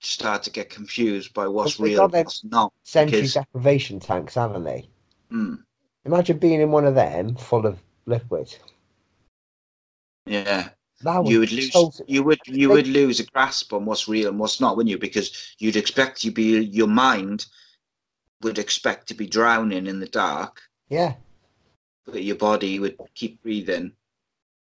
start 0.00 0.42
to 0.44 0.50
get 0.50 0.70
confused 0.70 1.34
by 1.34 1.46
what's 1.46 1.78
Well, 1.78 1.88
real 1.88 2.08
what's 2.08 2.42
not. 2.44 2.72
Sensory 2.84 3.18
Because- 3.20 3.34
deprivation 3.34 4.00
tanks, 4.00 4.34
haven't 4.34 4.64
they? 4.64 4.88
Mm, 5.30 5.62
Imagine 6.06 6.38
being 6.38 6.60
in 6.62 6.70
one 6.70 6.86
of 6.86 6.94
them 6.94 7.36
full 7.36 7.66
of 7.66 7.78
liquid. 8.06 8.54
yeah. 10.26 10.70
You 11.24 11.40
would 11.40 11.52
lose 11.52 11.72
so- 11.72 11.92
you 12.06 12.22
would 12.22 12.38
you 12.46 12.68
they- 12.68 12.74
would 12.74 12.86
lose 12.86 13.20
a 13.20 13.24
grasp 13.26 13.72
on 13.72 13.86
what's 13.86 14.06
real 14.06 14.28
and 14.28 14.38
what's 14.38 14.60
not 14.60 14.76
wouldn't 14.76 14.90
you 14.90 14.98
because 14.98 15.54
you'd 15.58 15.76
expect 15.76 16.24
you 16.24 16.30
be 16.30 16.62
your 16.66 16.88
mind 16.88 17.46
would 18.42 18.58
expect 18.58 19.06
to 19.08 19.14
be 19.14 19.26
drowning 19.26 19.86
in 19.86 19.98
the 19.98 20.06
dark 20.08 20.60
yeah. 20.90 21.14
but 22.04 22.22
your 22.22 22.36
body 22.36 22.78
would 22.80 22.98
keep 23.14 23.40
breathing 23.42 23.92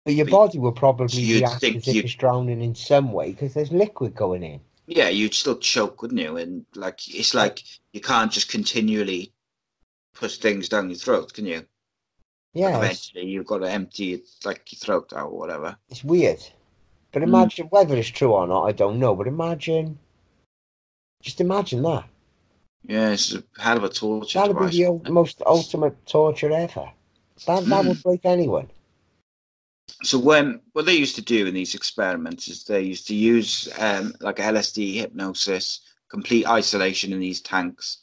But 0.05 0.15
your 0.15 0.27
But 0.27 0.33
body 0.33 0.59
will 0.59 0.73
probably 0.73 1.35
react 1.35 1.65
as 1.65 1.89
if 1.89 1.89
it's 1.89 2.15
drowning 2.15 2.61
in 2.61 2.75
some 2.75 3.13
way 3.13 3.31
because 3.33 3.55
there's 3.55 3.73
liquid 3.73 4.15
going 4.15 4.43
in. 4.43 4.61
yeah 4.87 5.09
you'd 5.09 5.33
still 5.35 5.57
choke 5.57 6.03
wouldn't 6.03 6.21
you 6.21 6.37
and 6.37 6.67
like 6.75 7.09
it's 7.09 7.33
like 7.33 7.63
you 7.95 8.01
can't 8.03 8.31
just 8.31 8.51
continually 8.51 9.33
push 10.15 10.37
things 10.37 10.69
down 10.69 10.91
your 10.91 10.99
throat 10.99 11.33
can 11.33 11.47
you 11.47 11.67
Yeah, 12.53 12.77
eventually 12.77 13.25
you've 13.27 13.47
got 13.47 13.59
to 13.59 13.71
empty 13.71 14.13
it, 14.15 14.29
like 14.45 14.71
your 14.71 14.79
throat 14.79 15.13
out 15.15 15.31
or 15.31 15.39
whatever 15.39 15.77
it's 15.89 16.05
weird. 16.05 16.41
But 17.13 17.23
Mm. 17.23 17.29
imagine 17.29 17.67
whether 17.69 17.97
it's 17.97 18.09
true 18.09 18.33
or 18.35 18.47
not, 18.47 18.65
I 18.65 18.73
don't 18.73 18.99
know. 18.99 19.15
But 19.15 19.29
imagine, 19.29 19.99
just 21.23 21.41
imagine 21.41 21.83
that. 21.83 22.05
yeah 22.83 23.11
it's 23.11 23.33
a 23.35 23.43
hell 23.59 23.79
of 23.79 23.85
a 23.85 23.89
torture 23.89 24.39
That'd 24.41 24.59
be 24.59 24.83
the 24.85 25.11
most 25.11 25.41
ultimate 25.47 26.05
torture 26.07 26.51
ever. 26.53 26.91
That 27.47 27.65
that 27.71 27.83
Mm. 27.85 27.87
would 27.87 28.03
break 28.03 28.25
anyone. 28.25 28.69
So 30.03 30.19
when 30.19 30.61
what 30.73 30.87
they 30.87 30.95
used 30.95 31.17
to 31.17 31.23
do 31.23 31.47
in 31.47 31.55
these 31.55 31.75
experiments 31.75 32.49
is 32.49 32.65
they 32.65 32.83
used 32.83 33.07
to 33.09 33.15
use 33.15 33.69
um, 33.79 34.15
like 34.21 34.37
LSD 34.37 34.95
hypnosis, 34.95 35.81
complete 36.11 36.47
isolation 36.47 37.13
in 37.13 37.21
these 37.21 37.41
tanks, 37.41 37.99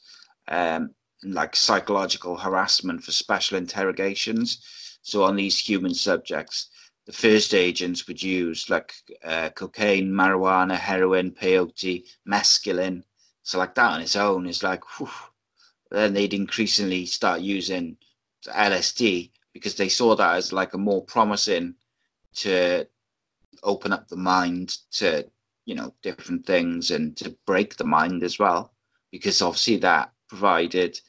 um, 0.48 0.94
like 1.24 1.56
psychological 1.56 2.38
harassment 2.38 3.04
for 3.04 3.12
special 3.12 3.58
interrogations. 3.58 4.98
So 5.02 5.24
on 5.24 5.36
these 5.36 5.58
human 5.58 5.94
subjects, 5.94 6.67
the 7.06 7.13
first 7.13 7.54
agents 7.54 8.08
would 8.08 8.22
use 8.22 8.70
like 8.70 8.94
uh, 9.24 9.50
cocaine, 9.50 10.12
marijuana, 10.12 10.76
heroin, 10.76 11.32
peyote, 11.32 12.06
mescaline. 12.28 13.04
So 13.44 13.58
like 13.58 13.76
that 13.76 13.94
on 13.94 14.02
its 14.02 14.15
own 14.15 14.46
is 14.48 14.63
like, 14.63 14.84
whew. 14.98 15.10
then 15.89 16.13
they'd 16.13 16.34
increasingly 16.34 17.06
start 17.06 17.41
using 17.41 17.98
LSD 18.48 19.32
because 19.54 19.76
they 19.76 19.90
saw 19.90 20.16
that 20.16 20.36
as 20.36 20.54
like 20.54 20.74
a 20.74 20.78
more 20.78 21.04
promising 21.04 21.76
to 22.34 22.86
open 23.64 23.94
up 23.94 24.08
the 24.08 24.16
mind 24.16 24.78
to 24.92 25.26
you 25.66 25.76
know 25.76 25.94
different 26.02 26.46
things 26.46 26.92
and 26.92 27.16
to 27.18 27.36
break 27.46 27.76
the 27.76 27.84
mind 27.84 28.24
as 28.24 28.40
well 28.40 28.74
because 29.12 29.42
obviously 29.42 29.78
that 29.78 30.12
provided 30.28 31.00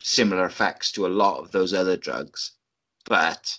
similar 0.00 0.44
effects 0.44 0.92
to 0.92 1.06
a 1.06 1.08
lot 1.08 1.38
of 1.38 1.50
those 1.52 1.72
other 1.72 1.96
drugs 1.96 2.52
but 3.04 3.56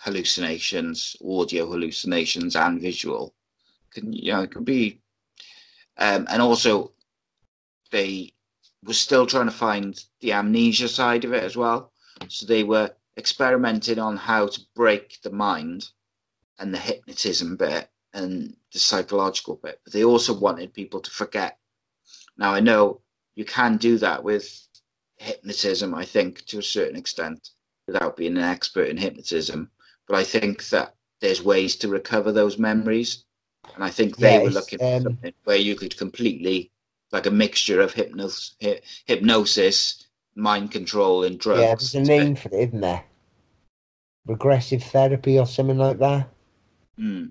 hallucinations 0.00 1.16
audio 1.24 1.66
hallucinations 1.66 2.56
and 2.56 2.80
visual 2.80 3.34
can 3.92 4.12
you 4.12 4.32
know 4.32 4.42
it 4.42 4.50
could 4.50 4.64
be 4.64 5.00
um, 5.96 6.26
and 6.30 6.42
also 6.42 6.92
they 7.90 8.32
were 8.84 8.94
still 8.94 9.26
trying 9.26 9.46
to 9.46 9.52
find 9.52 10.02
the 10.20 10.32
amnesia 10.32 10.88
side 10.88 11.24
of 11.24 11.32
it 11.32 11.44
as 11.44 11.56
well. 11.56 11.92
So 12.28 12.46
they 12.46 12.64
were 12.64 12.90
experimenting 13.16 13.98
on 13.98 14.16
how 14.16 14.46
to 14.46 14.60
break 14.74 15.18
the 15.22 15.30
mind 15.30 15.88
and 16.58 16.72
the 16.72 16.78
hypnotism 16.78 17.56
bit 17.56 17.88
and 18.14 18.56
the 18.72 18.78
psychological 18.78 19.56
bit, 19.56 19.80
but 19.84 19.92
they 19.92 20.04
also 20.04 20.32
wanted 20.32 20.74
people 20.74 21.00
to 21.00 21.10
forget. 21.10 21.58
Now, 22.36 22.52
I 22.52 22.60
know 22.60 23.00
you 23.34 23.44
can 23.44 23.76
do 23.76 23.98
that 23.98 24.22
with 24.22 24.68
hypnotism, 25.16 25.94
I 25.94 26.04
think, 26.04 26.44
to 26.46 26.58
a 26.58 26.62
certain 26.62 26.96
extent, 26.96 27.50
without 27.86 28.16
being 28.16 28.36
an 28.36 28.44
expert 28.44 28.88
in 28.88 28.96
hypnotism, 28.96 29.70
but 30.06 30.16
I 30.16 30.24
think 30.24 30.68
that 30.70 30.94
there's 31.20 31.42
ways 31.42 31.76
to 31.76 31.88
recover 31.88 32.32
those 32.32 32.58
memories. 32.58 33.24
And 33.74 33.84
I 33.84 33.90
think 33.90 34.16
they 34.16 34.38
Yeah, 34.38 34.44
were 34.44 34.50
looking 34.50 34.78
for 34.78 34.96
um, 34.96 35.02
something 35.02 35.32
where 35.44 35.56
you 35.56 35.74
could 35.76 35.96
completely, 35.96 36.72
like 37.12 37.26
a 37.26 37.30
mixture 37.30 37.80
of 37.80 37.94
hypnos- 37.94 38.54
hy- 38.62 38.80
hypnosis, 39.06 40.06
mind 40.34 40.70
control, 40.70 41.24
and 41.24 41.38
drugs. 41.38 41.60
Yeah, 41.60 41.74
there's 41.74 41.94
a 41.94 42.00
name 42.02 42.36
for 42.36 42.48
it, 42.48 42.68
isn't 42.68 42.80
there? 42.80 43.04
regressive 44.26 44.82
therapy 44.82 45.38
or 45.38 45.46
something 45.46 45.78
like 45.78 45.98
that. 45.98 46.28
Hmm. 46.96 47.26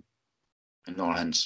Not 0.97 1.45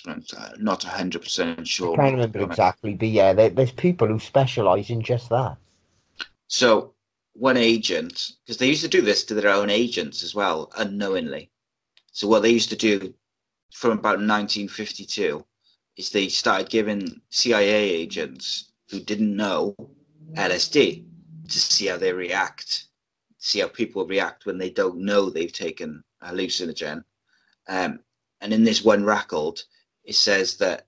not 0.57 0.83
hundred 0.83 1.21
percent 1.21 1.67
sure. 1.67 1.93
I 1.93 2.03
can't 2.03 2.15
remember 2.15 2.39
exactly, 2.39 2.93
but 2.93 3.09
yeah, 3.09 3.33
there, 3.33 3.49
there's 3.49 3.73
people 3.73 4.07
who 4.07 4.17
specialise 4.17 4.89
in 4.89 5.01
just 5.01 5.29
that. 5.29 5.57
So 6.47 6.93
one 7.33 7.57
agent, 7.57 8.31
because 8.45 8.57
they 8.57 8.67
used 8.67 8.83
to 8.83 8.87
do 8.87 9.01
this 9.01 9.25
to 9.25 9.33
their 9.33 9.51
own 9.51 9.69
agents 9.69 10.23
as 10.23 10.33
well, 10.33 10.71
unknowingly. 10.77 11.51
So 12.13 12.27
what 12.27 12.41
they 12.41 12.51
used 12.51 12.69
to 12.69 12.77
do 12.77 13.13
from 13.73 13.91
about 13.91 14.19
1952 14.19 15.43
is 15.97 16.09
they 16.09 16.29
started 16.29 16.69
giving 16.69 17.19
CIA 17.29 17.89
agents 17.89 18.71
who 18.89 19.01
didn't 19.01 19.35
know 19.35 19.75
LSD 20.35 21.03
to 21.53 21.59
see 21.59 21.87
how 21.87 21.97
they 21.97 22.13
react, 22.13 22.85
see 23.37 23.59
how 23.59 23.67
people 23.67 24.05
react 24.05 24.45
when 24.45 24.57
they 24.57 24.69
don't 24.69 24.97
know 24.99 25.29
they've 25.29 25.51
taken 25.53 26.03
a 26.21 26.31
hallucinogen. 26.31 27.03
Um, 27.67 27.99
and 28.41 28.53
in 28.53 28.63
this 28.63 28.83
one 28.83 29.03
record, 29.03 29.61
it 30.03 30.15
says 30.15 30.57
that 30.57 30.87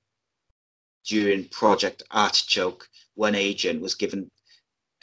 during 1.05 1.45
Project 1.49 2.03
Artichoke, 2.11 2.89
one 3.13 3.35
agent 3.35 3.81
was 3.81 3.95
given 3.95 4.29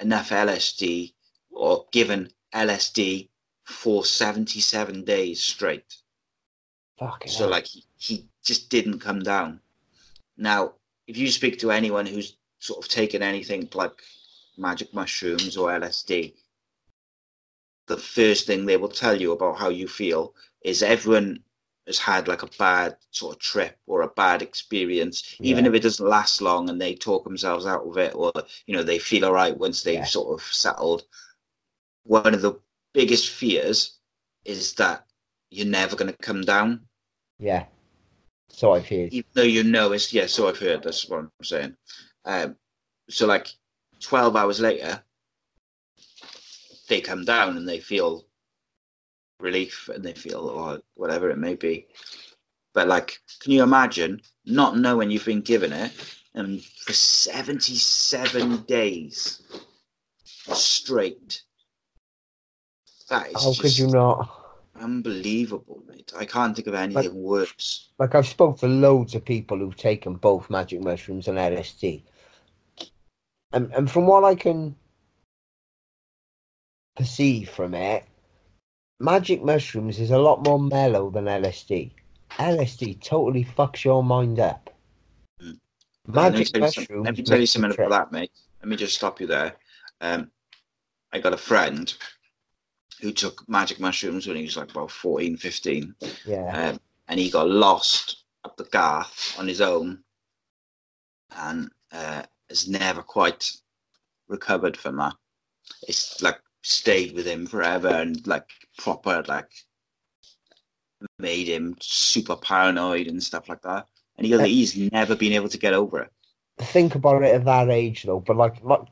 enough 0.00 0.30
LSD 0.30 1.14
or 1.50 1.86
given 1.92 2.30
LSD 2.54 3.28
for 3.64 4.04
77 4.04 5.04
days 5.04 5.40
straight. 5.40 5.96
Fucking 6.98 7.30
So 7.30 7.44
hell. 7.44 7.50
like 7.50 7.66
he, 7.66 7.84
he 7.96 8.28
just 8.44 8.68
didn't 8.68 8.98
come 8.98 9.20
down. 9.22 9.60
Now, 10.36 10.74
if 11.06 11.16
you 11.16 11.30
speak 11.30 11.58
to 11.60 11.70
anyone 11.70 12.06
who's 12.06 12.36
sort 12.58 12.84
of 12.84 12.90
taken 12.90 13.22
anything 13.22 13.68
like 13.74 13.92
magic 14.62 14.94
mushrooms 14.94 15.56
or 15.56 15.70
LSD, 15.70 16.34
the 17.88 17.96
first 17.96 18.46
thing 18.46 18.64
they 18.64 18.76
will 18.76 18.88
tell 18.88 19.20
you 19.20 19.32
about 19.32 19.58
how 19.58 19.68
you 19.68 19.88
feel 19.88 20.34
is 20.64 20.82
everyone 20.82 21.42
has 21.88 21.98
had 21.98 22.28
like 22.28 22.42
a 22.44 22.48
bad 22.58 22.96
sort 23.10 23.34
of 23.34 23.42
trip 23.42 23.76
or 23.88 24.02
a 24.02 24.08
bad 24.08 24.40
experience, 24.40 25.34
even 25.40 25.66
if 25.66 25.74
it 25.74 25.82
doesn't 25.82 26.08
last 26.08 26.40
long 26.40 26.70
and 26.70 26.80
they 26.80 26.94
talk 26.94 27.24
themselves 27.24 27.66
out 27.66 27.84
of 27.86 27.98
it 27.98 28.14
or 28.14 28.32
you 28.66 28.74
know 28.76 28.84
they 28.84 28.98
feel 29.00 29.24
all 29.24 29.32
right 29.32 29.56
once 29.58 29.82
they've 29.82 29.94
Yeah. 29.96 30.04
sort 30.04 30.32
of 30.40 30.46
settled. 30.46 31.02
One 32.04 32.34
of 32.34 32.40
the 32.42 32.54
biggest 32.94 33.30
fears 33.30 33.98
is 34.44 34.74
that 34.74 35.04
you're 35.50 35.66
never 35.66 35.96
going 35.96 36.10
to 36.10 36.16
come 36.22 36.42
down 36.42 36.86
yeah. 37.38 37.64
So 38.48 38.72
I've 38.74 38.86
heard. 38.88 39.12
even 39.12 39.30
though 39.34 39.42
you 39.42 39.64
know 39.64 39.92
it's 39.92 40.12
yeah 40.12 40.26
so 40.26 40.46
i've 40.48 40.58
heard 40.58 40.82
that's 40.82 41.08
what 41.08 41.18
i'm 41.20 41.30
saying 41.42 41.74
um 42.26 42.54
so 43.08 43.26
like 43.26 43.48
12 44.02 44.36
hours 44.36 44.60
later 44.60 45.02
they 46.88 47.00
come 47.00 47.24
down 47.24 47.56
and 47.56 47.68
they 47.68 47.80
feel 47.80 48.26
relief 49.40 49.88
and 49.94 50.04
they 50.04 50.12
feel 50.12 50.48
or 50.48 50.80
whatever 50.94 51.30
it 51.30 51.38
may 51.38 51.54
be. 51.54 51.86
But 52.74 52.88
like 52.88 53.18
can 53.40 53.52
you 53.52 53.62
imagine 53.62 54.20
not 54.44 54.76
knowing 54.76 55.10
you've 55.10 55.24
been 55.24 55.40
given 55.40 55.72
it 55.72 55.92
and 56.34 56.62
for 56.62 56.92
77 56.92 58.62
days 58.62 59.42
straight? 60.52 61.42
That 63.08 63.28
is 63.28 63.42
How 63.42 63.54
could 63.60 63.78
you 63.78 63.88
not? 63.88 64.38
unbelievable 64.80 65.82
mate. 65.86 66.12
I 66.18 66.24
can't 66.24 66.54
think 66.54 66.66
of 66.66 66.74
anything 66.74 67.14
worse. 67.22 67.90
Like 67.98 68.14
I've 68.14 68.26
spoke 68.26 68.58
to 68.58 68.66
loads 68.66 69.14
of 69.14 69.24
people 69.24 69.58
who've 69.58 69.76
taken 69.76 70.14
both 70.14 70.50
magic 70.50 70.82
mushrooms 70.82 71.28
and 71.28 71.38
LSD, 71.38 72.02
and 73.52 73.72
and 73.72 73.90
from 73.90 74.06
what 74.06 74.24
I 74.24 74.34
can 74.34 74.74
perceive 76.96 77.48
from 77.50 77.74
it, 77.74 78.04
magic 79.00 79.42
mushrooms 79.42 79.98
is 79.98 80.10
a 80.10 80.18
lot 80.18 80.44
more 80.46 80.58
mellow 80.60 81.10
than 81.10 81.24
LSD. 81.24 81.92
LSD 82.32 83.02
totally 83.02 83.44
fucks 83.44 83.84
your 83.84 84.02
mind 84.02 84.40
up. 84.40 84.70
Mm. 85.42 85.58
Let 86.08 86.32
me 86.32 86.38
Magic 86.38 86.46
some- 86.48 86.60
mushrooms. 86.60 87.04
Let 87.04 87.16
me 87.16 87.22
tell 87.22 87.40
you 87.40 87.46
something 87.46 87.72
about 87.72 87.90
that, 87.90 88.12
mate. 88.12 88.32
Let 88.60 88.68
me 88.68 88.76
just 88.76 88.94
stop 88.94 89.20
you 89.20 89.26
there. 89.26 89.56
Um, 90.00 90.30
I 91.12 91.18
got 91.18 91.34
a 91.34 91.38
friend 91.38 91.92
who 93.00 93.12
took 93.12 93.46
magic 93.48 93.80
mushrooms 93.80 94.26
when 94.26 94.36
he 94.36 94.42
was 94.44 94.56
like 94.56 94.70
about 94.70 94.90
14, 94.90 95.36
15, 95.36 95.94
Yeah, 96.24 96.70
um, 96.70 96.80
and 97.08 97.18
he 97.18 97.30
got 97.30 97.48
lost 97.48 98.24
up 98.44 98.56
the 98.56 98.64
Garth 98.64 99.34
on 99.38 99.46
his 99.48 99.60
own 99.60 100.02
and 101.36 101.70
uh, 101.90 102.22
has 102.52 102.68
never 102.68 103.02
quite 103.02 103.50
recovered 104.28 104.76
from 104.76 104.96
that. 104.98 105.14
It's 105.88 106.20
like 106.22 106.38
stayed 106.62 107.14
with 107.14 107.26
him 107.26 107.46
forever 107.46 107.88
and 107.88 108.24
like 108.26 108.48
proper 108.78 109.24
like 109.26 109.50
made 111.18 111.48
him 111.48 111.76
super 111.80 112.36
paranoid 112.36 113.06
and 113.08 113.22
stuff 113.22 113.48
like 113.48 113.62
that. 113.62 113.86
And 114.16 114.26
he 114.26 114.34
Uh, 114.34 114.40
he's 114.44 114.76
never 114.92 115.16
been 115.16 115.32
able 115.32 115.48
to 115.48 115.58
get 115.58 115.72
over 115.72 116.02
it. 116.02 116.10
think 116.58 116.94
about 116.94 117.22
it 117.22 117.34
at 117.34 117.44
that 117.44 117.70
age 117.70 118.04
though. 118.04 118.20
But 118.20 118.36
like, 118.36 118.62
like 118.62 118.82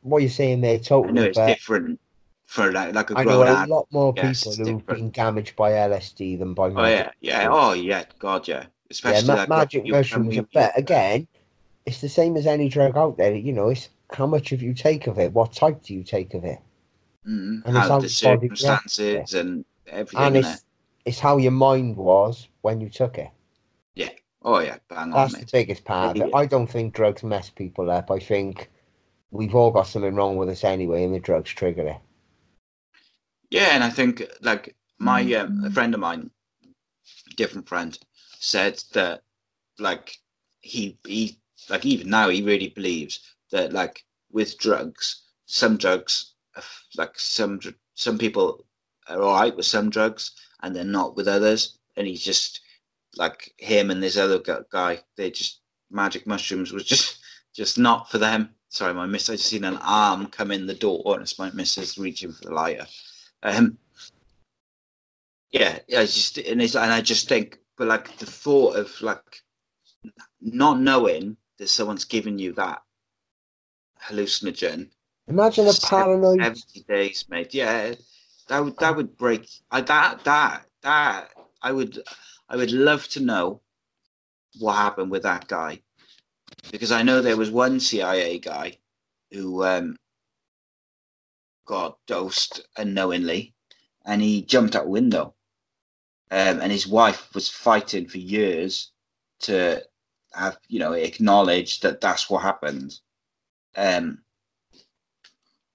what 0.00 0.22
you're 0.22 0.30
saying 0.30 0.60
there, 0.62 0.74
I 0.74 0.78
totally. 0.78 1.12
know 1.12 1.24
it's 1.24 1.38
but 1.38 1.46
different 1.46 2.00
for 2.46 2.72
like, 2.72 2.94
like 2.94 3.10
a 3.10 3.18
I 3.18 3.24
know 3.24 3.42
a 3.42 3.46
adult. 3.52 3.68
lot 3.68 3.86
more 3.92 4.12
yes, 4.16 4.42
people 4.56 4.64
who've 4.72 4.86
been 4.86 5.10
damaged 5.10 5.54
by 5.56 5.70
LSD 5.72 6.38
than 6.38 6.54
by 6.54 6.66
Oh 6.68 6.70
magic. 6.70 7.14
yeah, 7.20 7.42
yeah, 7.42 7.48
oh 7.50 7.72
yeah, 7.74 8.04
God 8.18 8.48
yeah. 8.48 8.62
yeah, 8.62 8.66
Especially 8.90 9.28
ma- 9.28 9.34
like 9.34 9.48
magic 9.48 9.86
mushrooms 9.86 10.36
are 10.38 10.42
better. 10.42 10.72
Again, 10.76 11.28
it's 11.86 12.00
the 12.00 12.08
same 12.08 12.36
as 12.36 12.46
any 12.46 12.68
drug 12.68 12.96
out 12.96 13.16
there. 13.16 13.34
You 13.34 13.52
know, 13.52 13.68
it's 13.68 13.88
how 14.12 14.26
much 14.26 14.52
of 14.52 14.62
you 14.62 14.74
take 14.74 15.06
of 15.06 15.18
it. 15.18 15.32
What 15.32 15.52
type 15.52 15.82
do 15.82 15.94
you 15.94 16.04
take 16.04 16.34
of 16.34 16.44
it? 16.44 16.58
Mm, 17.26 17.62
and 17.64 17.76
how 17.76 17.98
the 17.98 18.02
the 18.02 18.08
circumstances 18.08 19.34
and 19.34 19.64
everything. 19.86 20.20
And 20.20 20.36
it's 20.36 20.64
it's 21.04 21.18
how 21.18 21.36
your 21.36 21.52
mind 21.52 21.96
was 21.96 22.48
when 22.62 22.80
you 22.80 22.88
took 22.88 23.18
it. 23.18 23.30
Yeah. 23.94 24.10
Oh 24.42 24.58
yeah, 24.58 24.78
bang 24.88 24.98
on, 24.98 25.10
That's 25.12 25.32
the 25.34 25.38
mate. 25.40 25.52
biggest 25.52 25.84
part 25.84 26.16
of 26.16 26.22
it. 26.22 26.28
Yeah. 26.30 26.36
I 26.36 26.46
don't 26.46 26.66
think 26.66 26.94
drugs 26.94 27.22
mess 27.22 27.50
people 27.50 27.90
up. 27.90 28.10
I 28.10 28.18
think 28.18 28.70
we've 29.30 29.54
all 29.54 29.70
got 29.70 29.86
something 29.86 30.14
wrong 30.14 30.36
with 30.36 30.48
us 30.48 30.64
anyway, 30.64 31.04
and 31.04 31.14
the 31.14 31.20
drugs 31.20 31.50
trigger 31.50 31.86
it. 31.88 32.00
Yeah, 33.50 33.70
and 33.72 33.84
I 33.84 33.90
think 33.90 34.22
like 34.40 34.74
my 34.98 35.22
um, 35.34 35.64
a 35.64 35.70
friend 35.70 35.94
of 35.94 36.00
mine, 36.00 36.30
different 37.36 37.68
friend, 37.68 37.96
said 38.38 38.82
that 38.94 39.22
like 39.78 40.16
he 40.60 40.98
he 41.06 41.38
like 41.68 41.84
even 41.86 42.10
now 42.10 42.28
he 42.28 42.42
really 42.42 42.68
believes 42.68 43.20
that 43.50 43.72
like 43.72 44.04
with 44.30 44.58
drugs, 44.58 45.22
some 45.46 45.76
drugs, 45.76 46.34
like 46.96 47.18
some 47.18 47.60
some 47.94 48.18
people 48.18 48.64
are 49.08 49.20
all 49.20 49.34
right 49.34 49.56
with 49.56 49.66
some 49.66 49.90
drugs 49.90 50.32
and 50.62 50.74
they're 50.74 50.84
not 50.84 51.16
with 51.16 51.28
others, 51.28 51.78
and 51.96 52.06
he's 52.06 52.22
just 52.22 52.60
like 53.16 53.52
him 53.58 53.90
and 53.90 54.02
this 54.02 54.16
other 54.16 54.40
guy. 54.70 55.00
They 55.16 55.30
just 55.30 55.60
magic 55.90 56.26
mushrooms 56.26 56.72
was 56.72 56.84
just 56.84 57.18
just 57.54 57.78
not 57.78 58.10
for 58.10 58.18
them. 58.18 58.50
Sorry, 58.68 58.94
my 58.94 59.06
miss. 59.06 59.28
I 59.28 59.34
just 59.34 59.48
seen 59.48 59.64
an 59.64 59.78
arm 59.82 60.26
come 60.26 60.50
in 60.50 60.66
the 60.66 60.74
door, 60.74 61.02
and 61.06 61.22
it's 61.22 61.38
my 61.38 61.50
missus 61.52 61.98
reaching 61.98 62.32
for 62.32 62.44
the 62.44 62.54
lighter. 62.54 62.86
Um, 63.42 63.76
yeah, 65.50 65.78
yeah, 65.88 66.02
just 66.02 66.38
and 66.38 66.62
it's 66.62 66.74
and 66.74 66.90
I 66.90 67.02
just 67.02 67.28
think, 67.28 67.58
but 67.76 67.88
like 67.88 68.16
the 68.16 68.26
thought 68.26 68.76
of 68.76 68.90
like 69.02 69.42
not 70.40 70.80
knowing 70.80 71.36
that 71.62 71.68
someone's 71.68 72.04
giving 72.04 72.40
you 72.40 72.52
that 72.54 72.82
hallucinogen, 74.04 74.90
Imagine 75.28 75.68
a 75.68 75.72
paranoid. 75.72 76.40
seventy 76.40 76.80
days, 76.88 77.24
mate. 77.28 77.54
Yeah, 77.54 77.94
that 78.48 78.64
would 78.64 78.76
that 78.78 78.96
would 78.96 79.16
break. 79.16 79.48
I 79.70 79.80
that 79.82 80.24
that 80.24 80.66
that 80.82 81.28
I 81.62 81.70
would 81.70 82.02
I 82.48 82.56
would 82.56 82.72
love 82.72 83.06
to 83.10 83.20
know 83.20 83.60
what 84.58 84.72
happened 84.74 85.12
with 85.12 85.22
that 85.22 85.46
guy 85.46 85.80
because 86.72 86.90
I 86.90 87.02
know 87.04 87.22
there 87.22 87.36
was 87.36 87.52
one 87.52 87.78
CIA 87.78 88.40
guy 88.40 88.78
who 89.30 89.64
um, 89.64 89.96
got 91.64 91.96
dosed 92.08 92.66
unknowingly, 92.76 93.54
and 94.04 94.20
he 94.20 94.42
jumped 94.42 94.74
out 94.74 94.86
a 94.86 94.88
window. 94.90 95.34
Um, 96.32 96.60
and 96.60 96.72
his 96.72 96.88
wife 96.88 97.32
was 97.34 97.48
fighting 97.48 98.08
for 98.08 98.18
years 98.18 98.90
to 99.42 99.84
have 100.34 100.58
you 100.68 100.78
know 100.78 100.92
acknowledged 100.92 101.82
that 101.82 102.00
that's 102.00 102.28
what 102.30 102.42
happened. 102.42 102.98
Um, 103.76 104.22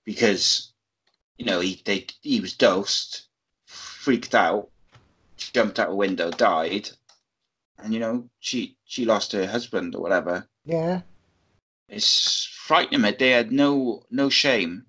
because 0.06 0.74
you 1.38 1.46
know 1.46 1.60
he 1.60 1.82
they 1.86 2.08
he 2.22 2.40
was 2.40 2.54
dosed, 2.54 3.28
freaked 3.66 4.36
out, 4.36 4.70
jumped 5.38 5.80
out 5.80 5.92
a 5.92 5.96
window, 5.96 6.32
died, 6.32 6.90
and 7.80 7.94
you 7.94 8.00
know 8.00 8.30
she 8.40 8.78
she 8.86 9.06
lost 9.06 9.32
her 9.32 9.48
husband 9.48 9.96
or 9.96 10.02
whatever. 10.02 10.48
Yeah, 10.66 11.02
It's 11.90 12.46
frightening. 12.46 13.02
Mate. 13.02 13.20
They 13.20 13.32
had 13.32 13.52
no 13.52 14.04
no 14.12 14.30
shame 14.30 14.86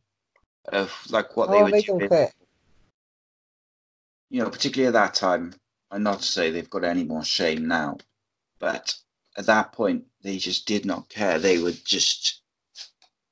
of 0.66 0.92
like 1.10 1.36
what 1.36 1.50
they 1.50 1.58
oh, 1.58 1.64
were 1.64 1.70
they 1.70 1.82
doing. 1.82 2.28
You 4.30 4.42
know, 4.42 4.50
particularly 4.50 4.88
at 4.88 4.92
that 4.92 5.14
time. 5.14 5.54
And 5.90 6.04
not 6.04 6.18
to 6.18 6.26
say 6.26 6.50
they've 6.50 6.68
got 6.68 6.84
any 6.84 7.02
more 7.02 7.24
shame 7.24 7.66
now, 7.66 7.96
but 8.58 8.94
at 9.38 9.46
that 9.46 9.72
point 9.72 10.04
they 10.22 10.36
just 10.36 10.66
did 10.66 10.84
not 10.84 11.08
care. 11.08 11.38
They 11.38 11.58
were 11.58 11.72
just 11.84 12.42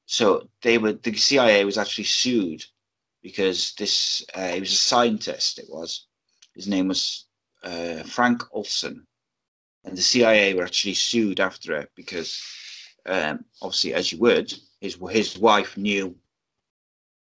so 0.07 0.49
they 0.63 0.79
were. 0.79 0.93
The 0.93 1.15
CIA 1.17 1.65
was 1.65 1.77
actually 1.77 2.05
sued 2.05 2.65
because 3.23 3.75
this 3.77 4.25
uh, 4.35 4.53
he 4.53 4.61
was 4.61 4.73
a 4.73 4.77
scientist. 4.77 5.59
It 5.59 5.67
was 5.69 6.07
His 6.55 6.69
name 6.69 6.89
was 6.89 7.27
uh, 7.65 8.05
Frank 8.05 8.43
Olson, 8.53 9.05
and 9.85 9.97
the 9.97 10.03
CIA 10.03 10.55
were 10.55 10.63
actually 10.63 10.95
sued 10.95 11.41
after 11.41 11.77
it 11.77 11.91
because, 11.97 12.41
um, 13.07 13.45
obviously, 13.61 13.95
as 13.95 14.13
you 14.13 14.19
would, 14.21 14.55
his 14.81 14.97
his 15.11 15.37
wife 15.39 15.77
knew 15.77 16.15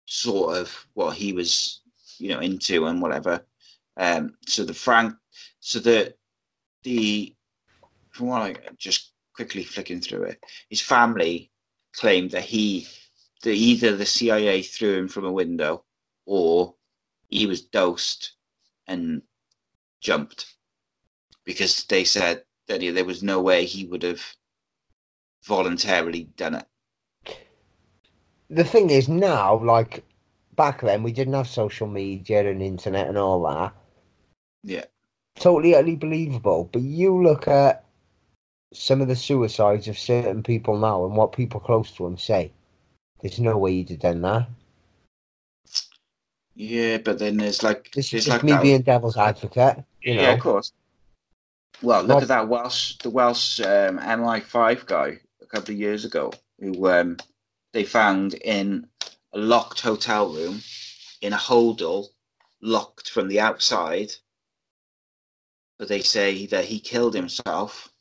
sort 0.05 0.57
of 0.57 0.87
what 0.93 1.15
he 1.15 1.33
was, 1.33 1.81
you 2.17 2.29
know, 2.29 2.39
into 2.39 2.85
and 2.85 3.01
whatever. 3.01 3.45
Um, 3.97 4.35
so 4.47 4.63
the 4.63 4.73
Frank, 4.73 5.13
so 5.59 5.79
the 5.79 6.15
the 6.83 7.35
from 8.19 8.27
what 8.27 8.41
I 8.41 8.55
just 8.77 9.13
quickly 9.33 9.63
flicking 9.63 10.01
through 10.01 10.23
it, 10.23 10.43
his 10.69 10.81
family 10.81 11.49
claimed 11.93 12.31
that 12.31 12.43
he, 12.43 12.85
that 13.43 13.53
either 13.53 13.95
the 13.95 14.05
CIA 14.05 14.61
threw 14.61 14.97
him 14.97 15.07
from 15.07 15.23
a 15.23 15.31
window 15.31 15.85
or 16.25 16.75
he 17.29 17.45
was 17.45 17.61
dosed 17.61 18.33
and 18.87 19.21
jumped 20.01 20.53
because 21.45 21.85
they 21.85 22.03
said 22.03 22.43
that 22.67 22.81
there 22.81 23.05
was 23.05 23.23
no 23.23 23.41
way 23.41 23.63
he 23.63 23.85
would 23.85 24.03
have 24.03 24.21
voluntarily 25.45 26.25
done 26.35 26.55
it. 26.55 27.37
The 28.49 28.65
thing 28.65 28.89
is 28.89 29.07
now, 29.07 29.63
like 29.63 30.03
back 30.57 30.81
then, 30.81 31.03
we 31.03 31.13
didn't 31.13 31.35
have 31.35 31.47
social 31.47 31.87
media 31.87 32.49
and 32.49 32.61
internet 32.61 33.07
and 33.07 33.17
all 33.17 33.41
that. 33.43 33.73
Yeah. 34.63 34.85
Totally, 35.35 35.73
utterly 35.73 35.95
believable. 35.95 36.69
But 36.73 36.81
you 36.81 37.23
look 37.23 37.47
at 37.47 37.85
some 38.73 39.01
of 39.01 39.07
the 39.07 39.15
suicides 39.15 39.87
of 39.87 39.97
certain 39.97 40.43
people 40.43 40.77
now 40.77 41.05
and 41.05 41.15
what 41.15 41.31
people 41.31 41.59
close 41.59 41.91
to 41.91 42.05
him 42.05 42.17
say. 42.17 42.51
There's 43.21 43.39
no 43.39 43.57
way 43.57 43.71
you'd 43.71 43.89
have 43.89 43.99
done 43.99 44.21
that. 44.21 44.47
Yeah, 46.55 46.97
but 46.97 47.19
then 47.19 47.37
there's 47.37 47.63
like 47.63 47.91
This 47.91 48.13
is 48.13 48.27
like 48.27 48.43
me 48.43 48.51
that- 48.51 48.61
being 48.61 48.81
devil's 48.81 49.17
advocate. 49.17 49.83
You 50.01 50.15
know, 50.15 50.21
Yeah, 50.21 50.31
of 50.33 50.39
course. 50.39 50.71
Well, 51.81 52.01
look 52.01 52.09
Not- 52.09 52.21
at 52.23 52.27
that 52.29 52.49
Welsh, 52.49 52.97
the 52.97 53.09
Welsh 53.09 53.59
um, 53.61 53.99
MI5 53.99 54.85
guy 54.85 55.19
a 55.41 55.45
couple 55.45 55.73
of 55.73 55.79
years 55.79 56.03
ago, 56.05 56.33
who 56.59 56.89
um, 56.89 57.17
they 57.71 57.85
found 57.85 58.33
in 58.35 58.87
a 59.33 59.37
locked 59.39 59.79
hotel 59.81 60.33
room 60.33 60.61
in 61.21 61.31
a 61.33 61.37
hodl, 61.37 62.07
locked 62.61 63.09
from 63.09 63.29
the 63.29 63.39
outside. 63.39 64.11
But 65.77 65.87
they 65.87 66.01
say 66.01 66.45
that 66.47 66.65
he 66.65 66.79
killed 66.81 67.13
himself. 67.13 67.93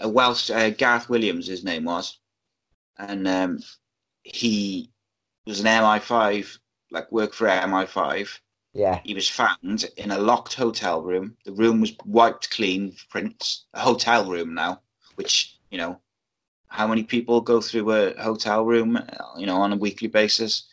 A 0.00 0.08
Welsh, 0.08 0.50
uh, 0.50 0.70
Gareth 0.70 1.08
Williams, 1.08 1.46
his 1.46 1.64
name 1.64 1.84
was, 1.84 2.18
and 2.98 3.26
um, 3.28 3.58
he 4.22 4.90
was 5.46 5.60
an 5.60 5.66
MI5, 5.66 6.58
like 6.90 7.10
worked 7.10 7.34
for 7.34 7.46
MI5 7.46 8.28
yeah, 8.74 9.00
he 9.04 9.14
was 9.14 9.28
found 9.28 9.90
in 9.96 10.10
a 10.10 10.18
locked 10.18 10.54
hotel 10.54 11.02
room. 11.02 11.36
The 11.44 11.52
room 11.52 11.80
was 11.80 11.94
wiped 12.06 12.50
clean, 12.50 12.96
prints. 13.10 13.66
A 13.74 13.80
hotel 13.80 14.30
room 14.30 14.54
now, 14.54 14.80
which, 15.16 15.58
you 15.70 15.76
know, 15.76 16.00
how 16.68 16.86
many 16.86 17.02
people 17.02 17.42
go 17.42 17.60
through 17.60 17.90
a 17.92 18.22
hotel 18.22 18.64
room, 18.64 18.96
uh, 18.96 19.02
you 19.36 19.46
know, 19.46 19.56
on 19.56 19.72
a 19.74 19.76
weekly 19.76 20.08
basis? 20.08 20.68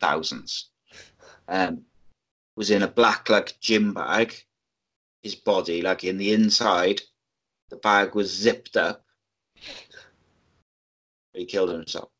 Thousands. 0.00 0.70
Um, 1.48 1.82
was 2.54 2.70
in 2.70 2.82
a 2.82 2.88
black, 2.88 3.28
like, 3.28 3.58
gym 3.60 3.92
bag. 3.92 4.34
His 5.24 5.34
body, 5.34 5.82
like, 5.82 6.04
in 6.04 6.18
the 6.18 6.32
inside, 6.32 7.00
the 7.72 7.78
bag 7.78 8.14
was 8.14 8.30
zipped 8.30 8.76
up. 8.76 9.02
He 11.32 11.46
killed 11.46 11.70
himself. 11.70 12.10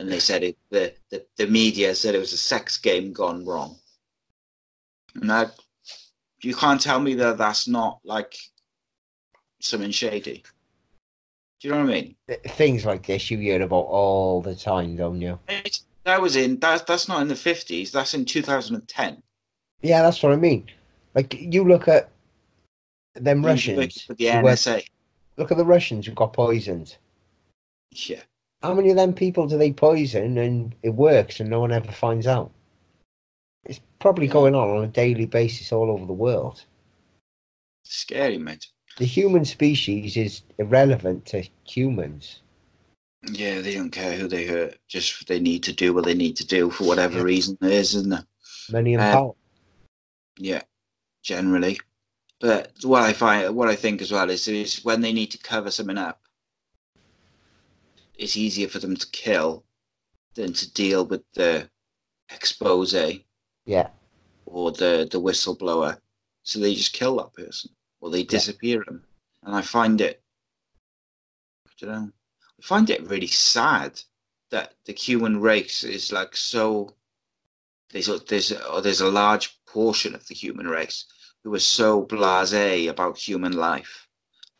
And 0.00 0.10
they 0.10 0.18
said 0.18 0.42
it, 0.42 0.58
the, 0.70 0.92
the, 1.10 1.24
the 1.36 1.46
media 1.46 1.94
said 1.94 2.16
it 2.16 2.18
was 2.18 2.32
a 2.32 2.36
sex 2.36 2.78
game 2.78 3.12
gone 3.12 3.46
wrong. 3.46 3.76
And 5.14 5.30
that 5.30 5.52
you 6.42 6.56
can't 6.56 6.80
tell 6.80 6.98
me 6.98 7.14
that 7.14 7.38
that's 7.38 7.68
not 7.68 8.00
like 8.04 8.34
something 9.60 9.92
shady. 9.92 10.42
Do 11.60 11.68
you 11.68 11.74
know 11.74 11.84
what 11.84 11.90
I 11.90 11.92
mean? 11.92 12.16
Things 12.48 12.84
like 12.84 13.06
this 13.06 13.30
you 13.30 13.38
hear 13.38 13.62
about 13.62 13.86
all 13.86 14.42
the 14.42 14.56
time, 14.56 14.96
don't 14.96 15.20
you? 15.20 15.38
It's, 15.48 15.84
that 16.02 16.20
was 16.20 16.34
in 16.34 16.58
that. 16.58 16.88
That's 16.88 17.06
not 17.06 17.22
in 17.22 17.28
the 17.28 17.36
fifties. 17.36 17.92
That's 17.92 18.14
in 18.14 18.24
two 18.24 18.42
thousand 18.42 18.74
and 18.74 18.88
ten. 18.88 19.22
Yeah, 19.82 20.02
that's 20.02 20.20
what 20.20 20.32
I 20.32 20.36
mean. 20.36 20.66
Like 21.14 21.34
you 21.40 21.62
look 21.62 21.86
at 21.86 22.10
them 23.14 23.44
Russians. 23.44 24.06
The 24.06 24.14
who 24.30 24.42
were- 24.42 24.50
NSA. 24.52 24.84
look 25.36 25.50
at 25.50 25.56
the 25.58 25.64
Russians 25.64 26.06
who 26.06 26.12
got 26.12 26.32
poisoned. 26.32 26.96
Yeah. 27.90 28.22
How 28.62 28.74
many 28.74 28.90
of 28.90 28.96
them 28.96 29.12
people 29.12 29.46
do 29.46 29.58
they 29.58 29.72
poison 29.72 30.38
and 30.38 30.74
it 30.82 30.90
works 30.90 31.40
and 31.40 31.50
no 31.50 31.60
one 31.60 31.72
ever 31.72 31.90
finds 31.92 32.26
out? 32.26 32.52
It's 33.64 33.80
probably 33.98 34.26
Yeah. 34.26 34.32
going 34.32 34.54
on 34.54 34.70
on 34.70 34.84
a 34.84 34.88
daily 34.88 35.26
basis 35.26 35.72
all 35.72 35.90
over 35.90 36.06
the 36.06 36.12
world. 36.12 36.64
Scary, 37.84 38.38
mate. 38.38 38.68
The 38.98 39.04
human 39.06 39.44
species 39.44 40.16
is 40.16 40.42
irrelevant 40.58 41.26
to 41.26 41.42
humans. 41.66 42.40
Yeah, 43.30 43.60
they 43.60 43.74
don't 43.74 43.90
care 43.90 44.16
who 44.16 44.26
they 44.28 44.46
hurt. 44.46 44.78
Just 44.88 45.26
they 45.28 45.38
need 45.40 45.62
to 45.64 45.72
do 45.72 45.94
what 45.94 46.04
they 46.04 46.14
need 46.14 46.36
to 46.36 46.46
do 46.46 46.70
for 46.70 46.84
whatever 46.84 47.22
reason 47.22 47.56
it 47.62 47.70
is, 47.70 47.94
isn't 47.94 48.12
it? 48.12 48.24
Many 48.70 48.94
and 48.94 49.02
Uh, 49.02 49.12
power. 49.12 49.32
Yeah, 50.38 50.62
generally. 51.22 51.78
But 52.42 52.72
what 52.82 53.02
I 53.02 53.12
find, 53.12 53.54
what 53.54 53.68
I 53.68 53.76
think 53.76 54.02
as 54.02 54.10
well 54.10 54.28
is, 54.28 54.48
is 54.48 54.84
when 54.84 55.00
they 55.00 55.12
need 55.12 55.30
to 55.30 55.38
cover 55.38 55.70
something 55.70 55.96
up, 55.96 56.20
it's 58.18 58.36
easier 58.36 58.66
for 58.66 58.80
them 58.80 58.96
to 58.96 59.06
kill 59.10 59.64
than 60.34 60.52
to 60.54 60.72
deal 60.72 61.06
with 61.06 61.22
the 61.34 61.70
expose 62.30 62.94
Yeah, 63.64 63.90
or 64.44 64.72
the 64.72 65.08
the 65.08 65.20
whistleblower. 65.20 65.98
So 66.42 66.58
they 66.58 66.74
just 66.74 66.92
kill 66.92 67.18
that 67.18 67.32
person 67.32 67.70
or 68.00 68.10
they 68.10 68.24
disappear 68.24 68.82
them. 68.84 69.04
And 69.44 69.54
I 69.54 69.62
find 69.62 70.00
it, 70.00 70.20
I 71.68 71.70
don't 71.78 71.90
know, 71.90 72.12
I 72.58 72.62
find 72.62 72.90
it 72.90 73.08
really 73.08 73.28
sad 73.28 74.00
that 74.50 74.74
the 74.84 74.94
human 74.94 75.40
race 75.40 75.84
is 75.84 76.10
like 76.10 76.34
so. 76.34 76.96
There's 77.92 78.08
there's 78.24 78.50
a, 78.50 78.80
there's 78.82 79.00
a 79.00 79.08
large 79.08 79.56
portion 79.64 80.16
of 80.16 80.26
the 80.26 80.34
human 80.34 80.66
race 80.66 81.04
who 81.44 81.54
are 81.54 81.58
so 81.58 82.04
blasé 82.04 82.88
about 82.88 83.18
human 83.18 83.52
life 83.52 84.08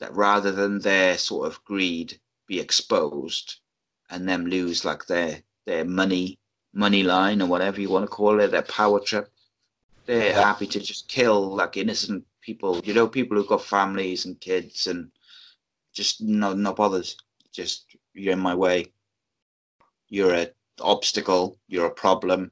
that 0.00 0.14
rather 0.14 0.50
than 0.50 0.80
their 0.80 1.16
sort 1.16 1.46
of 1.46 1.62
greed 1.64 2.18
be 2.46 2.58
exposed 2.60 3.60
and 4.10 4.28
them 4.28 4.46
lose 4.46 4.84
like 4.84 5.06
their 5.06 5.42
their 5.64 5.84
money 5.84 6.38
money 6.74 7.02
line 7.02 7.40
or 7.40 7.46
whatever 7.46 7.80
you 7.80 7.88
want 7.90 8.04
to 8.04 8.08
call 8.08 8.40
it, 8.40 8.50
their 8.50 8.62
power 8.62 8.98
trip, 8.98 9.30
they're 10.06 10.30
Yeah. 10.32 10.42
happy 10.42 10.66
to 10.66 10.80
just 10.80 11.06
kill 11.08 11.54
like 11.54 11.76
innocent 11.76 12.24
people. 12.40 12.80
You 12.84 12.94
know, 12.94 13.06
people 13.06 13.36
who've 13.36 13.46
got 13.46 13.62
families 13.64 14.24
and 14.24 14.40
kids 14.40 14.86
and 14.86 15.10
just 15.92 16.20
no 16.20 16.52
not 16.54 16.76
bothered. 16.76 17.08
Just 17.52 17.94
you're 18.14 18.32
in 18.32 18.40
my 18.40 18.54
way. 18.54 18.92
You're 20.08 20.34
a 20.34 20.50
obstacle. 20.80 21.58
You're 21.68 21.86
a 21.86 21.94
problem. 21.94 22.50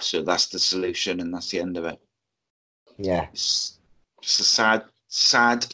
So 0.00 0.22
that's 0.22 0.46
the 0.48 0.58
solution, 0.58 1.20
and 1.20 1.32
that's 1.34 1.50
the 1.50 1.60
end 1.60 1.76
of 1.76 1.84
it. 1.84 1.98
Yeah. 2.98 3.26
It's 3.32 3.78
just 4.22 4.40
a 4.40 4.44
sad, 4.44 4.84
sad 5.08 5.66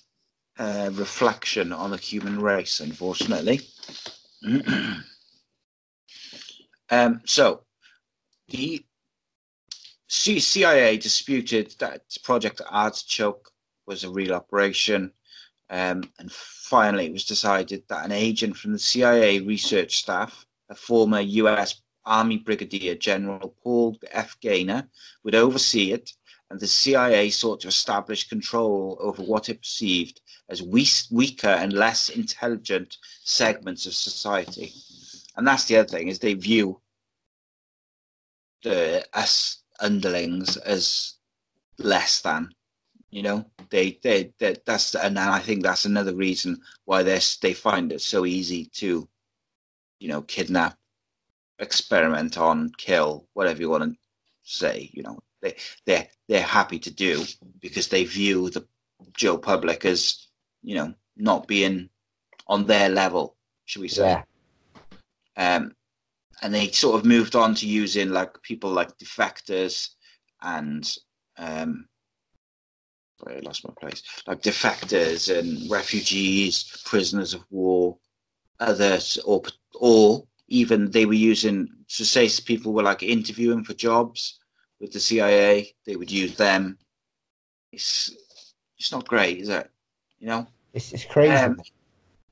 uh, 0.59 0.91
reflection 0.93 1.73
on 1.73 1.91
the 1.91 1.97
human 1.97 2.41
race, 2.41 2.81
unfortunately. 2.81 3.61
um, 6.91 7.21
so, 7.25 7.63
the 8.49 8.85
CIA 10.09 10.97
disputed 10.99 11.75
that 11.79 12.03
Project 12.23 12.61
Artichoke 12.69 13.51
was 13.87 14.05
a 14.05 14.11
real 14.11 14.35
operation, 14.35 15.13
um, 15.71 16.03
and 16.19 16.31
finally 16.31 17.07
it 17.07 17.13
was 17.13 17.25
decided 17.25 17.83
that 17.89 18.05
an 18.05 18.13
agent 18.13 18.57
from 18.57 18.73
the 18.73 18.79
CIA 18.79 19.41
research 19.41 19.99
staff, 19.99 20.45
a 20.69 20.75
former 20.75 21.21
US 21.21 21.81
Army 22.05 22.39
Brigadier 22.39 22.95
General 22.95 23.55
Paul 23.63 23.97
F. 24.11 24.37
Gaynor, 24.41 24.89
would 25.25 25.35
oversee 25.35 25.93
it 25.93 26.13
and 26.53 26.61
the 26.61 26.67
CIA 26.67 27.31
sought 27.31 27.61
to 27.63 27.69
establish 27.69 28.29
control 28.29 28.99
over 29.01 29.23
what 29.23 29.49
it 29.49 29.63
perceived 29.63 30.21
as 30.51 30.63
we- 30.63 30.87
weaker 31.11 31.49
and 31.49 31.73
less 31.73 32.11
intelligent 32.11 32.99
segments 33.25 33.87
of 33.87 33.95
society. 33.95 34.71
And 35.35 35.49
that's 35.49 35.65
the 35.65 35.79
other 35.79 35.89
thing 35.89 36.09
is 36.09 36.19
they 36.19 36.35
view 36.35 36.83
the 38.63 39.09
us 39.15 39.63
underlings 39.81 40.59
as 40.59 41.15
less 41.79 42.21
than. 42.21 42.55
You 43.11 43.23
know, 43.23 43.51
they 43.71 43.99
they, 44.03 44.35
they 44.39 44.57
that's 44.67 44.95
and 44.95 45.19
I 45.19 45.39
think 45.39 45.63
that's 45.63 45.87
another 45.87 46.15
reason 46.15 46.61
why 46.85 47.03
they 47.03 47.19
they 47.41 47.55
find 47.55 47.93
it 47.93 48.03
so 48.03 48.27
easy 48.27 48.67
to, 48.75 49.09
you 50.01 50.09
know, 50.09 50.21
kidnap, 50.21 50.77
experiment 51.59 52.37
on, 52.37 52.73
kill, 52.77 53.27
whatever 53.33 53.63
you 53.63 53.71
want 53.71 53.85
to 53.85 53.99
say. 54.43 54.91
You 54.93 55.03
know, 55.03 55.19
they 55.43 55.57
they're 55.85 56.07
they're 56.29 56.43
happy 56.43 56.79
to 56.79 56.91
do 56.91 57.25
because 57.61 57.89
they 57.89 58.05
view 58.05 58.49
the 58.49 58.67
Joe 59.15 59.37
public 59.37 59.85
as 59.85 60.29
you 60.63 60.77
know 60.77 60.95
not 61.17 61.47
being 61.47 61.91
on 62.47 62.67
their 62.67 62.89
level, 62.89 63.37
should 63.67 63.83
we 63.83 63.89
say? 63.89 64.23
Yeah, 65.37 65.57
Um, 65.57 65.75
and 66.43 66.55
they 66.55 66.71
sort 66.71 66.99
of 66.99 67.05
moved 67.05 67.37
on 67.37 67.55
to 67.57 67.67
using 67.67 68.11
like 68.11 68.41
people 68.43 68.71
like 68.71 68.97
defectors 68.99 69.91
and 70.43 70.91
um, 71.37 71.87
sorry, 73.21 73.37
I 73.37 73.41
lost 73.41 73.67
my 73.67 73.75
place. 73.81 74.03
Like 74.27 74.43
defectors 74.43 75.37
and 75.37 75.71
refugees, 75.71 76.83
prisoners 76.85 77.35
of 77.35 77.45
war, 77.51 77.99
others, 78.61 79.19
or 79.25 79.43
or 79.75 80.25
even 80.49 80.91
they 80.91 81.07
were 81.07 81.13
using 81.15 81.69
to 81.89 82.05
say 82.05 82.29
people 82.45 82.73
were 82.73 82.83
like 82.83 83.03
interviewing 83.03 83.65
for 83.65 83.75
jobs 83.75 84.39
with 84.83 84.93
the 84.93 85.01
CIA. 85.01 85.75
They 85.87 85.97
would 85.97 86.11
use 86.11 86.37
them. 86.37 86.77
It's 87.73 88.15
it's 88.79 88.93
not 88.93 89.09
great, 89.09 89.39
is 89.39 89.49
it? 89.49 89.71
You 90.19 90.27
know, 90.27 90.47
it's, 90.75 90.93
it's 90.93 91.07
crazy. 91.07 91.33
Um, 91.33 91.59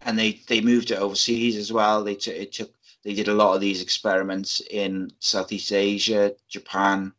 and 0.03 0.19
they 0.19 0.43
they 0.49 0.61
moved 0.61 0.91
it 0.91 0.99
overseas 0.99 1.57
as 1.57 1.73
well. 1.73 2.05
They 2.05 2.17
took 2.17 2.35
it 2.35 2.53
took 2.53 2.75
they 3.03 3.15
did 3.15 3.29
a 3.29 3.35
lot 3.35 3.55
of 3.55 3.63
these 3.63 3.81
experiments 3.81 4.61
in 4.71 5.11
Southeast 5.21 5.73
Asia, 5.73 6.33
Japan, 6.49 7.13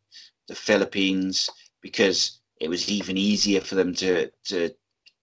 the 0.46 0.54
Philippines, 0.54 1.50
because 1.80 2.38
it 2.60 2.68
was 2.68 2.88
even 2.88 3.16
easier 3.16 3.60
for 3.60 3.74
them 3.74 3.94
to 3.94 4.30
to 4.44 4.70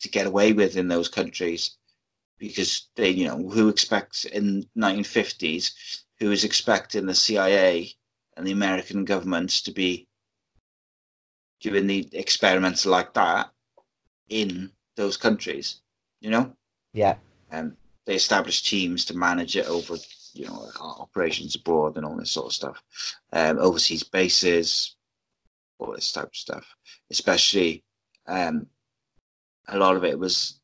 to 0.01 0.09
get 0.09 0.27
away 0.27 0.51
with 0.51 0.75
in 0.75 0.87
those 0.87 1.07
countries 1.07 1.77
because 2.39 2.87
they 2.95 3.09
you 3.09 3.27
know 3.27 3.49
who 3.49 3.69
expects 3.69 4.25
in 4.25 4.65
1950s 4.77 6.03
who 6.19 6.31
is 6.31 6.43
expecting 6.43 7.05
the 7.05 7.13
CIA 7.13 7.93
and 8.39 8.47
the 8.47 8.51
American 8.51 9.05
government 9.05 9.49
to 9.49 9.71
be 9.71 10.07
doing 11.61 11.85
the 11.85 12.07
experiments 12.13 12.85
like 12.85 13.13
that 13.13 13.51
in 14.29 14.71
those 14.95 15.17
countries 15.17 15.81
you 16.19 16.29
know? 16.29 16.53
Yeah. 16.93 17.15
And 17.51 17.75
they 18.05 18.15
established 18.15 18.67
teams 18.67 19.05
to 19.05 19.17
manage 19.17 19.55
it 19.55 19.67
over 19.67 19.95
you 20.33 20.45
know 20.45 20.69
operations 20.79 21.55
abroad 21.55 21.97
and 21.97 22.05
all 22.05 22.15
this 22.15 22.31
sort 22.31 22.47
of 22.47 22.53
stuff. 22.53 22.83
Um, 23.33 23.57
overseas 23.59 24.03
bases 24.03 24.95
all 25.79 25.93
this 25.93 26.11
type 26.11 26.25
of 26.25 26.35
stuff. 26.35 26.75
Especially 27.09 27.83
um, 28.27 28.67
a 29.67 29.77
lot 29.77 29.95
of 29.95 30.03
it 30.03 30.17
was 30.17 30.59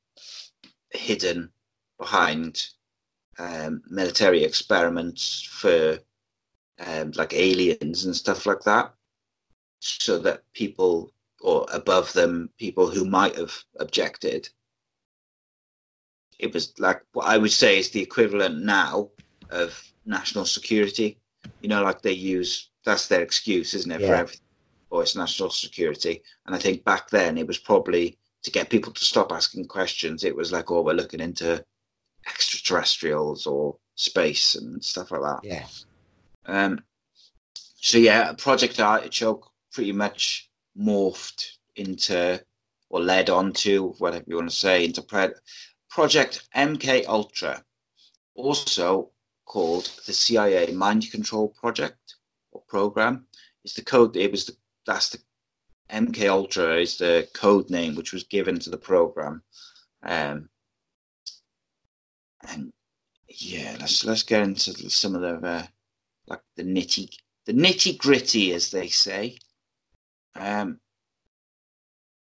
hidden 0.91 1.51
behind 1.99 2.67
um, 3.39 3.81
military 3.89 4.43
experiments 4.43 5.41
for 5.41 5.99
um, 6.85 7.11
like 7.15 7.33
aliens 7.33 8.05
and 8.05 8.15
stuff 8.15 8.45
like 8.45 8.61
that, 8.61 8.93
so 9.79 10.19
that 10.19 10.43
people 10.53 11.11
or 11.41 11.65
above 11.71 12.11
them, 12.13 12.49
people 12.57 12.89
who 12.89 13.05
might 13.05 13.35
have 13.35 13.53
objected, 13.79 14.49
it 16.39 16.53
was 16.53 16.73
like 16.79 17.01
what 17.13 17.27
I 17.27 17.37
would 17.37 17.51
say 17.51 17.77
is 17.77 17.89
the 17.89 18.01
equivalent 18.01 18.63
now 18.63 19.09
of 19.51 19.81
national 20.05 20.45
security. 20.45 21.19
You 21.61 21.69
know, 21.69 21.83
like 21.83 22.01
they 22.01 22.11
use 22.11 22.69
that's 22.83 23.07
their 23.07 23.21
excuse, 23.21 23.73
isn't 23.73 23.91
it, 23.91 24.01
yeah. 24.01 24.07
for 24.07 24.15
everything? 24.15 24.41
Or 24.89 25.01
it's 25.01 25.15
national 25.15 25.49
security. 25.49 26.21
And 26.45 26.55
I 26.55 26.59
think 26.59 26.83
back 26.83 27.09
then 27.09 27.37
it 27.37 27.47
was 27.47 27.57
probably 27.57 28.17
to 28.43 28.51
get 28.51 28.69
people 28.69 28.93
to 28.93 29.03
stop 29.03 29.31
asking 29.31 29.65
questions. 29.65 30.23
It 30.23 30.35
was 30.35 30.51
like, 30.51 30.71
oh, 30.71 30.81
we're 30.81 30.93
looking 30.93 31.19
into 31.19 31.63
extraterrestrials 32.27 33.45
or 33.45 33.77
space 33.95 34.55
and 34.55 34.83
stuff 34.83 35.11
like 35.11 35.21
that. 35.21 35.39
Yeah. 35.43 35.65
Um. 36.47 36.83
So 37.75 37.97
yeah, 37.97 38.33
Project 38.33 38.79
Artichoke 38.79 39.51
pretty 39.71 39.91
much 39.91 40.49
morphed 40.77 41.45
into 41.75 42.43
or 42.89 43.01
led 43.01 43.29
on 43.29 43.51
to 43.51 43.89
whatever 43.97 44.25
you 44.27 44.35
want 44.35 44.49
to 44.49 44.55
say 44.55 44.85
into 44.85 45.01
pre- 45.01 45.33
Project 45.89 46.47
MK 46.55 47.05
Ultra, 47.07 47.63
also 48.35 49.11
called 49.45 49.91
the 50.05 50.13
CIA 50.13 50.71
Mind 50.71 51.09
Control 51.11 51.49
Project 51.49 52.15
or 52.51 52.61
program. 52.67 53.27
It's 53.63 53.73
the 53.73 53.83
code. 53.83 54.15
It 54.15 54.31
was 54.31 54.45
the 54.45 54.55
that's 54.85 55.09
the 55.09 55.19
MK 55.91 56.29
Ultra 56.29 56.77
is 56.77 56.97
the 56.97 57.27
code 57.33 57.69
name 57.69 57.95
which 57.95 58.13
was 58.13 58.23
given 58.23 58.59
to 58.59 58.69
the 58.69 58.77
program. 58.77 59.43
Um, 60.03 60.49
and 62.47 62.71
yeah, 63.27 63.75
let's 63.79 64.05
let's 64.05 64.23
get 64.23 64.43
into 64.43 64.89
some 64.89 65.15
of 65.15 65.21
the 65.21 65.47
uh, 65.47 65.63
like 66.27 66.41
the 66.55 66.63
nitty 66.63 67.09
the 67.45 67.53
nitty 67.53 67.97
gritty, 67.97 68.53
as 68.53 68.71
they 68.71 68.87
say. 68.87 69.37
Um, 70.35 70.79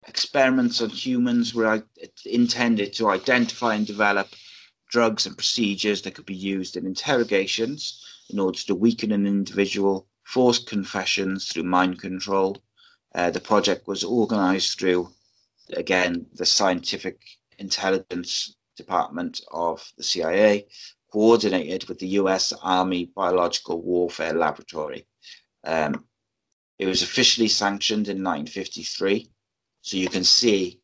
experiments 0.07 0.81
on 0.81 0.89
humans 0.89 1.53
were 1.53 1.83
intended 2.25 2.93
to 2.93 3.09
identify 3.09 3.75
and 3.75 3.85
develop 3.85 4.29
drugs 4.89 5.25
and 5.25 5.37
procedures 5.37 6.01
that 6.01 6.15
could 6.15 6.25
be 6.25 6.35
used 6.35 6.75
in 6.75 6.85
interrogations 6.85 8.03
in 8.29 8.39
order 8.39 8.57
to 8.59 8.75
weaken 8.75 9.11
an 9.11 9.27
individual, 9.27 10.07
force 10.23 10.59
confessions 10.59 11.47
through 11.47 11.63
mind 11.63 11.99
control. 11.99 12.57
Uh, 13.13 13.29
the 13.29 13.39
project 13.39 13.87
was 13.87 14.03
organized 14.03 14.79
through, 14.79 15.09
again, 15.73 16.25
the 16.33 16.45
Scientific 16.45 17.19
Intelligence 17.59 18.55
Department 18.77 19.41
of 19.51 19.91
the 19.97 20.03
CIA, 20.03 20.67
coordinated 21.11 21.87
with 21.87 21.99
the 21.99 22.07
US 22.07 22.53
Army 22.61 23.11
Biological 23.15 23.81
Warfare 23.81 24.33
Laboratory. 24.33 25.05
Um, 25.63 26.05
it 26.79 26.87
was 26.87 27.03
officially 27.03 27.47
sanctioned 27.47 28.07
in 28.07 28.23
1953. 28.23 29.29
So 29.81 29.97
you 29.97 30.09
can 30.09 30.23
see, 30.23 30.79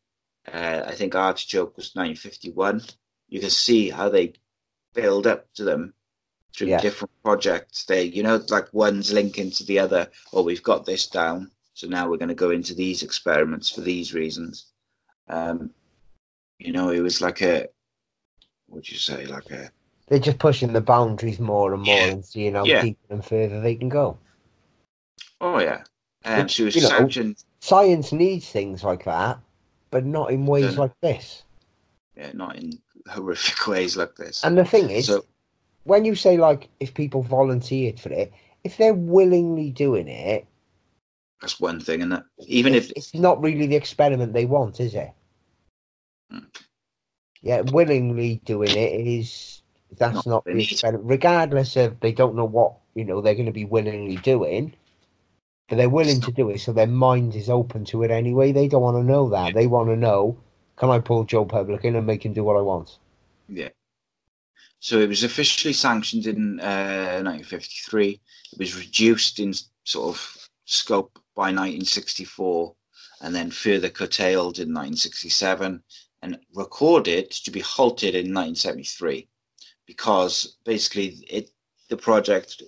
uh, 0.52 0.82
I 0.86 0.94
think 0.94 1.14
Artichoke 1.14 1.76
was 1.76 1.94
1951. 1.94 2.82
You 3.28 3.40
can 3.40 3.50
see 3.50 3.90
how 3.90 4.08
they 4.08 4.34
build 4.94 5.26
up 5.26 5.52
to 5.54 5.64
them 5.64 5.94
through 6.54 6.68
yeah. 6.68 6.80
different 6.80 7.12
projects. 7.22 7.84
They, 7.84 8.04
you 8.04 8.22
know, 8.22 8.40
like 8.48 8.72
one's 8.72 9.12
linking 9.12 9.50
to 9.52 9.64
the 9.64 9.78
other. 9.78 10.08
Oh, 10.32 10.42
we've 10.42 10.62
got 10.62 10.84
this 10.84 11.06
down. 11.06 11.50
So 11.74 11.86
now 11.86 12.08
we're 12.08 12.16
going 12.16 12.28
to 12.28 12.34
go 12.34 12.50
into 12.50 12.74
these 12.74 13.02
experiments 13.02 13.70
for 13.70 13.80
these 13.80 14.14
reasons. 14.14 14.72
Um, 15.28 15.70
you 16.58 16.72
know, 16.72 16.90
it 16.90 17.00
was 17.00 17.20
like 17.20 17.40
a 17.42 17.68
what 18.66 18.76
would 18.76 18.90
you 18.90 18.98
say 18.98 19.26
like 19.26 19.50
a 19.50 19.70
they're 20.08 20.18
just 20.18 20.38
pushing 20.38 20.72
the 20.72 20.80
boundaries 20.80 21.38
more 21.38 21.74
and 21.74 21.82
more 21.82 21.96
yeah. 21.96 22.06
and 22.06 22.24
seeing 22.24 22.54
how 22.54 22.64
yeah. 22.64 22.82
deep 22.82 22.98
and 23.10 23.24
further 23.24 23.60
they 23.60 23.74
can 23.74 23.88
go. 23.88 24.18
Oh 25.40 25.58
yeah, 25.58 25.82
um, 26.24 26.42
Which, 26.42 26.52
she 26.52 26.64
was 26.64 26.74
sanctioned. 26.74 27.36
Know, 27.36 27.44
science 27.60 28.12
needs 28.12 28.48
things 28.50 28.82
like 28.82 29.04
that, 29.04 29.38
but 29.90 30.04
not 30.04 30.30
in 30.30 30.46
ways 30.46 30.78
like 30.78 30.92
this. 31.00 31.44
Yeah, 32.16 32.30
not 32.34 32.56
in 32.56 32.72
horrific 33.08 33.66
ways 33.66 33.96
like 33.96 34.16
this. 34.16 34.44
And 34.44 34.58
the 34.58 34.64
thing 34.64 34.90
is, 34.90 35.06
so, 35.06 35.24
when 35.84 36.04
you 36.04 36.14
say 36.14 36.36
like 36.36 36.68
if 36.80 36.94
people 36.94 37.22
volunteered 37.22 38.00
for 38.00 38.10
it, 38.10 38.32
if 38.64 38.76
they're 38.76 38.94
willingly 38.94 39.70
doing 39.70 40.08
it, 40.08 40.46
that's 41.40 41.60
one 41.60 41.80
thing, 41.80 42.02
and 42.02 42.12
that 42.12 42.24
even 42.46 42.74
if 42.74 42.90
it's 42.96 43.14
not 43.14 43.40
really 43.40 43.66
the 43.66 43.76
experiment 43.76 44.32
they 44.32 44.46
want, 44.46 44.80
is 44.80 44.94
it? 44.94 45.10
Hmm 46.30 46.46
yeah, 47.42 47.60
willingly 47.60 48.40
doing 48.44 48.70
it 48.70 49.06
is 49.06 49.57
that's 49.96 50.26
not, 50.26 50.26
not 50.26 50.44
the 50.44 50.62
experiment. 50.62 51.04
Regardless 51.04 51.76
of 51.76 52.00
they 52.00 52.12
don't 52.12 52.36
know 52.36 52.44
what 52.44 52.74
you 52.94 53.04
know 53.04 53.20
they're 53.20 53.34
going 53.34 53.46
to 53.46 53.52
be 53.52 53.64
willingly 53.64 54.16
doing, 54.16 54.74
but 55.68 55.76
they're 55.76 55.88
willing 55.88 56.20
to 56.22 56.32
do 56.32 56.50
it, 56.50 56.60
so 56.60 56.72
their 56.72 56.86
mind 56.86 57.34
is 57.34 57.48
open 57.48 57.84
to 57.86 58.02
it 58.02 58.10
anyway. 58.10 58.52
They 58.52 58.68
don't 58.68 58.82
want 58.82 58.96
to 58.96 59.02
know 59.02 59.28
that. 59.30 59.54
They 59.54 59.66
want 59.66 59.88
to 59.88 59.96
know, 59.96 60.38
can 60.76 60.90
I 60.90 60.98
pull 60.98 61.24
Joe 61.24 61.44
Public 61.44 61.84
in 61.84 61.96
and 61.96 62.06
make 62.06 62.24
him 62.24 62.32
do 62.32 62.44
what 62.44 62.56
I 62.56 62.62
want? 62.62 62.98
Yeah. 63.48 63.68
So 64.80 65.00
it 65.00 65.08
was 65.08 65.24
officially 65.24 65.74
sanctioned 65.74 66.26
in 66.26 66.60
uh, 66.60 67.20
1953. 67.22 68.20
It 68.52 68.58
was 68.58 68.76
reduced 68.76 69.40
in 69.40 69.52
sort 69.84 70.14
of 70.14 70.48
scope 70.66 71.18
by 71.34 71.50
1964, 71.50 72.74
and 73.22 73.34
then 73.34 73.50
further 73.50 73.88
curtailed 73.88 74.58
in 74.58 74.68
1967 74.68 75.82
and 76.22 76.38
recorded 76.54 77.30
to 77.30 77.50
be 77.50 77.60
halted 77.60 78.14
in 78.14 78.34
1973 78.34 79.28
because 79.88 80.58
basically 80.64 81.24
it 81.28 81.50
the 81.88 81.96
project 81.96 82.62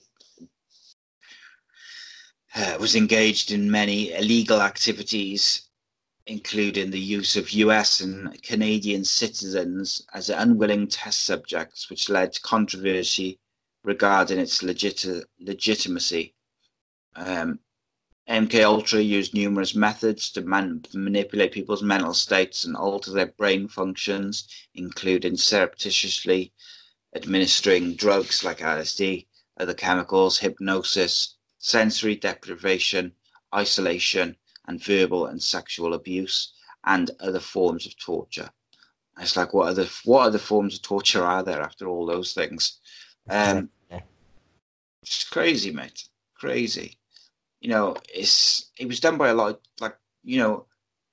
uh, 2.57 2.77
was 2.81 2.97
engaged 2.97 3.53
in 3.53 3.71
many 3.71 4.13
illegal 4.15 4.61
activities 4.61 5.69
including 6.27 6.91
the 6.91 7.01
use 7.19 7.37
of 7.37 7.51
US 7.51 8.01
and 8.01 8.43
Canadian 8.43 9.05
citizens 9.05 10.05
as 10.15 10.31
unwilling 10.31 10.89
test 10.89 11.27
subjects 11.27 11.91
which 11.91 12.09
led 12.09 12.33
to 12.33 12.41
controversy 12.41 13.39
regarding 13.85 14.39
its 14.39 14.63
legit- 14.63 15.27
legitimacy. 15.39 16.35
Um, 17.17 17.59
MK 18.29 18.65
Ultra 18.65 19.01
used 19.01 19.35
numerous 19.35 19.75
methods 19.75 20.31
to 20.33 20.43
man- 20.43 20.85
manipulate 20.95 21.53
people's 21.53 21.83
mental 21.83 22.15
states 22.15 22.65
and 22.65 22.77
alter 22.77 23.11
their 23.11 23.33
brain 23.39 23.67
functions, 23.67 24.47
including 24.75 25.37
surreptitiously 25.37 26.53
administering 27.15 27.95
drugs 27.95 28.45
like 28.45 28.59
LSD, 28.59 29.27
other 29.59 29.75
chemicals, 29.75 30.39
hypnosis, 30.39 31.37
sensory 31.59 32.17
deprivation, 32.17 33.13
isolation, 33.55 34.37
and 34.67 34.83
verbal 34.83 35.27
and 35.27 35.43
sexual 35.43 35.95
abuse, 35.95 36.53
and 36.85 37.11
other 37.21 37.41
forms 37.41 37.87
of 37.87 37.99
torture. 37.99 38.51
It's 39.19 39.37
like 39.37 39.53
what 39.53 39.69
other 39.69 39.87
what 40.05 40.27
other 40.27 40.39
forms 40.39 40.77
of 40.77 40.83
torture 40.83 41.25
are 41.25 41.43
there 41.43 41.61
after 41.61 41.87
all 41.87 42.07
those 42.07 42.33
things? 42.33 42.79
Um, 43.29 43.69
it's 45.03 45.29
crazy, 45.29 45.73
mate. 45.73 46.09
Crazy. 46.35 46.99
you 47.61 47.69
know, 47.69 47.97
it's 48.15 48.71
it 48.79 48.87
was 48.87 49.01
done 49.01 49.19
by 49.19 49.29
a 49.29 49.35
lot. 49.35 49.51
Of, 49.51 49.59
like 49.81 49.97
you 50.23 50.39
know, 50.39 50.67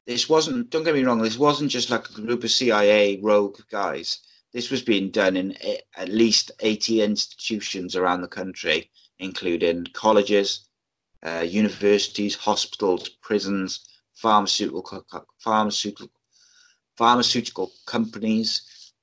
this 0.06 0.30
wasn't. 0.30 0.70
Don't 0.70 0.84
get 0.84 0.94
me 0.94 1.04
wrong. 1.04 1.22
This 1.22 1.38
wasn't 1.38 1.72
just 1.72 1.90
like 1.90 2.10
a 2.10 2.22
group 2.22 2.44
of 2.44 2.52
CIA 2.52 3.20
rogue 3.22 3.60
guys. 3.70 4.20
This 4.58 4.72
was 4.72 4.82
being 4.82 5.12
done 5.12 5.38
in 5.38 5.56
at 5.98 6.10
least 6.10 6.50
eighty 6.62 7.04
institutions 7.04 7.96
around 7.96 8.22
the 8.22 8.28
country, 8.28 8.90
including 9.20 9.86
colleges, 9.94 10.68
uh, 11.22 11.46
universities, 11.48 12.34
hospitals, 12.34 13.08
prisons, 13.22 13.88
pharmaceutical 14.16 15.06
pharmaceutical 15.38 16.10
pharmaceutical 16.98 17.72
companies. 17.86 18.94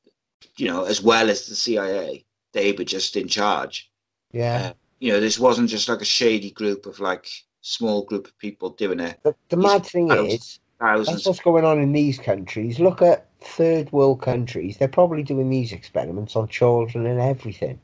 You 0.57 0.67
know, 0.67 0.87
as 0.87 1.01
well 1.01 1.31
as 1.31 1.47
the 1.47 1.55
CIA, 1.55 2.25
they 2.53 2.73
were 2.73 2.83
just 2.83 3.15
in 3.15 3.29
charge. 3.29 3.93
Yeah. 4.33 4.71
Uh, 4.71 4.73
you 4.99 5.13
know, 5.13 5.21
this 5.21 5.39
wasn't 5.39 5.71
just 5.71 5.89
like 5.89 6.01
a 6.01 6.17
shady 6.19 6.51
group 6.51 6.85
of 6.85 6.99
like 6.99 7.29
small 7.61 8.03
group 8.03 8.27
of 8.27 8.37
people 8.39 8.71
doing 8.71 8.99
it. 8.99 9.21
The, 9.23 9.37
the 9.51 9.57
mad 9.57 9.87
thing 9.87 10.09
thousands, 10.09 10.33
is, 10.33 10.59
thousands. 10.81 11.17
that's 11.19 11.27
what's 11.27 11.39
going 11.39 11.65
on 11.65 11.79
in 11.79 11.93
these 11.93 12.19
countries. 12.19 12.81
Look 12.81 13.03
at 13.03 13.29
third 13.45 13.93
world 13.93 14.23
countries; 14.23 14.77
they're 14.77 14.89
probably 14.89 15.23
doing 15.23 15.51
these 15.51 15.73
experiments 15.73 16.37
on 16.37 16.49
children 16.49 17.07
and 17.07 17.21
everything. 17.21 17.79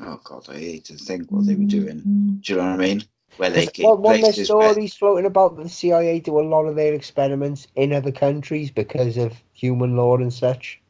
Oh 0.00 0.20
God, 0.24 0.48
I 0.48 0.58
hate 0.58 0.84
to 0.86 0.94
think 0.94 1.30
what 1.30 1.46
they 1.46 1.54
were 1.54 1.64
doing. 1.64 2.40
Do 2.40 2.52
you 2.52 2.58
know 2.58 2.64
what 2.64 2.72
I 2.72 2.76
mean? 2.76 3.04
Where 3.36 3.50
they 3.50 3.68
well, 3.78 3.96
one 3.96 4.16
of 4.16 4.34
the 4.34 4.44
stories 4.44 4.94
floating 4.94 5.26
about 5.26 5.56
the 5.56 5.68
CIA 5.68 6.20
do 6.20 6.40
a 6.40 6.42
lot 6.42 6.64
of 6.64 6.74
their 6.74 6.94
experiments 6.94 7.68
in 7.76 7.92
other 7.92 8.10
countries 8.10 8.70
because 8.70 9.16
of 9.16 9.40
human 9.52 9.96
law 9.96 10.16
and 10.16 10.32
such. 10.32 10.80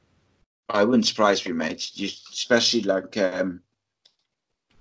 I 0.69 0.85
wouldn't 0.85 1.07
surprise 1.07 1.45
me, 1.45 1.53
mate. 1.53 1.91
You, 1.95 2.09
especially 2.33 2.83
like 2.83 3.17
um, 3.19 3.61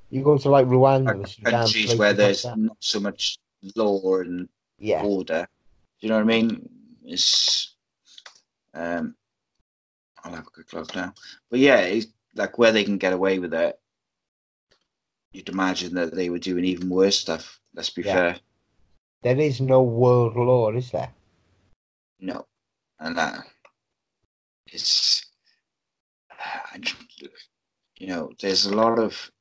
you 0.10 0.24
go 0.24 0.38
to 0.38 0.50
like 0.50 0.68
Rwanda, 0.68 1.22
like 1.22 1.54
countries 1.54 1.96
where 1.96 2.14
there's 2.14 2.46
like 2.46 2.58
not 2.58 2.78
so 2.80 3.00
much 3.00 3.40
law 3.76 4.20
and 4.20 4.48
yeah. 4.78 5.04
order. 5.04 5.48
Do 6.00 6.08
you 6.08 6.10
know 6.10 6.16
what 6.16 6.24
I 6.24 6.28
mean? 6.28 6.70
It's 7.04 7.76
um, 8.80 9.16
I'll 10.24 10.34
have 10.34 10.48
a 10.48 10.52
quick 10.52 10.72
look 10.74 10.96
now. 10.96 11.14
But 11.50 11.60
yeah, 11.60 11.80
it's 11.82 12.08
like 12.36 12.58
where 12.58 12.72
they 12.72 12.84
can 12.84 12.98
get 12.98 13.14
away 13.14 13.40
with 13.40 13.54
it. 13.54 13.80
You'd 15.32 15.50
imagine 15.50 15.94
that 15.96 16.16
they 16.16 16.30
were 16.30 16.40
doing 16.40 16.66
even 16.66 16.90
worse 16.90 17.20
stuff. 17.20 17.60
Let's 17.76 17.90
be 17.90 18.02
yeah. 18.02 18.14
fair. 18.14 18.40
There 19.22 19.40
is 19.40 19.62
no 19.62 19.84
world 19.84 20.36
law, 20.36 20.72
is 20.72 20.92
there? 20.92 21.12
No, 22.20 22.46
and 23.00 23.18
that 23.18 23.46
it's 24.68 25.26
you 27.98 28.08
know 28.08 28.32
there's 28.40 28.66
a 28.66 28.76
lot 28.76 29.00
of 29.00 29.32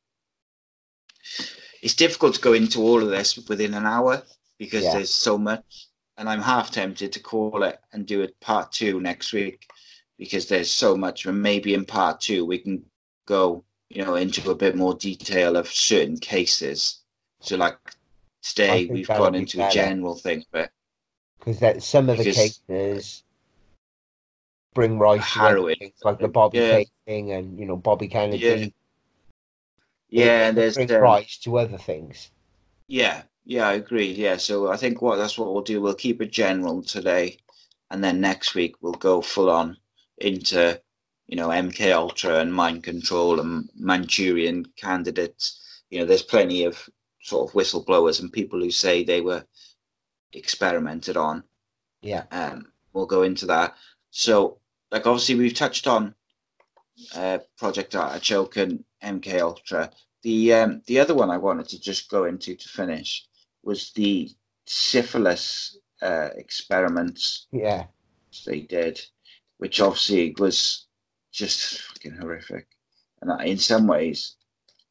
it's 1.82 1.94
difficult 1.94 2.34
to 2.34 2.40
go 2.40 2.52
into 2.54 2.80
all 2.80 3.02
of 3.02 3.10
this 3.10 3.36
within 3.48 3.74
an 3.74 3.86
hour 3.86 4.22
because 4.58 4.84
yeah. 4.84 4.94
there's 4.94 5.14
so 5.14 5.38
much. 5.38 5.87
And 6.18 6.28
I'm 6.28 6.42
half 6.42 6.70
tempted 6.70 7.12
to 7.12 7.20
call 7.20 7.62
it 7.62 7.80
and 7.92 8.06
do 8.06 8.22
it 8.22 8.38
part 8.40 8.72
two 8.72 9.00
next 9.00 9.32
week 9.32 9.70
because 10.18 10.46
there's 10.46 10.70
so 10.70 10.96
much. 10.96 11.24
And 11.24 11.40
maybe 11.40 11.74
in 11.74 11.84
part 11.84 12.20
two, 12.20 12.44
we 12.44 12.58
can 12.58 12.84
go, 13.26 13.64
you 13.88 14.04
know, 14.04 14.16
into 14.16 14.50
a 14.50 14.54
bit 14.54 14.76
more 14.76 14.94
detail 14.94 15.56
of 15.56 15.68
certain 15.68 16.18
cases. 16.18 17.00
So, 17.40 17.56
like 17.56 17.78
today, 18.42 18.86
we've 18.86 19.06
gone 19.06 19.34
into 19.34 19.66
a 19.66 19.70
general 19.70 20.16
thing, 20.16 20.44
but 20.50 20.70
because 21.38 21.60
that 21.60 21.82
some 21.82 22.10
of 22.10 22.18
the 22.18 22.24
cases 22.24 23.22
bring 24.74 24.98
right 24.98 25.20
to 25.20 25.26
harrowing, 25.26 25.92
like 26.02 26.18
the 26.18 26.28
Bobby 26.28 26.58
yeah. 26.58 26.82
thing 27.06 27.32
and 27.32 27.58
you 27.58 27.64
know 27.64 27.76
Bobby 27.76 28.08
Kennedy. 28.08 28.38
Yeah 28.44 28.66
yeah, 30.10 30.48
and 30.48 30.56
there's 30.56 30.74
bring 30.74 30.90
um, 30.92 31.24
to 31.42 31.58
other 31.58 31.78
things. 31.78 32.30
Yeah, 32.86 33.22
yeah, 33.48 33.66
I 33.66 33.72
agree. 33.72 34.12
Yeah, 34.12 34.36
so 34.36 34.70
I 34.70 34.76
think 34.76 35.00
what 35.00 35.16
that's 35.16 35.38
what 35.38 35.54
we'll 35.54 35.62
do. 35.62 35.80
We'll 35.80 35.94
keep 35.94 36.20
it 36.20 36.30
general 36.30 36.82
today, 36.82 37.38
and 37.90 38.04
then 38.04 38.20
next 38.20 38.54
week 38.54 38.76
we'll 38.82 38.92
go 38.92 39.22
full 39.22 39.50
on 39.50 39.78
into 40.18 40.78
you 41.28 41.36
know 41.36 41.48
MK 41.48 41.90
Ultra 41.94 42.40
and 42.40 42.52
mind 42.52 42.82
control 42.84 43.40
and 43.40 43.70
Manchurian 43.74 44.66
candidates. 44.76 45.82
You 45.88 46.00
know, 46.00 46.04
there's 46.04 46.22
plenty 46.22 46.64
of 46.64 46.86
sort 47.22 47.48
of 47.48 47.54
whistleblowers 47.54 48.20
and 48.20 48.30
people 48.30 48.60
who 48.60 48.70
say 48.70 49.02
they 49.02 49.22
were 49.22 49.46
experimented 50.34 51.16
on. 51.16 51.42
Yeah. 52.02 52.24
Um, 52.30 52.70
we'll 52.92 53.06
go 53.06 53.22
into 53.22 53.46
that. 53.46 53.76
So, 54.10 54.58
like, 54.90 55.06
obviously, 55.06 55.36
we've 55.36 55.54
touched 55.54 55.86
on 55.86 56.14
uh, 57.16 57.38
Project 57.56 57.96
Artichoke 57.96 58.58
and 58.58 58.84
MK 59.02 59.40
Ultra. 59.40 59.90
The 60.22 60.52
um, 60.52 60.82
the 60.86 61.00
other 61.00 61.14
one 61.14 61.30
I 61.30 61.38
wanted 61.38 61.68
to 61.68 61.80
just 61.80 62.10
go 62.10 62.24
into 62.24 62.54
to 62.54 62.68
finish 62.68 63.24
was 63.62 63.92
the 63.92 64.30
syphilis 64.66 65.78
uh, 66.02 66.28
experiments. 66.36 67.46
Yeah, 67.52 67.84
they 68.46 68.60
did, 68.60 69.00
which 69.58 69.80
obviously 69.80 70.34
was 70.38 70.86
just 71.32 71.80
fucking 71.82 72.16
horrific, 72.16 72.66
and 73.20 73.40
in 73.42 73.58
some 73.58 73.86
ways, 73.86 74.36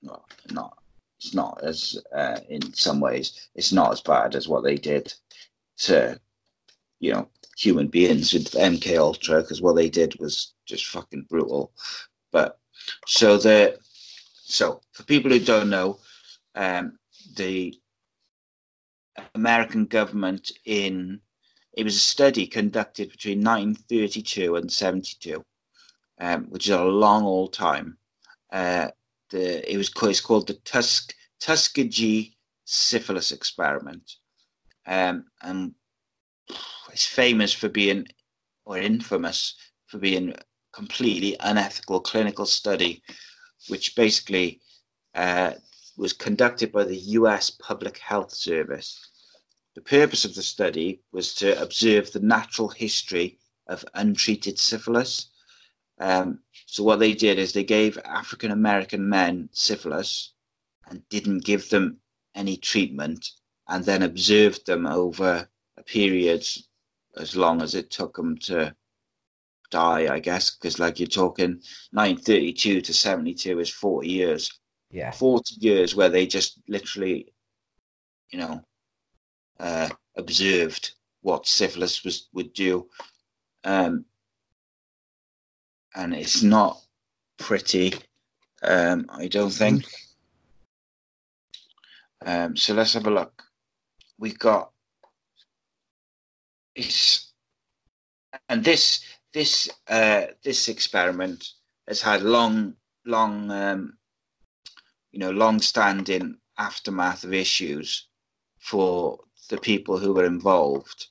not 0.01 0.23
not 0.51 0.77
it's 1.19 1.33
not 1.33 1.59
as 1.63 1.97
uh, 2.15 2.39
in 2.49 2.73
some 2.73 2.99
ways 2.99 3.49
it's 3.55 3.71
not 3.71 3.91
as 3.91 4.01
bad 4.01 4.35
as 4.35 4.47
what 4.47 4.63
they 4.63 4.75
did 4.75 5.13
to 5.77 6.19
you 6.99 7.11
know 7.11 7.27
human 7.57 7.87
beings 7.87 8.33
with 8.33 8.51
MK 8.51 8.97
Ultra 8.97 9.41
because 9.41 9.61
what 9.61 9.75
they 9.75 9.89
did 9.89 10.19
was 10.19 10.53
just 10.65 10.85
fucking 10.87 11.25
brutal. 11.29 11.71
But 12.31 12.59
so 13.07 13.37
the 13.37 13.77
so 14.33 14.81
for 14.93 15.03
people 15.03 15.31
who 15.31 15.39
don't 15.39 15.69
know, 15.69 15.99
um, 16.55 16.97
the 17.35 17.77
American 19.35 19.85
government 19.85 20.51
in 20.65 21.19
it 21.73 21.83
was 21.83 21.95
a 21.95 21.99
study 21.99 22.47
conducted 22.47 23.11
between 23.11 23.43
1932 23.43 24.55
and 24.55 24.71
72, 24.71 25.43
um, 26.19 26.45
which 26.45 26.67
is 26.67 26.73
a 26.73 26.83
long 26.83 27.23
old 27.23 27.53
time. 27.53 27.97
Uh, 28.51 28.87
the 29.29 29.71
it 29.71 29.77
was 29.77 29.91
it's 30.03 30.21
called 30.21 30.47
the 30.47 30.55
Tusk 30.65 31.13
Tuskegee 31.39 32.35
syphilis 32.65 33.31
experiment, 33.31 34.15
um, 34.87 35.25
and 35.41 35.73
it's 36.91 37.05
famous 37.05 37.53
for 37.53 37.69
being 37.69 38.07
or 38.65 38.77
infamous 38.77 39.55
for 39.85 39.99
being 39.99 40.33
completely 40.73 41.35
unethical 41.41 41.99
clinical 41.99 42.45
study, 42.45 43.03
which 43.67 43.95
basically 43.95 44.61
uh, 45.13 45.51
was 45.97 46.13
conducted 46.13 46.71
by 46.71 46.83
the 46.83 46.97
US 46.97 47.49
Public 47.49 47.97
Health 47.97 48.33
Service. 48.33 49.09
The 49.75 49.81
purpose 49.81 50.25
of 50.25 50.35
the 50.35 50.43
study 50.43 51.01
was 51.11 51.33
to 51.35 51.61
observe 51.61 52.11
the 52.11 52.19
natural 52.19 52.69
history 52.69 53.39
of 53.67 53.85
untreated 53.93 54.57
syphilis. 54.57 55.29
Um, 55.99 56.39
so, 56.65 56.83
what 56.83 56.99
they 56.99 57.13
did 57.13 57.39
is 57.39 57.53
they 57.53 57.63
gave 57.63 57.97
African 58.05 58.51
American 58.51 59.09
men 59.09 59.49
syphilis 59.51 60.33
and 60.89 61.07
didn't 61.09 61.43
give 61.43 61.69
them 61.69 61.99
any 62.35 62.57
treatment, 62.57 63.31
and 63.67 63.83
then 63.83 64.03
observed 64.03 64.65
them 64.65 64.85
over 64.85 65.49
a 65.77 65.83
period 65.83 66.47
as 67.17 67.35
long 67.35 67.61
as 67.61 67.73
it 67.75 67.89
took 67.89 68.15
them 68.15 68.37
to 68.37 68.75
die, 69.71 70.13
I 70.13 70.19
guess, 70.19 70.51
because 70.51 70.79
like 70.79 70.99
you're 70.99 71.07
talking 71.07 71.61
932 71.91 72.81
to 72.81 72.93
72 72.93 73.59
is 73.59 73.69
40 73.69 74.07
years. 74.07 74.59
Yeah. 74.91 75.11
40 75.11 75.55
years 75.59 75.95
where 75.95 76.09
they 76.09 76.25
just 76.25 76.59
literally, 76.67 77.33
you 78.31 78.39
know, 78.39 78.61
uh, 79.59 79.89
observed 80.15 80.91
what 81.21 81.47
syphilis 81.47 82.03
was 82.03 82.29
would 82.33 82.53
do. 82.53 82.87
Um, 83.63 84.05
and 85.95 86.13
it's 86.13 86.43
not 86.43 86.79
pretty, 87.37 87.93
um, 88.63 89.07
I 89.09 89.27
don't 89.27 89.51
think. 89.51 89.85
Um, 92.25 92.55
so 92.55 92.73
let's 92.73 92.93
have 92.93 93.07
a 93.07 93.11
look. 93.11 93.43
We've 94.17 94.39
got 94.39 94.71
it's 96.75 97.33
and 98.49 98.63
this 98.63 99.03
this 99.33 99.69
uh, 99.87 100.27
this 100.43 100.67
experiment 100.69 101.45
has 101.87 102.01
had 102.01 102.21
long, 102.23 102.73
long, 103.05 103.51
um, 103.51 103.97
you 105.17 105.23
know, 105.23 105.31
long-standing 105.31 106.37
aftermath 106.59 107.23
of 107.23 107.33
issues 107.33 108.07
for 108.59 109.17
the 109.49 109.57
people 109.57 109.97
who 109.97 110.13
were 110.13 110.25
involved, 110.25 111.07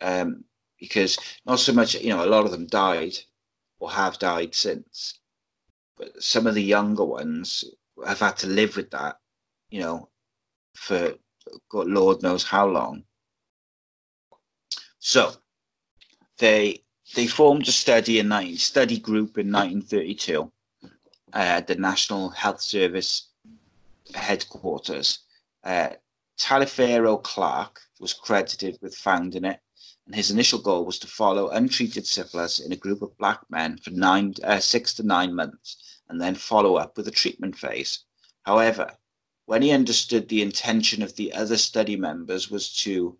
um, 0.00 0.42
because 0.80 1.16
not 1.46 1.60
so 1.60 1.72
much, 1.72 1.94
you 1.94 2.08
know, 2.08 2.24
a 2.24 2.26
lot 2.26 2.44
of 2.44 2.50
them 2.50 2.66
died 2.66 3.14
or 3.78 3.88
have 3.88 4.18
died 4.18 4.52
since, 4.52 5.20
but 5.96 6.20
some 6.20 6.48
of 6.48 6.56
the 6.56 6.62
younger 6.62 7.04
ones 7.04 7.64
have 8.04 8.18
had 8.18 8.36
to 8.38 8.48
live 8.48 8.74
with 8.74 8.90
that, 8.90 9.20
you 9.70 9.80
know, 9.80 10.08
for 10.74 11.14
God, 11.68 11.86
Lord 11.86 12.24
knows 12.24 12.42
how 12.42 12.66
long. 12.66 13.04
So 14.98 15.34
they 16.38 16.82
they 17.14 17.28
formed 17.28 17.68
a 17.68 17.72
study 17.72 18.18
in 18.18 18.26
19, 18.26 18.56
study 18.56 18.98
group 18.98 19.38
in 19.38 19.52
1932 19.52 20.42
at 20.42 20.48
uh, 21.32 21.60
the 21.60 21.74
National 21.76 22.30
Health 22.30 22.60
Service 22.60 23.28
headquarters 24.14 25.20
uh, 25.64 25.90
Clark 26.38 27.80
was 28.00 28.14
credited 28.14 28.78
with 28.80 28.96
founding 28.96 29.44
it, 29.44 29.60
and 30.06 30.14
his 30.14 30.30
initial 30.30 30.58
goal 30.58 30.84
was 30.84 30.98
to 31.00 31.06
follow 31.06 31.50
untreated 31.50 32.06
syphilis 32.06 32.58
in 32.58 32.72
a 32.72 32.76
group 32.76 33.02
of 33.02 33.16
black 33.18 33.40
men 33.50 33.76
for 33.76 33.90
nine, 33.90 34.34
uh, 34.44 34.58
six 34.58 34.94
to 34.94 35.02
nine 35.02 35.34
months, 35.34 36.00
and 36.08 36.20
then 36.20 36.34
follow 36.34 36.76
up 36.76 36.96
with 36.96 37.06
a 37.08 37.12
treatment 37.12 37.56
phase. 37.56 38.04
However, 38.42 38.90
when 39.46 39.62
he 39.62 39.72
understood 39.72 40.28
the 40.28 40.42
intention 40.42 41.02
of 41.02 41.16
the 41.16 41.32
other 41.34 41.56
study 41.56 41.96
members 41.96 42.50
was 42.50 42.74
to 42.78 43.18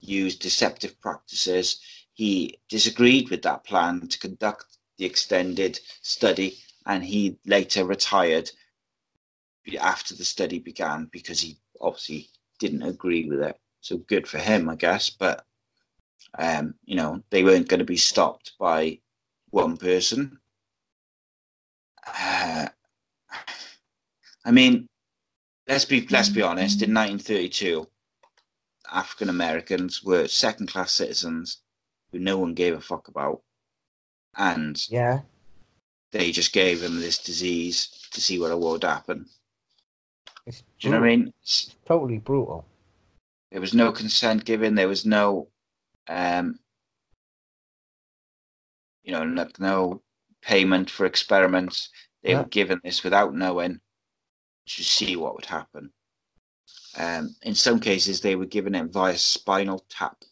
use 0.00 0.36
deceptive 0.36 1.00
practices, 1.00 1.80
he 2.12 2.58
disagreed 2.68 3.30
with 3.30 3.42
that 3.42 3.64
plan 3.64 4.06
to 4.08 4.18
conduct 4.18 4.66
the 4.98 5.04
extended 5.04 5.80
study, 6.02 6.58
and 6.86 7.04
he 7.04 7.38
later 7.46 7.84
retired 7.84 8.50
after 9.80 10.14
the 10.14 10.24
study 10.24 10.58
began 10.58 11.08
because 11.10 11.40
he 11.40 11.56
obviously 11.80 12.28
didn't 12.58 12.82
agree 12.82 13.28
with 13.28 13.40
it. 13.40 13.58
So 13.80 13.98
good 13.98 14.26
for 14.26 14.38
him, 14.38 14.68
I 14.68 14.76
guess. 14.76 15.10
But 15.10 15.44
um, 16.38 16.74
you 16.84 16.96
know, 16.96 17.22
they 17.30 17.44
weren't 17.44 17.68
going 17.68 17.78
to 17.78 17.84
be 17.84 17.96
stopped 17.96 18.52
by 18.58 18.98
one 19.50 19.76
person. 19.76 20.38
Uh, 22.06 22.66
I 24.44 24.50
mean, 24.50 24.88
let's 25.68 25.84
be 25.84 26.06
let's 26.08 26.28
be 26.28 26.42
honest. 26.42 26.82
In 26.82 26.92
1932, 26.92 27.86
African 28.92 29.28
Americans 29.28 30.02
were 30.02 30.28
second 30.28 30.68
class 30.68 30.92
citizens 30.92 31.62
who 32.12 32.18
no 32.18 32.38
one 32.38 32.54
gave 32.54 32.74
a 32.74 32.80
fuck 32.80 33.08
about, 33.08 33.42
and 34.36 34.88
Yeah. 34.90 35.20
They 36.14 36.30
just 36.30 36.52
gave 36.52 36.80
them 36.80 37.00
this 37.00 37.18
disease 37.18 37.88
to 38.12 38.20
see 38.20 38.38
what 38.38 38.56
would 38.58 38.84
happen. 38.84 39.26
It's 40.46 40.60
Do 40.60 40.86
you 40.86 40.90
know 40.90 41.00
what 41.00 41.06
I 41.06 41.16
mean? 41.16 41.34
It's 41.42 41.74
totally 41.84 42.18
brutal. 42.18 42.64
There 43.50 43.60
was 43.60 43.74
no 43.74 43.90
consent 43.90 44.44
given. 44.44 44.76
There 44.76 44.86
was 44.86 45.04
no, 45.04 45.48
um, 46.06 46.60
you 49.02 49.10
know, 49.10 49.24
no, 49.24 49.48
no 49.58 50.02
payment 50.40 50.88
for 50.88 51.04
experiments. 51.04 51.90
They 52.22 52.30
Yeah. 52.30 52.42
were 52.42 52.48
given 52.48 52.80
this 52.84 53.02
without 53.02 53.34
knowing 53.34 53.80
to 54.66 54.84
see 54.84 55.16
what 55.16 55.34
would 55.34 55.46
happen. 55.46 55.92
Um, 56.96 57.34
in 57.42 57.56
some 57.56 57.80
cases, 57.80 58.20
they 58.20 58.36
were 58.36 58.46
given 58.46 58.76
it 58.76 58.84
via 58.92 59.18
spinal 59.18 59.84
tap. 59.88 60.22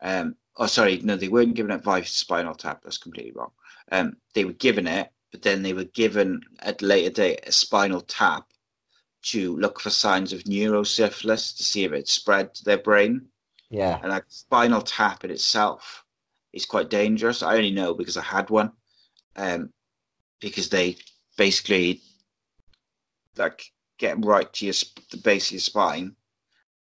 Um, 0.00 0.36
oh, 0.56 0.66
sorry, 0.66 0.98
no, 0.98 1.14
they 1.14 1.28
weren't 1.28 1.54
given 1.54 1.70
it 1.70 1.84
via 1.84 2.04
spinal 2.04 2.56
tap. 2.56 2.82
That's 2.82 2.98
completely 2.98 3.32
wrong. 3.32 3.52
Um, 3.90 4.16
they 4.34 4.44
were 4.44 4.52
given 4.52 4.86
it, 4.86 5.10
but 5.32 5.42
then 5.42 5.62
they 5.62 5.72
were 5.72 5.84
given 5.84 6.40
at 6.60 6.82
a 6.82 6.86
later 6.86 7.10
date 7.10 7.40
a 7.46 7.52
spinal 7.52 8.00
tap 8.00 8.44
to 9.22 9.56
look 9.56 9.80
for 9.80 9.90
signs 9.90 10.32
of 10.32 10.44
neurosyphilis 10.44 11.56
to 11.56 11.62
see 11.62 11.84
if 11.84 11.92
it 11.92 12.08
spread 12.08 12.54
to 12.54 12.64
their 12.64 12.78
brain. 12.78 13.26
Yeah. 13.68 13.98
And 14.02 14.10
like 14.10 14.24
spinal 14.28 14.82
tap 14.82 15.24
in 15.24 15.30
itself 15.30 16.04
is 16.52 16.66
quite 16.66 16.90
dangerous. 16.90 17.42
I 17.42 17.56
only 17.56 17.70
know 17.70 17.94
because 17.94 18.16
I 18.16 18.22
had 18.22 18.50
one. 18.50 18.72
Um, 19.36 19.72
because 20.40 20.70
they 20.70 20.96
basically 21.36 22.00
like 23.36 23.70
get 23.98 24.24
right 24.24 24.52
to 24.54 24.66
your 24.66 24.74
the 25.10 25.18
base 25.18 25.48
of 25.48 25.52
your 25.52 25.60
spine, 25.60 26.16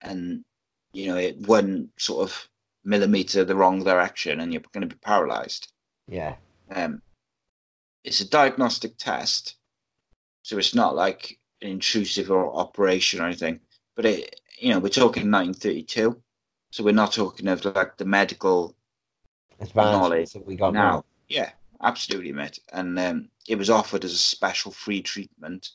and 0.02 0.44
you 0.92 1.08
know 1.08 1.18
it 1.18 1.38
one 1.48 1.90
sort 1.98 2.30
of 2.30 2.50
millimeter 2.84 3.46
the 3.46 3.56
wrong 3.56 3.84
direction, 3.84 4.40
and 4.40 4.52
you're 4.52 4.62
going 4.74 4.88
to 4.88 4.94
be 4.94 5.00
paralyzed. 5.00 5.72
Yeah. 6.08 6.36
Um, 6.72 7.02
it's 8.04 8.20
a 8.20 8.30
diagnostic 8.30 8.98
test, 8.98 9.56
so 10.42 10.58
it's 10.58 10.76
not 10.76 10.96
like 10.96 11.40
an 11.62 11.70
intrusive 11.70 12.30
or 12.30 12.56
operation 12.56 13.22
or 13.22 13.26
anything. 13.26 13.60
But 13.96 14.06
it, 14.06 14.42
you 14.60 14.70
know, 14.70 14.80
we're 14.80 14.90
talking 14.90 15.32
1932, 15.32 16.22
so 16.72 16.84
we're 16.84 16.94
not 16.94 17.14
talking 17.14 17.48
of 17.48 17.64
like 17.66 17.98
the 17.98 18.06
medical 18.06 18.76
Advancements 19.60 20.34
that 20.34 20.46
we 20.46 20.56
got 20.56 20.74
now. 20.74 20.82
now. 20.82 21.06
Yeah, 21.30 21.52
absolutely, 21.82 22.34
mate. 22.34 22.60
And 22.72 23.00
um, 23.00 23.30
it 23.48 23.58
was 23.58 23.70
offered 23.70 24.04
as 24.04 24.14
a 24.14 24.18
special 24.18 24.72
free 24.72 25.02
treatment, 25.02 25.70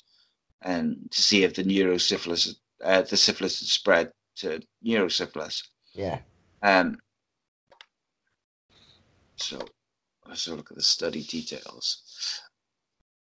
and 0.62 1.10
to 1.10 1.22
see 1.22 1.44
if 1.44 1.54
the 1.54 1.64
neurosyphilis, 1.64 2.56
uh, 2.84 3.02
the 3.02 3.16
syphilis 3.16 3.60
had 3.60 3.68
spread 3.68 4.12
to 4.36 4.60
neurosyphilis. 4.84 5.68
Yeah. 5.94 6.18
Um, 6.62 6.98
so 9.36 9.60
let's 10.28 10.44
have 10.44 10.54
a 10.54 10.56
look 10.58 10.70
at 10.70 10.76
the 10.76 10.82
study 10.82 11.22
details. 11.22 12.02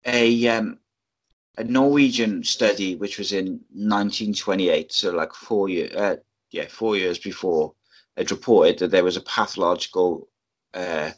A 0.05 0.47
um, 0.47 0.79
a 1.57 1.63
Norwegian 1.63 2.43
study, 2.43 2.95
which 2.95 3.17
was 3.17 3.33
in 3.33 3.59
1928, 3.73 4.91
so 4.91 5.11
like 5.11 5.33
four 5.33 5.67
year, 5.69 5.89
uh, 5.95 6.15
yeah, 6.51 6.67
four 6.69 6.95
years 6.95 7.17
before, 7.17 7.73
had 8.15 8.31
reported 8.31 8.79
that 8.79 8.91
there 8.91 9.03
was 9.03 9.17
a 9.17 9.21
pathological, 9.21 10.29
uh, 10.73 11.11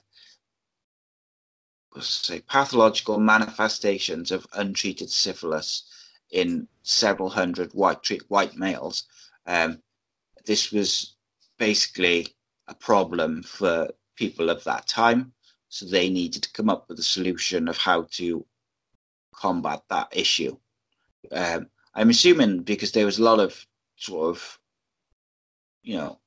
let's 1.95 2.07
say, 2.07 2.39
pathological 2.41 3.19
manifestations 3.19 4.31
of 4.31 4.47
untreated 4.53 5.09
syphilis 5.09 5.83
in 6.31 6.67
several 6.83 7.29
hundred 7.29 7.71
white 7.73 8.07
white 8.29 8.55
males. 8.55 9.03
Um, 9.45 9.81
this 10.45 10.71
was 10.71 11.15
basically 11.59 12.27
a 12.67 12.73
problem 12.73 13.43
for 13.43 13.89
people 14.15 14.49
of 14.49 14.63
that 14.63 14.87
time. 14.87 15.33
So 15.71 15.85
they 15.85 16.09
needed 16.09 16.43
to 16.43 16.51
come 16.51 16.69
up 16.69 16.89
with 16.89 16.99
a 16.99 17.03
solution 17.03 17.69
of 17.69 17.77
how 17.77 18.03
to 18.11 18.45
combat 19.33 19.81
that 19.89 20.09
issue. 20.11 20.57
Um, 21.31 21.69
I'm 21.95 22.09
assuming 22.09 22.63
because 22.63 22.91
there 22.91 23.05
was 23.05 23.19
a 23.19 23.23
lot 23.23 23.39
of 23.39 23.65
sort 23.95 24.35
of, 24.35 24.59
you 25.81 25.95
know, 25.95 26.19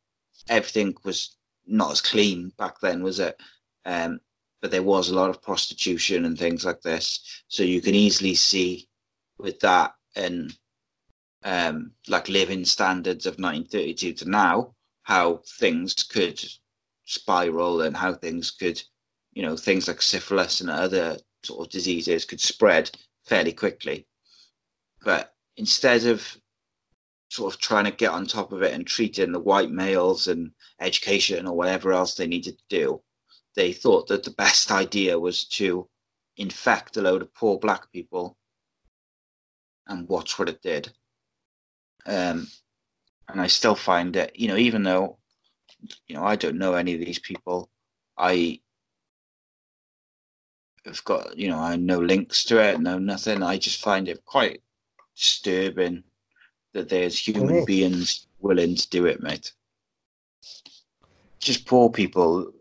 everything 0.48 0.94
was 1.04 1.36
not 1.66 1.92
as 1.92 2.00
clean 2.00 2.52
back 2.56 2.80
then, 2.80 3.02
was 3.02 3.20
it? 3.20 3.38
Um, 3.84 4.18
but 4.62 4.70
there 4.70 4.82
was 4.82 5.10
a 5.10 5.14
lot 5.14 5.28
of 5.28 5.42
prostitution 5.42 6.24
and 6.24 6.38
things 6.38 6.64
like 6.64 6.80
this. 6.80 7.42
So 7.48 7.62
you 7.62 7.82
can 7.82 7.94
easily 7.94 8.34
see 8.34 8.88
with 9.36 9.60
that 9.60 9.92
and 10.16 10.56
um, 11.44 11.92
like 12.08 12.30
living 12.30 12.64
standards 12.64 13.26
of 13.26 13.32
1932 13.32 14.14
to 14.14 14.30
now, 14.30 14.74
how 15.02 15.42
things 15.58 15.92
could 16.02 16.42
spiral 17.04 17.82
and 17.82 17.94
how 17.94 18.14
things 18.14 18.50
could, 18.50 18.82
you 19.34 19.42
know, 19.42 19.56
things 19.56 19.88
like 19.88 20.00
syphilis 20.00 20.60
and 20.60 20.70
other 20.70 21.18
sort 21.42 21.66
of 21.66 21.72
diseases 21.72 22.24
could 22.24 22.40
spread 22.40 22.90
fairly 23.26 23.52
quickly. 23.52 24.06
But 25.04 25.34
instead 25.56 26.06
of 26.06 26.36
sort 27.28 27.52
of 27.52 27.60
trying 27.60 27.84
to 27.84 27.90
get 27.90 28.10
on 28.10 28.26
top 28.26 28.52
of 28.52 28.62
it 28.62 28.72
and 28.72 28.86
treating 28.86 29.32
the 29.32 29.40
white 29.40 29.70
males 29.70 30.28
and 30.28 30.52
education 30.80 31.46
or 31.46 31.56
whatever 31.56 31.92
else 31.92 32.14
they 32.14 32.26
needed 32.26 32.56
to 32.58 32.64
do, 32.68 33.02
they 33.56 33.72
thought 33.72 34.06
that 34.08 34.22
the 34.24 34.30
best 34.32 34.70
idea 34.70 35.18
was 35.18 35.44
to 35.44 35.88
infect 36.36 36.96
a 36.96 37.02
load 37.02 37.22
of 37.22 37.34
poor 37.34 37.58
black 37.58 37.90
people 37.92 38.36
and 39.86 40.08
watch 40.08 40.38
what 40.38 40.48
it 40.48 40.62
did. 40.62 40.92
Um, 42.06 42.48
and 43.28 43.40
I 43.40 43.46
still 43.46 43.74
find 43.74 44.14
it, 44.16 44.32
you 44.34 44.48
know, 44.48 44.56
even 44.56 44.82
though, 44.82 45.18
you 46.06 46.16
know, 46.16 46.24
I 46.24 46.36
don't 46.36 46.58
know 46.58 46.74
any 46.74 46.94
of 46.94 47.00
these 47.00 47.18
people, 47.18 47.70
I 48.16 48.60
have 50.86 51.04
got, 51.04 51.36
you 51.36 51.48
know, 51.48 51.58
I 51.58 51.76
know 51.76 51.98
links 51.98 52.44
to 52.44 52.58
it, 52.62 52.80
no 52.80 52.98
nothing. 52.98 53.42
I 53.42 53.58
just 53.58 53.82
find 53.82 54.08
it 54.08 54.24
quite 54.24 54.62
disturbing 55.16 56.02
that 56.72 56.88
there's 56.88 57.18
human 57.18 57.64
beings 57.64 58.26
willing 58.40 58.74
to 58.76 58.88
do 58.90 59.06
it, 59.06 59.22
mate. 59.22 59.52
Just 61.38 61.66
poor 61.66 61.90
people, 61.90 62.52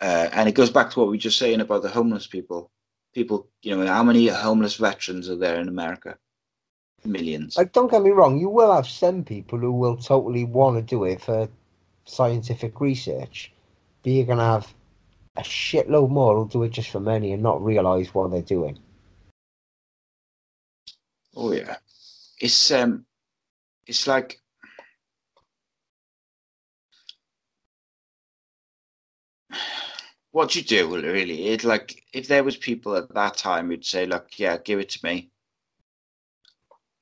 uh, 0.00 0.28
and 0.32 0.48
it 0.48 0.54
goes 0.54 0.70
back 0.70 0.90
to 0.90 1.00
what 1.00 1.08
we 1.08 1.16
were 1.16 1.20
just 1.20 1.38
saying 1.38 1.60
about 1.60 1.82
the 1.82 1.88
homeless 1.88 2.26
people. 2.26 2.70
People, 3.14 3.48
you 3.62 3.76
know, 3.76 3.86
how 3.86 4.02
many 4.02 4.28
homeless 4.28 4.76
veterans 4.76 5.28
are 5.28 5.36
there 5.36 5.60
in 5.60 5.68
America? 5.68 6.16
Millions. 7.04 7.56
Like, 7.56 7.72
don't 7.72 7.90
get 7.90 8.02
me 8.02 8.10
wrong, 8.10 8.38
you 8.38 8.48
will 8.48 8.72
have 8.72 8.86
some 8.86 9.24
people 9.24 9.58
who 9.58 9.72
will 9.72 9.96
totally 9.96 10.44
want 10.44 10.76
to 10.76 10.82
do 10.82 11.04
it 11.04 11.20
for 11.20 11.48
scientific 12.04 12.80
research, 12.80 13.52
but 14.02 14.12
you're 14.12 14.26
going 14.26 14.38
to 14.38 14.44
have 14.44 14.72
a 15.36 15.42
shitload 15.42 16.10
more 16.10 16.34
who'll 16.34 16.44
do 16.44 16.62
it 16.62 16.70
just 16.70 16.90
for 16.90 17.00
money 17.00 17.32
and 17.32 17.42
not 17.42 17.64
realise 17.64 18.14
what 18.14 18.30
they're 18.30 18.42
doing. 18.42 18.78
Oh 21.34 21.52
yeah, 21.52 21.76
it's 22.38 22.70
um, 22.70 23.06
it's 23.86 24.06
like 24.06 24.38
what 30.32 30.54
you 30.54 30.62
do 30.62 30.94
really. 30.94 31.48
It 31.48 31.64
like 31.64 32.04
if 32.12 32.28
there 32.28 32.44
was 32.44 32.56
people 32.56 32.94
at 32.96 33.12
that 33.14 33.36
time 33.38 33.68
who'd 33.68 33.86
say, 33.86 34.04
"Look, 34.04 34.38
yeah, 34.38 34.58
give 34.58 34.78
it 34.80 34.90
to 34.90 35.00
me 35.04 35.30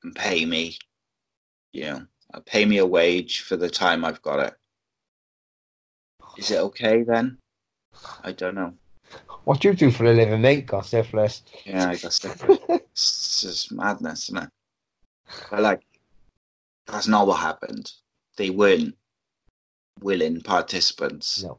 and 0.03 0.15
pay 0.15 0.45
me," 0.45 0.77
you 1.73 1.83
know, 1.83 2.05
pay 2.45 2.63
me 2.65 2.77
a 2.77 2.85
wage 2.85 3.41
for 3.41 3.57
the 3.57 3.69
time 3.69 4.05
I've 4.05 4.21
got 4.21 4.39
it. 4.39 4.53
Is 6.37 6.51
it 6.51 6.59
okay 6.59 7.03
then? 7.03 7.37
I 8.23 8.31
don't 8.31 8.55
know. 8.55 8.73
What 9.43 9.59
do 9.59 9.67
you 9.69 9.73
do 9.73 9.91
for 9.91 10.05
a 10.05 10.13
living, 10.13 10.41
mate? 10.41 10.67
Got 10.67 10.85
syphilis. 10.85 11.43
Yeah, 11.65 11.89
I 11.89 11.95
that- 11.95 12.59
it's 12.91 13.41
just 13.41 13.71
madness, 13.71 14.29
isn't 14.29 14.43
it? 14.43 14.49
But 15.49 15.61
like, 15.61 15.81
that's 16.85 17.07
not 17.07 17.27
what 17.27 17.39
happened. 17.39 17.91
They 18.37 18.49
weren't 18.49 18.95
willing 20.01 20.41
participants. 20.41 21.43
No. 21.43 21.57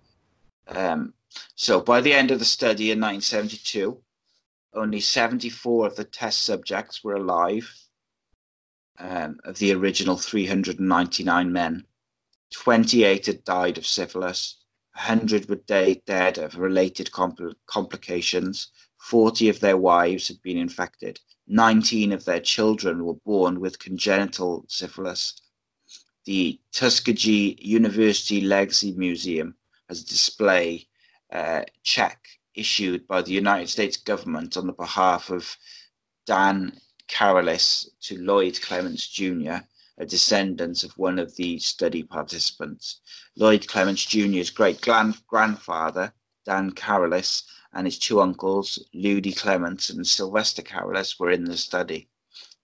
Um, 0.68 1.14
so 1.54 1.80
by 1.80 2.00
the 2.00 2.12
end 2.12 2.30
of 2.30 2.38
the 2.38 2.44
study 2.44 2.90
in 2.90 3.00
1972, 3.00 3.98
only 4.74 5.00
74 5.00 5.86
of 5.86 5.96
the 5.96 6.04
test 6.04 6.42
subjects 6.42 7.04
were 7.04 7.14
alive 7.14 7.70
um, 8.98 9.38
of 9.44 9.58
the 9.58 9.72
original 9.72 10.16
399 10.16 11.52
men. 11.52 11.84
28 12.52 13.26
had 13.26 13.44
died 13.44 13.78
of 13.78 13.86
syphilis, 13.86 14.61
100 14.94 15.48
were 15.48 15.56
de- 15.56 16.02
dead 16.06 16.38
of 16.38 16.58
related 16.58 17.10
compl- 17.10 17.54
complications, 17.66 18.68
40 18.98 19.48
of 19.48 19.60
their 19.60 19.76
wives 19.76 20.28
had 20.28 20.40
been 20.42 20.58
infected, 20.58 21.18
19 21.48 22.12
of 22.12 22.24
their 22.24 22.40
children 22.40 23.04
were 23.04 23.14
born 23.24 23.60
with 23.60 23.78
congenital 23.78 24.64
syphilis. 24.68 25.40
The 26.24 26.60
Tuskegee 26.72 27.58
University 27.60 28.40
Legacy 28.42 28.92
Museum 28.92 29.56
has 29.88 30.02
a 30.02 30.06
display 30.06 30.86
uh, 31.32 31.62
check 31.82 32.26
issued 32.54 33.08
by 33.08 33.22
the 33.22 33.32
United 33.32 33.68
States 33.68 33.96
government 33.96 34.56
on 34.56 34.66
the 34.66 34.72
behalf 34.72 35.30
of 35.30 35.56
Dan 36.26 36.78
Carolis 37.08 37.88
to 38.02 38.18
Lloyd 38.18 38.60
Clements 38.62 39.08
Jr., 39.08 39.56
a 39.98 40.06
descendant 40.06 40.84
of 40.84 40.92
one 40.98 41.18
of 41.18 41.34
the 41.36 41.58
study 41.58 42.02
participants. 42.02 43.00
Lloyd 43.36 43.66
Clements 43.68 44.04
Jr.'s 44.04 44.50
great 44.50 44.80
grandfather, 44.80 46.12
Dan 46.44 46.72
Carolis, 46.72 47.44
and 47.72 47.86
his 47.86 47.98
two 47.98 48.20
uncles, 48.20 48.78
Ludie 48.94 49.36
Clements 49.36 49.90
and 49.90 50.06
Sylvester 50.06 50.62
Carolis, 50.62 51.18
were 51.18 51.30
in 51.30 51.44
the 51.44 51.56
study. 51.56 52.08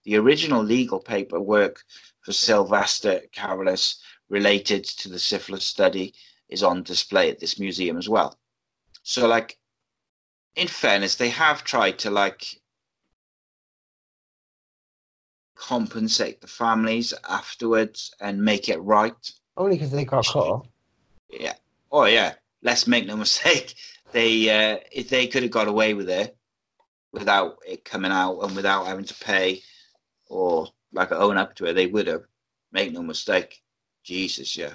The 0.03 0.17
original 0.17 0.63
legal 0.63 0.99
paperwork 0.99 1.83
for 2.21 2.33
Sylvester 2.33 3.21
Carolis 3.33 4.01
related 4.29 4.83
to 4.83 5.09
the 5.09 5.19
syphilis 5.19 5.65
study 5.65 6.13
is 6.49 6.63
on 6.63 6.83
display 6.83 7.29
at 7.29 7.39
this 7.39 7.59
museum 7.59 7.97
as 7.97 8.09
well. 8.09 8.39
So, 9.03 9.27
like, 9.27 9.57
in 10.55 10.67
fairness, 10.67 11.15
they 11.15 11.29
have 11.29 11.63
tried 11.63 11.99
to 11.99 12.11
like 12.11 12.58
compensate 15.59 16.41
the 16.41 16.47
families 16.47 17.13
afterwards 17.27 18.13
and 18.21 18.41
make 18.41 18.69
it 18.69 18.79
right. 18.79 19.31
Only 19.57 19.75
because 19.75 19.91
they 19.91 20.05
got 20.05 20.25
caught. 20.25 20.67
Yeah. 21.29 21.53
Oh 21.91 22.05
yeah. 22.05 22.33
Let's 22.63 22.87
make 22.87 23.05
no 23.05 23.17
mistake. 23.25 23.75
They 24.11 24.49
uh, 24.49 24.79
if 24.91 25.09
they 25.09 25.27
could 25.27 25.43
have 25.43 25.51
got 25.51 25.67
away 25.67 25.93
with 25.93 26.09
it 26.09 26.35
without 27.11 27.57
it 27.67 27.85
coming 27.85 28.11
out 28.11 28.39
and 28.39 28.55
without 28.55 28.85
having 28.85 29.05
to 29.05 29.13
pay 29.15 29.61
or 30.27 30.67
like 30.93 31.11
own 31.11 31.37
up 31.37 31.55
to 31.55 31.65
it, 31.65 31.73
they 31.73 31.87
would 31.87 32.07
have. 32.07 32.23
Make 32.71 32.93
no 32.93 33.01
mistake. 33.01 33.63
Jesus, 34.03 34.55
yeah. 34.55 34.73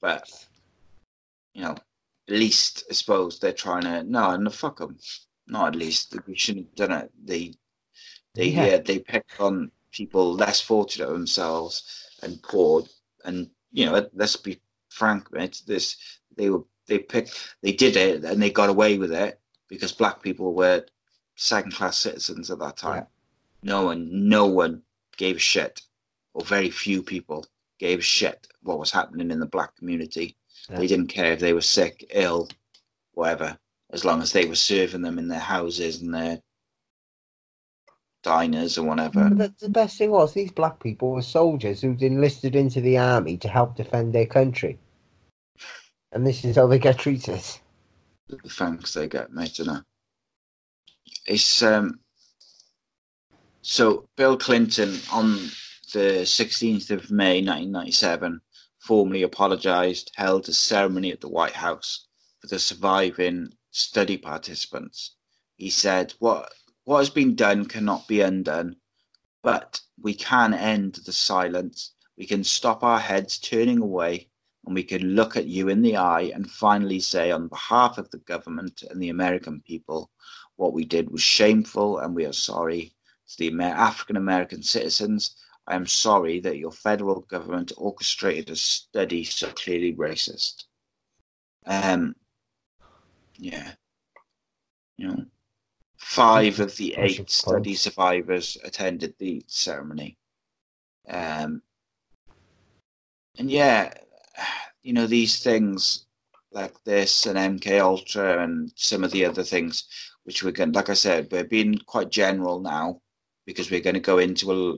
But 0.00 0.46
you 1.52 1.62
know, 1.62 1.72
at 2.28 2.34
least 2.34 2.84
I 2.90 2.94
suppose 2.94 3.38
they're 3.38 3.52
trying 3.52 3.82
to 3.82 4.02
no, 4.04 4.30
and 4.30 4.44
no, 4.44 4.50
fuck 4.50 4.78
them. 4.78 4.98
Not 5.46 5.68
at 5.68 5.76
least 5.76 6.16
we 6.26 6.34
shouldn't 6.34 6.68
have 6.68 6.88
done 6.88 6.98
it. 7.02 7.12
They, 7.22 7.52
they, 8.34 8.46
yeah, 8.46 8.66
yeah 8.66 8.76
they 8.78 9.00
picked 9.00 9.38
on 9.38 9.70
people 9.96 10.34
less 10.34 10.60
fortunate 10.60 11.08
themselves 11.08 12.08
and 12.22 12.42
poor, 12.42 12.84
and 13.24 13.48
you 13.72 13.86
know, 13.86 14.06
let's 14.14 14.36
be 14.36 14.60
frank, 14.90 15.32
mate. 15.32 15.62
This 15.66 15.96
they 16.36 16.50
were 16.50 16.64
they 16.86 16.98
picked 16.98 17.56
they 17.62 17.72
did 17.72 17.96
it 17.96 18.24
and 18.24 18.40
they 18.40 18.50
got 18.50 18.68
away 18.68 18.98
with 18.98 19.12
it 19.12 19.40
because 19.68 19.92
black 19.92 20.22
people 20.22 20.54
were 20.54 20.84
second 21.36 21.72
class 21.72 21.98
citizens 21.98 22.50
at 22.50 22.58
that 22.58 22.76
time. 22.76 22.96
Yeah. 22.96 23.06
No 23.62 23.84
one, 23.86 24.28
no 24.28 24.46
one 24.46 24.82
gave 25.16 25.36
a 25.36 25.40
shit, 25.40 25.82
or 26.34 26.44
very 26.44 26.70
few 26.70 27.02
people 27.02 27.46
gave 27.78 27.98
a 27.98 28.02
shit 28.02 28.46
what 28.62 28.78
was 28.78 28.90
happening 28.90 29.30
in 29.30 29.40
the 29.40 29.46
black 29.46 29.76
community. 29.76 30.36
Yeah. 30.68 30.78
They 30.78 30.86
didn't 30.86 31.08
care 31.08 31.32
if 31.32 31.40
they 31.40 31.52
were 31.52 31.60
sick, 31.60 32.06
ill, 32.10 32.48
whatever, 33.12 33.58
as 33.90 34.04
long 34.04 34.22
as 34.22 34.32
they 34.32 34.46
were 34.46 34.54
serving 34.54 35.02
them 35.02 35.18
in 35.18 35.28
their 35.28 35.38
houses 35.38 36.00
and 36.00 36.14
their 36.14 36.40
diners 38.26 38.76
or 38.76 38.82
whatever. 38.82 39.30
But 39.30 39.56
the 39.60 39.68
best 39.68 39.96
thing 39.96 40.10
was 40.10 40.34
these 40.34 40.50
black 40.50 40.82
people 40.82 41.12
were 41.12 41.22
soldiers 41.22 41.80
who'd 41.80 42.02
enlisted 42.02 42.56
into 42.56 42.80
the 42.80 42.98
army 42.98 43.36
to 43.38 43.48
help 43.48 43.76
defend 43.76 44.12
their 44.12 44.26
country. 44.26 44.78
And 46.10 46.26
this 46.26 46.44
is 46.44 46.56
how 46.56 46.66
they 46.66 46.80
get 46.80 46.98
treated. 46.98 47.40
The 48.28 48.38
thanks 48.48 48.94
they 48.94 49.08
get, 49.08 49.32
mate, 49.32 49.60
know. 49.64 49.80
It's 51.26 51.62
um 51.62 52.00
so 53.62 54.08
Bill 54.16 54.36
Clinton 54.36 54.98
on 55.12 55.34
the 55.92 56.24
16th 56.24 56.90
of 56.90 57.10
May 57.10 57.40
1997 57.40 58.40
formally 58.80 59.22
apologized, 59.22 60.12
held 60.16 60.48
a 60.48 60.52
ceremony 60.52 61.12
at 61.12 61.20
the 61.20 61.28
White 61.28 61.54
House 61.54 62.06
for 62.40 62.48
the 62.48 62.58
surviving 62.58 63.52
study 63.70 64.16
participants. 64.16 65.16
He 65.56 65.70
said, 65.70 66.14
What 66.18 66.52
what 66.86 66.98
has 66.98 67.10
been 67.10 67.34
done 67.34 67.66
cannot 67.66 68.06
be 68.06 68.20
undone, 68.20 68.76
but 69.42 69.80
we 70.00 70.14
can 70.14 70.54
end 70.54 70.94
the 71.04 71.12
silence. 71.12 71.92
We 72.16 72.26
can 72.26 72.44
stop 72.44 72.84
our 72.84 73.00
heads 73.00 73.40
turning 73.40 73.80
away 73.82 74.28
and 74.64 74.74
we 74.74 74.84
can 74.84 75.16
look 75.16 75.36
at 75.36 75.46
you 75.46 75.68
in 75.68 75.82
the 75.82 75.96
eye 75.96 76.30
and 76.32 76.48
finally 76.48 77.00
say, 77.00 77.32
on 77.32 77.48
behalf 77.48 77.98
of 77.98 78.08
the 78.12 78.18
government 78.18 78.84
and 78.88 79.02
the 79.02 79.08
American 79.08 79.60
people, 79.66 80.12
what 80.54 80.72
we 80.72 80.84
did 80.84 81.10
was 81.10 81.22
shameful 81.22 81.98
and 81.98 82.14
we 82.14 82.24
are 82.24 82.32
sorry. 82.32 82.92
To 83.30 83.50
the 83.50 83.64
African 83.64 84.16
American 84.16 84.62
citizens, 84.62 85.36
I 85.66 85.74
am 85.74 85.86
sorry 85.86 86.38
that 86.40 86.58
your 86.58 86.70
federal 86.70 87.22
government 87.22 87.72
orchestrated 87.76 88.50
a 88.50 88.56
study 88.56 89.24
so 89.24 89.48
clearly 89.48 89.92
racist. 89.94 90.66
Um, 91.66 92.14
yeah, 93.38 93.72
you 94.96 95.08
know, 95.08 95.24
five 96.06 96.60
of 96.60 96.76
the 96.76 96.94
eight 96.98 97.28
study 97.28 97.74
survivors 97.74 98.56
attended 98.62 99.12
the 99.18 99.44
ceremony. 99.48 100.16
Um, 101.08 101.62
and 103.38 103.50
yeah, 103.50 103.92
you 104.82 104.92
know, 104.92 105.08
these 105.08 105.42
things 105.42 106.06
like 106.52 106.72
this 106.84 107.26
and 107.26 107.60
MK 107.60 107.80
Ultra 107.80 108.44
and 108.44 108.72
some 108.76 109.02
of 109.02 109.10
the 109.10 109.24
other 109.24 109.42
things, 109.42 109.88
which 110.22 110.44
we're 110.44 110.52
going, 110.52 110.70
like 110.72 110.90
I 110.90 110.94
said, 110.94 111.26
we're 111.32 111.42
being 111.42 111.76
quite 111.86 112.10
general 112.10 112.60
now 112.60 113.02
because 113.44 113.70
we're 113.70 113.80
going 113.80 113.94
to 113.94 114.00
go 114.00 114.18
into 114.18 114.52
a 114.52 114.76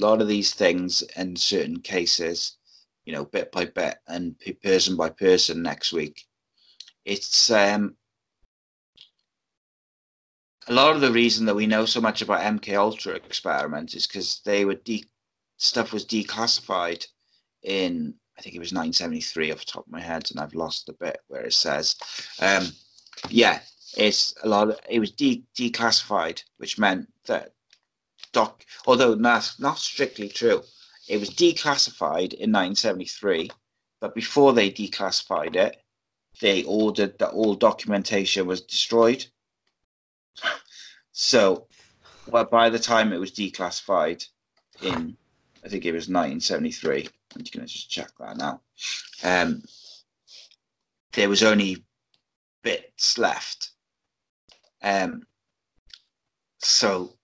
lot 0.00 0.22
of 0.22 0.28
these 0.28 0.54
things 0.54 1.02
in 1.16 1.34
certain 1.34 1.80
cases, 1.80 2.56
you 3.04 3.12
know, 3.12 3.24
bit 3.24 3.50
by 3.50 3.64
bit 3.64 3.96
and 4.06 4.36
person 4.62 4.96
by 4.96 5.10
person 5.10 5.60
next 5.60 5.92
week. 5.92 6.24
It's 7.04 7.50
um, 7.50 7.96
a 10.68 10.72
lot 10.72 10.94
of 10.94 11.00
the 11.00 11.10
reason 11.10 11.46
that 11.46 11.54
we 11.54 11.66
know 11.66 11.84
so 11.84 12.00
much 12.00 12.22
about 12.22 12.42
MK 12.42 12.76
Ultra 12.76 13.14
experiments 13.14 13.94
is 13.94 14.06
because 14.06 14.40
they 14.44 14.64
were 14.64 14.74
de- 14.74 15.04
stuff 15.56 15.92
was 15.92 16.04
declassified 16.04 17.06
in 17.62 18.14
I 18.38 18.40
think 18.40 18.54
it 18.54 18.60
was 18.60 18.72
1973 18.72 19.50
off 19.50 19.58
the 19.58 19.64
top 19.64 19.86
of 19.86 19.92
my 19.92 20.00
head, 20.00 20.30
and 20.30 20.38
I've 20.38 20.54
lost 20.54 20.86
the 20.86 20.92
bit 20.92 21.18
where 21.26 21.42
it 21.42 21.54
says, 21.54 21.96
um, 22.40 22.68
yeah, 23.28 23.58
it's 23.96 24.32
a 24.44 24.48
lot. 24.48 24.68
Of, 24.68 24.78
it 24.88 25.00
was 25.00 25.10
de- 25.10 25.42
declassified, 25.56 26.44
which 26.58 26.78
meant 26.78 27.08
that 27.26 27.52
doc, 28.32 28.64
although 28.86 29.14
not 29.14 29.52
not 29.58 29.78
strictly 29.78 30.28
true, 30.28 30.62
it 31.08 31.18
was 31.18 31.30
declassified 31.30 32.32
in 32.34 32.52
1973, 32.52 33.50
but 34.00 34.14
before 34.14 34.52
they 34.52 34.70
declassified 34.70 35.56
it, 35.56 35.82
they 36.40 36.62
ordered 36.62 37.18
that 37.18 37.32
all 37.32 37.54
documentation 37.54 38.46
was 38.46 38.60
destroyed. 38.60 39.26
So, 41.20 41.66
well, 42.28 42.44
by 42.44 42.70
the 42.70 42.78
time 42.78 43.12
it 43.12 43.18
was 43.18 43.32
declassified 43.32 44.24
in, 44.82 45.16
I 45.64 45.68
think 45.68 45.84
it 45.84 45.90
was 45.90 46.08
1973, 46.08 47.08
I'm 47.34 47.42
just 47.42 47.52
going 47.52 47.66
to 47.66 47.72
just 47.72 47.90
check 47.90 48.10
that 48.20 48.36
now. 48.36 48.60
Um, 49.24 49.62
there 51.14 51.28
was 51.28 51.42
only 51.42 51.84
bits 52.62 53.18
left. 53.18 53.70
Um, 54.80 55.26
so, 56.58 57.14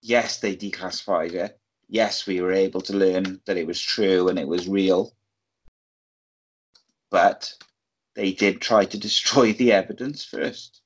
yes, 0.00 0.38
they 0.38 0.54
declassified 0.54 1.32
it. 1.32 1.58
Yes, 1.88 2.24
we 2.24 2.40
were 2.40 2.52
able 2.52 2.82
to 2.82 2.96
learn 2.96 3.40
that 3.46 3.56
it 3.56 3.66
was 3.66 3.80
true 3.80 4.28
and 4.28 4.38
it 4.38 4.46
was 4.46 4.68
real. 4.68 5.12
But 7.10 7.52
they 8.14 8.30
did 8.30 8.60
try 8.60 8.84
to 8.84 8.96
destroy 8.96 9.52
the 9.52 9.72
evidence 9.72 10.24
first 10.24 10.79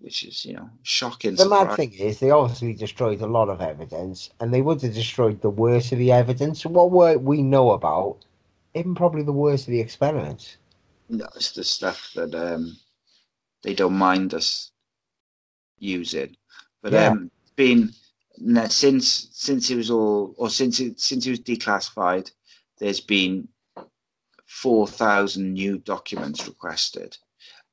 which 0.00 0.22
is 0.24 0.44
you 0.44 0.54
know 0.54 0.70
shocking. 0.82 1.32
The 1.32 1.44
surprise. 1.44 1.66
mad 1.68 1.76
thing 1.76 1.92
is, 1.94 2.20
they 2.20 2.30
obviously 2.30 2.74
destroyed 2.74 3.20
a 3.20 3.26
lot 3.26 3.48
of 3.48 3.60
evidence, 3.60 4.30
and 4.40 4.52
they 4.52 4.62
would 4.62 4.80
have 4.82 4.94
destroyed 4.94 5.40
the 5.40 5.50
worst 5.50 5.92
of 5.92 5.98
the 5.98 6.12
evidence. 6.12 6.64
What 6.64 7.22
we 7.22 7.42
know 7.42 7.72
about, 7.72 8.18
even 8.74 8.94
probably 8.94 9.22
the 9.22 9.32
worst 9.32 9.66
of 9.66 9.72
the 9.72 9.80
experiments. 9.80 10.56
No, 11.08 11.26
it's 11.34 11.52
the 11.52 11.64
stuff 11.64 12.12
that 12.14 12.34
um, 12.34 12.76
they 13.62 13.74
don't 13.74 13.94
mind 13.94 14.34
us 14.34 14.70
using. 15.78 16.36
But 16.82 16.92
yeah. 16.92 17.08
um, 17.08 17.30
been 17.56 17.92
since 18.68 19.28
since 19.32 19.70
it 19.70 19.76
was 19.76 19.90
all 19.90 20.34
or 20.36 20.50
since 20.50 20.80
it 20.80 21.00
since 21.00 21.26
it 21.26 21.30
was 21.30 21.40
declassified, 21.40 22.30
there's 22.78 23.00
been 23.00 23.48
four 24.46 24.86
thousand 24.86 25.52
new 25.52 25.78
documents 25.78 26.46
requested. 26.46 27.16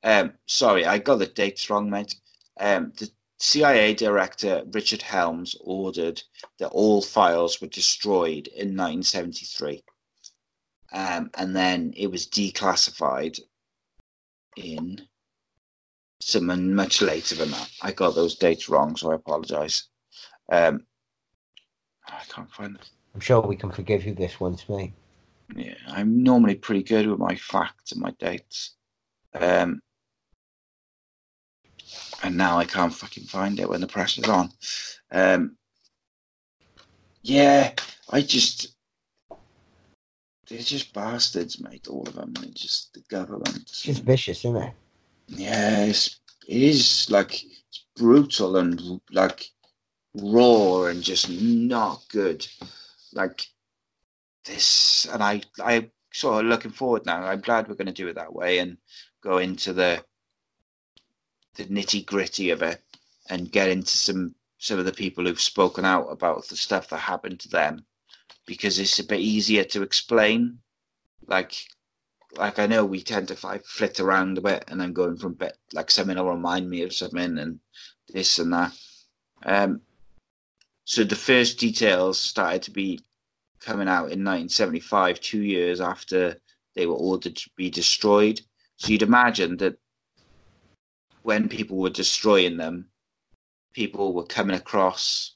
Um, 0.02 0.32
sorry, 0.46 0.86
I 0.86 0.98
got 0.98 1.18
the 1.18 1.26
dates 1.26 1.68
wrong, 1.68 1.90
mate. 1.90 2.14
Um, 2.58 2.92
the 2.98 3.10
CIA 3.38 3.94
director 3.94 4.62
Richard 4.72 5.02
Helms 5.02 5.56
ordered 5.60 6.22
that 6.58 6.68
all 6.68 7.02
files 7.02 7.60
were 7.60 7.66
destroyed 7.66 8.46
in 8.48 8.76
1973. 8.76 9.82
Um, 10.92 11.30
and 11.36 11.54
then 11.54 11.92
it 11.96 12.10
was 12.10 12.26
declassified 12.26 13.38
in 14.56 15.02
someone 16.20 16.74
much 16.74 17.02
later 17.02 17.34
than 17.34 17.50
that. 17.50 17.70
I 17.82 17.92
got 17.92 18.14
those 18.14 18.36
dates 18.36 18.68
wrong, 18.68 18.96
so 18.96 19.12
I 19.12 19.16
apologise. 19.16 19.88
Um, 20.50 20.86
I 22.06 22.22
can't 22.28 22.50
find 22.50 22.74
them. 22.74 22.82
I'm 23.14 23.20
sure 23.20 23.40
we 23.40 23.56
can 23.56 23.70
forgive 23.70 24.06
you 24.06 24.14
this 24.14 24.40
once, 24.40 24.68
mate. 24.68 24.92
Yeah, 25.54 25.74
I'm 25.88 26.22
normally 26.22 26.54
pretty 26.54 26.82
good 26.82 27.06
with 27.06 27.18
my 27.18 27.34
facts 27.36 27.92
and 27.92 28.00
my 28.00 28.12
dates. 28.18 28.76
Um, 29.34 29.80
and 32.22 32.36
now 32.36 32.58
I 32.58 32.64
can't 32.64 32.94
fucking 32.94 33.24
find 33.24 33.58
it 33.60 33.68
when 33.68 33.80
the 33.80 33.86
pressure's 33.86 34.28
on. 34.28 34.50
Um, 35.12 35.56
yeah, 37.22 37.72
I 38.10 38.20
just 38.22 38.76
they're 40.48 40.58
just 40.58 40.92
bastards, 40.92 41.60
mate. 41.60 41.88
All 41.88 42.06
of 42.06 42.14
them. 42.14 42.32
They're 42.34 42.50
just 42.50 42.94
the 42.94 43.02
government. 43.10 43.62
It's 43.62 43.82
just 43.82 44.04
vicious, 44.04 44.44
isn't 44.44 44.56
it? 44.56 44.72
Yes, 45.28 46.20
it 46.46 46.62
is 46.62 47.10
like 47.10 47.42
it's 47.42 47.84
brutal 47.96 48.56
and 48.56 49.00
like 49.10 49.48
raw 50.14 50.84
and 50.84 51.02
just 51.02 51.30
not 51.30 52.02
good. 52.10 52.46
Like 53.12 53.46
this, 54.44 55.06
and 55.12 55.22
I, 55.22 55.42
I 55.58 55.90
sort 56.12 56.44
of 56.44 56.50
looking 56.50 56.70
forward 56.70 57.06
now. 57.06 57.24
I'm 57.24 57.40
glad 57.40 57.68
we're 57.68 57.74
going 57.74 57.86
to 57.86 57.92
do 57.92 58.08
it 58.08 58.14
that 58.14 58.34
way 58.34 58.58
and 58.58 58.76
go 59.22 59.38
into 59.38 59.72
the 59.72 60.04
the 61.56 61.64
nitty 61.64 62.04
gritty 62.04 62.50
of 62.50 62.62
it 62.62 62.82
and 63.28 63.52
get 63.52 63.68
into 63.68 63.96
some 63.96 64.34
some 64.58 64.78
of 64.78 64.84
the 64.84 64.92
people 64.92 65.24
who've 65.24 65.40
spoken 65.40 65.84
out 65.84 66.06
about 66.06 66.46
the 66.48 66.56
stuff 66.56 66.88
that 66.88 66.98
happened 66.98 67.38
to 67.40 67.48
them 67.48 67.84
because 68.46 68.78
it's 68.78 68.98
a 68.98 69.04
bit 69.04 69.20
easier 69.20 69.64
to 69.64 69.82
explain. 69.82 70.58
Like 71.26 71.54
like 72.36 72.58
I 72.58 72.66
know 72.66 72.84
we 72.84 73.02
tend 73.02 73.28
to 73.28 73.46
like, 73.46 73.64
flit 73.64 74.00
around 74.00 74.38
a 74.38 74.40
bit 74.40 74.64
and 74.68 74.80
then 74.80 74.92
going 74.92 75.16
from 75.16 75.34
bit 75.34 75.56
like 75.72 75.90
something 75.90 76.16
will 76.16 76.30
remind 76.30 76.68
me 76.68 76.82
of 76.82 76.92
something 76.92 77.38
and 77.38 77.60
this 78.08 78.38
and 78.38 78.52
that. 78.52 78.72
Um, 79.44 79.80
so 80.84 81.02
the 81.02 81.16
first 81.16 81.58
details 81.58 82.20
started 82.20 82.62
to 82.62 82.70
be 82.70 83.00
coming 83.60 83.88
out 83.88 84.12
in 84.12 84.24
1975, 84.24 85.20
two 85.20 85.42
years 85.42 85.80
after 85.80 86.36
they 86.74 86.86
were 86.86 86.94
ordered 86.94 87.36
to 87.36 87.50
be 87.56 87.70
destroyed. 87.70 88.40
So 88.76 88.92
you'd 88.92 89.02
imagine 89.02 89.56
that 89.58 89.78
when 91.26 91.48
people 91.48 91.76
were 91.76 91.90
destroying 91.90 92.56
them, 92.56 92.86
people 93.74 94.12
were 94.14 94.26
coming 94.26 94.54
across, 94.54 95.34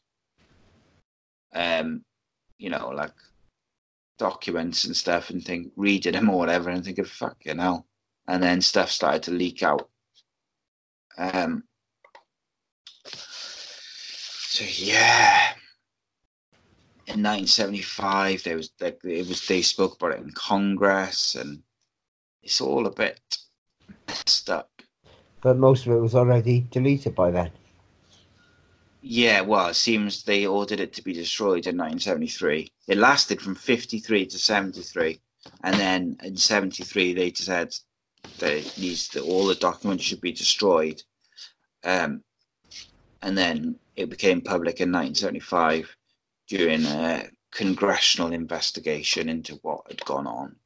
um, 1.53 2.05
you 2.59 2.70
know, 2.70 2.91
like 2.91 3.11
documents 4.16 4.84
and 4.84 4.95
stuff 4.95 5.30
and 5.30 5.45
think 5.45 5.72
reading 5.74 6.12
them 6.12 6.30
or 6.30 6.38
whatever 6.38 6.70
and 6.70 6.84
thinking, 6.84 7.05
fucking 7.05 7.59
hell. 7.59 7.88
And 8.28 8.41
then 8.41 8.61
stuff 8.61 8.88
started 8.88 9.24
to 9.24 9.32
leak 9.32 9.64
out. 9.64 9.91
Um, 11.18 11.64
so 13.05 14.64
yeah. 14.64 15.55
In 17.09 17.20
1975, 17.24 18.45
there 18.45 18.57
was 18.57 18.70
like 18.80 19.01
it 19.03 19.26
was 19.26 19.45
they 19.49 19.62
spoke 19.62 19.97
about 19.97 20.12
it 20.12 20.20
in 20.20 20.30
Congress, 20.30 21.34
and 21.34 21.64
it's 22.45 22.61
all 22.61 22.86
a 22.86 22.95
bit 22.95 23.20
messed 24.07 24.49
up 24.49 24.80
but 25.43 25.57
most 25.57 25.86
of 25.86 25.93
it 25.93 26.01
was 26.01 26.14
already 26.14 26.66
deleted 26.70 27.14
by 27.14 27.30
then. 27.30 27.51
Yeah, 29.03 29.41
well, 29.41 29.68
it 29.68 29.74
seems 29.74 30.22
they 30.22 30.47
ordered 30.47 30.80
it 30.80 30.93
to 30.95 31.03
be 31.03 31.14
destroyed 31.14 31.66
in 31.66 31.76
1973. 31.78 32.70
It 32.88 32.99
lasted 32.99 33.41
from 33.41 33.55
53 33.55 34.26
to 34.26 34.38
73, 34.38 35.20
and 35.64 35.74
then 35.76 36.18
in 36.22 36.36
73 36.36 37.14
they 37.14 37.32
said 37.32 37.74
that 38.38 38.62
to, 39.12 39.20
all 39.20 39.47
the 39.47 39.55
documents 39.55 40.05
should 40.05 40.20
be 40.20 40.32
destroyed. 40.32 41.03
Um, 41.82 42.22
and 43.22 43.36
then 43.36 43.76
it 43.97 44.11
became 44.11 44.43
public 44.43 44.80
in 44.80 44.93
1975 44.93 45.97
during 46.49 46.84
a 46.84 47.28
congressional 47.53 48.32
investigation 48.32 49.28
into 49.28 49.55
what 49.62 49.82
had 49.88 50.05
gone 50.05 50.26
on. 50.26 50.57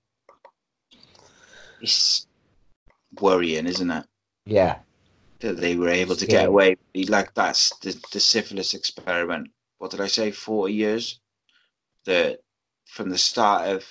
It's 1.80 2.26
worrying, 3.20 3.66
isn't 3.66 3.90
it? 3.90 4.06
Yeah. 4.46 4.78
That 5.40 5.58
they 5.58 5.76
were 5.76 5.88
able 5.88 6.16
to 6.16 6.26
get 6.26 6.46
away. 6.46 6.76
Like 6.94 7.34
that's 7.34 7.76
the, 7.78 7.98
the 8.12 8.20
syphilis 8.20 8.74
experiment. 8.74 9.50
What 9.78 9.90
did 9.90 10.00
I 10.00 10.06
say? 10.06 10.30
40 10.30 10.72
years? 10.72 11.20
The 12.04 12.38
from 12.86 13.10
the 13.10 13.18
start 13.18 13.68
of 13.68 13.84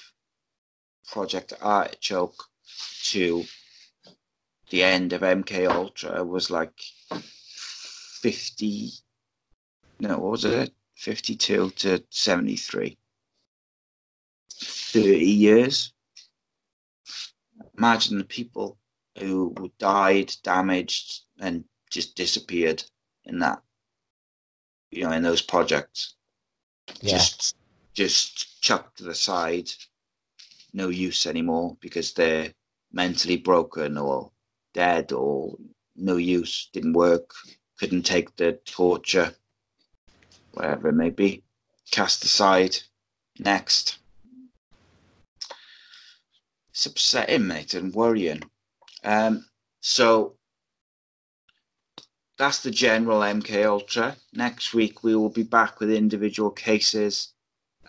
Project 1.11 1.53
Artichoke 1.61 2.43
to 3.05 3.43
the 4.69 4.83
end 4.83 5.13
of 5.13 5.21
MK 5.21 5.69
Ultra 5.69 6.23
was 6.23 6.49
like 6.49 6.81
50 8.21 8.91
no, 9.99 10.17
what 10.17 10.31
was 10.31 10.45
it? 10.45 10.73
52 10.95 11.69
to 11.69 12.03
73. 12.09 12.97
30 14.51 15.09
years. 15.17 15.93
Imagine 17.77 18.17
the 18.17 18.23
people 18.25 18.77
who 19.19 19.71
died, 19.79 20.33
damaged, 20.43 21.21
and 21.39 21.63
just 21.89 22.15
disappeared 22.15 22.83
in 23.25 23.39
that, 23.39 23.61
you 24.91 25.03
know, 25.03 25.11
in 25.11 25.23
those 25.23 25.41
projects. 25.41 26.15
Yeah. 27.01 27.17
Just, 27.17 27.55
just 27.93 28.61
chucked 28.61 28.97
to 28.97 29.03
the 29.03 29.15
side, 29.15 29.69
no 30.73 30.89
use 30.89 31.25
anymore 31.27 31.77
because 31.79 32.13
they're 32.13 32.51
mentally 32.91 33.37
broken 33.37 33.97
or 33.97 34.31
dead 34.73 35.11
or 35.11 35.55
no 35.95 36.17
use, 36.17 36.69
didn't 36.73 36.93
work, 36.93 37.31
couldn't 37.79 38.03
take 38.03 38.35
the 38.35 38.53
torture, 38.65 39.33
whatever 40.53 40.89
it 40.89 40.93
may 40.93 41.09
be. 41.09 41.43
Cast 41.91 42.23
aside. 42.23 42.77
Next. 43.39 43.99
It's 46.71 46.85
upsetting, 46.87 47.47
mate, 47.47 47.75
and 47.75 47.93
worrying. 47.93 48.43
Um, 49.03 49.45
so 49.81 50.35
that's 52.37 52.63
the 52.63 52.71
general 52.71 53.19
MK 53.19 53.65
Ultra. 53.65 54.15
Next 54.33 54.73
week 54.73 55.03
we 55.03 55.15
will 55.15 55.29
be 55.29 55.43
back 55.43 55.79
with 55.79 55.91
individual 55.91 56.49
cases 56.49 57.33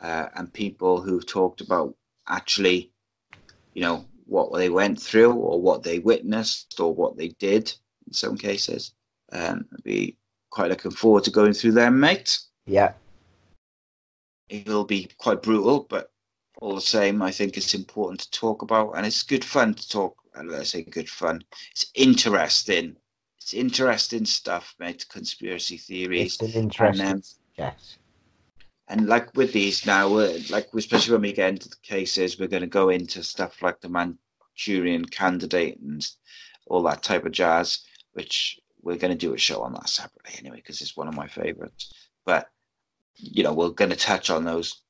uh, 0.01 0.27
and 0.35 0.53
people 0.53 1.01
who've 1.01 1.27
talked 1.27 1.61
about 1.61 1.95
actually, 2.29 2.93
you 3.75 3.83
know, 3.83 4.05
what 4.27 4.53
they 4.55 4.71
went 4.71 5.01
through 5.01 5.33
or 5.33 5.61
what 5.61 5.83
they 5.83 5.99
witnessed 5.99 6.79
or 6.81 6.95
what 6.95 7.17
they 7.17 7.29
did 7.39 7.73
in 8.07 8.13
some 8.13 8.37
cases. 8.37 8.93
Um, 9.33 9.67
I'll 9.73 9.79
be 9.83 10.17
quite 10.51 10.71
looking 10.71 10.91
forward 10.91 11.25
to 11.25 11.31
going 11.31 11.53
through 11.53 11.73
them, 11.73 11.99
mate. 12.01 12.39
Yeah. 12.67 12.93
It 14.49 14.67
will 14.67 14.85
be 14.85 15.09
quite 15.19 15.43
brutal, 15.43 15.87
but 15.89 16.11
all 16.59 16.75
the 16.75 16.81
same, 16.81 17.23
I 17.23 17.31
think 17.31 17.57
it's 17.57 17.75
important 17.75 18.21
to 18.21 18.31
talk 18.31 18.63
about, 18.63 18.93
and 18.93 19.05
it's 19.05 19.23
good 19.23 19.45
fun 19.45 19.75
to 19.75 19.89
talk 19.89 20.17
let's 20.43 20.71
say 20.71 20.83
good 20.83 21.09
fun. 21.09 21.43
It's 21.71 21.87
interesting. 21.95 22.97
It's 23.39 23.55
interesting 23.55 24.25
stuff, 24.25 24.75
mate. 24.79 25.07
Conspiracy 25.09 25.77
theories. 25.77 26.39
It's 26.41 26.55
interesting. 26.55 27.07
And, 27.07 27.15
um, 27.17 27.23
yes. 27.57 27.99
And 28.89 29.07
like 29.07 29.35
with 29.35 29.53
these 29.53 29.87
now, 29.87 30.09
like 30.09 30.69
especially 30.75 31.13
when 31.13 31.23
we 31.23 31.33
get 31.33 31.51
into 31.51 31.69
the 31.69 31.77
cases, 31.83 32.39
we're 32.39 32.49
going 32.49 32.63
to 32.63 32.67
go 32.67 32.91
into 32.91 33.23
stuff 33.23 33.63
like 33.63 33.81
the 33.81 33.89
Manchurian 33.89 35.05
Candidate 35.07 35.79
and 35.81 36.07
all 36.67 36.83
that 36.83 37.03
type 37.03 37.25
of 37.25 37.33
jazz, 37.33 37.81
which 38.13 38.61
we're 38.83 38.97
going 38.97 39.13
to 39.13 39.27
do 39.27 39.35
a 39.35 39.39
show 39.39 39.63
on 39.63 39.73
that 39.73 39.89
separately 39.89 40.35
anyway 40.39 40.57
because 40.57 40.81
it's 40.83 40.97
one 40.97 41.09
of 41.09 41.15
my 41.15 41.27
favorites. 41.27 41.93
But 42.27 42.49
you 43.17 43.43
know, 43.43 43.53
we're 43.53 43.71
going 43.71 43.91
to 43.91 43.97
touch 43.97 44.31
on 44.31 44.45
those 44.45 44.83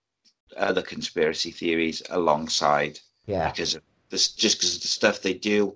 other 0.57 0.83
conspiracy 0.83 1.51
theories 1.51 2.03
alongside, 2.11 2.99
yeah, 3.27 3.51
because 3.51 3.75
of 3.75 3.83
just 4.15 4.59
because 4.59 4.77
of 4.77 4.83
the 4.83 4.89
stuff 4.89 5.23
they 5.23 5.35
do, 5.35 5.75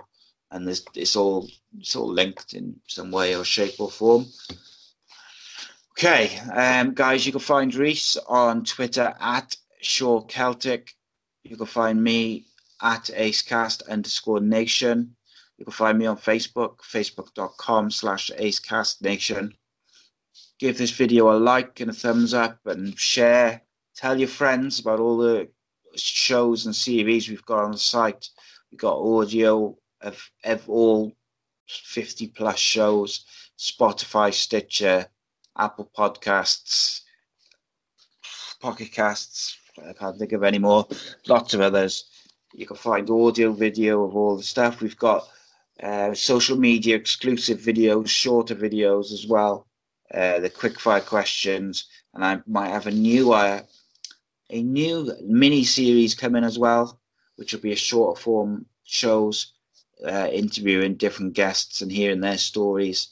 and 0.50 0.66
this 0.66 0.84
it's 0.94 1.16
all 1.16 1.48
it's 1.78 1.96
all 1.96 2.08
linked 2.08 2.54
in 2.54 2.76
some 2.86 3.10
way 3.10 3.36
or 3.36 3.44
shape 3.44 3.78
or 3.78 3.90
form. 3.90 4.26
Okay, 5.92 6.38
um, 6.54 6.94
guys, 6.94 7.26
you 7.26 7.32
can 7.32 7.40
find 7.40 7.74
Rhys 7.74 8.16
on 8.28 8.64
Twitter 8.64 9.14
at 9.20 9.56
Shore 9.80 10.24
Celtic. 10.26 10.94
You 11.42 11.56
can 11.56 11.66
find 11.66 12.02
me 12.02 12.46
at 12.80 13.10
acecast 13.16 13.88
underscore 13.88 14.40
nation. 14.40 15.16
You 15.56 15.64
can 15.64 15.72
find 15.72 15.98
me 15.98 16.06
on 16.06 16.16
Facebook, 16.16 16.78
facebook.com 16.82 17.90
slash 17.90 18.30
acecastnation. 18.38 19.54
give 20.60 20.78
this 20.78 20.92
video 20.92 21.32
a 21.32 21.36
like 21.38 21.80
and 21.80 21.90
a 21.90 21.94
thumbs 21.94 22.32
up 22.32 22.60
and 22.66 22.96
share. 22.98 23.62
Tell 23.96 24.18
your 24.18 24.28
friends 24.28 24.78
about 24.78 25.00
all 25.00 25.16
the 25.16 25.48
shows 25.96 26.66
and 26.66 26.74
series 26.74 27.28
we've 27.28 27.44
got 27.44 27.64
on 27.64 27.72
the 27.72 27.78
site. 27.78 28.28
We've 28.70 28.80
got 28.80 28.98
audio 28.98 29.76
of, 30.00 30.30
of 30.44 30.68
all 30.68 31.12
50 31.68 32.28
plus 32.28 32.58
shows, 32.58 33.24
Spotify, 33.58 34.32
Stitcher, 34.32 35.06
Apple 35.56 35.90
Podcasts, 35.96 37.02
Pocket 38.60 38.92
Casts. 38.92 39.56
I 39.86 39.92
can't 39.92 40.18
think 40.18 40.32
of 40.32 40.42
any 40.42 40.58
more. 40.58 40.86
Lots 41.26 41.54
of 41.54 41.60
others. 41.60 42.04
You 42.54 42.66
can 42.66 42.76
find 42.76 43.08
audio, 43.10 43.52
video 43.52 44.04
of 44.04 44.16
all 44.16 44.36
the 44.36 44.42
stuff. 44.42 44.80
We've 44.80 44.96
got 44.96 45.28
uh, 45.82 46.14
social 46.14 46.56
media 46.56 46.96
exclusive 46.96 47.60
videos, 47.60 48.08
shorter 48.08 48.54
videos 48.54 49.12
as 49.12 49.26
well. 49.26 49.66
Uh, 50.12 50.40
the 50.40 50.48
quickfire 50.50 51.04
questions, 51.04 51.86
and 52.14 52.24
I 52.24 52.40
might 52.46 52.70
have 52.70 52.86
a 52.86 52.90
new 52.90 53.32
uh, 53.32 53.60
a 54.50 54.62
new 54.62 55.12
mini 55.24 55.64
series 55.64 56.14
coming 56.14 56.44
as 56.44 56.58
well, 56.58 57.00
which 57.36 57.52
will 57.52 57.60
be 57.60 57.72
a 57.72 57.76
shorter 57.76 58.20
form 58.20 58.66
shows 58.84 59.52
uh, 60.06 60.28
interviewing 60.32 60.94
different 60.94 61.34
guests 61.34 61.82
and 61.82 61.90
hearing 61.92 62.20
their 62.20 62.38
stories 62.38 63.08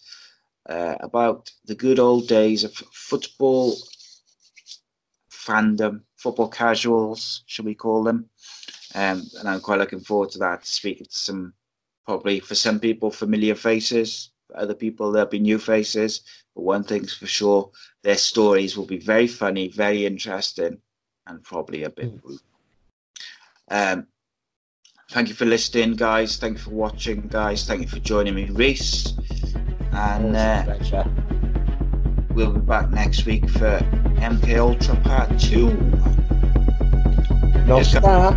uh, 0.69 0.97
about 1.01 1.51
the 1.67 1.75
good 1.75 1.99
old 1.99 2.29
days 2.29 2.65
of 2.65 2.73
football 2.93 3.77
fandom, 5.31 6.01
football 6.17 6.49
casuals, 6.49 7.45
should 7.47 7.65
we 7.65 7.75
call 7.75 8.03
them? 8.03 8.29
Um, 8.95 9.23
and 9.39 9.49
I'm 9.49 9.61
quite 9.61 9.79
looking 9.79 10.01
forward 10.01 10.31
to 10.31 10.39
that, 10.39 10.67
speaking 10.67 11.07
to 11.07 11.19
some 11.19 11.53
probably 12.05 12.41
for 12.41 12.55
some 12.55 12.81
people 12.81 13.11
familiar 13.11 13.55
faces, 13.55 14.31
for 14.47 14.59
other 14.59 14.75
people 14.75 15.13
there'll 15.13 15.29
be 15.29 15.39
new 15.39 15.59
faces. 15.59 16.23
But 16.55 16.63
one 16.63 16.85
thing's 16.85 17.15
for 17.15 17.27
sure, 17.27 17.71
their 18.03 18.17
stories 18.17 18.77
will 18.77 18.87
be 18.87 18.99
very 18.99 19.27
funny, 19.27 19.69
very 19.69 20.07
interesting, 20.07 20.79
and 21.27 21.43
probably 21.43 21.85
a 21.85 21.91
bit 21.91 22.13
rude. 22.23 22.41
Um, 23.71 24.07
thank 25.11 25.29
you 25.29 25.35
for 25.35 25.45
listening, 25.45 25.95
guys. 25.95 26.37
Thank 26.37 26.59
you 26.59 26.65
for 26.65 26.71
watching, 26.71 27.23
guys. 27.29 27.67
Thank 27.67 27.83
you 27.83 27.89
for 27.89 27.99
joining 27.99 28.35
me, 28.35 28.45
Rhys. 28.51 29.13
And 29.93 30.37
uh, 30.37 30.65
we'll 32.31 32.53
be 32.53 32.61
back 32.61 32.91
next 32.91 33.25
week 33.27 33.49
for 33.51 33.79
MK 34.19 34.59
Ultra 34.59 34.97
Part 34.97 35.39
2. 35.41 35.73
No 37.67 37.79
Yes, 37.79 37.93
sir. 37.93 37.99
star. 38.01 38.33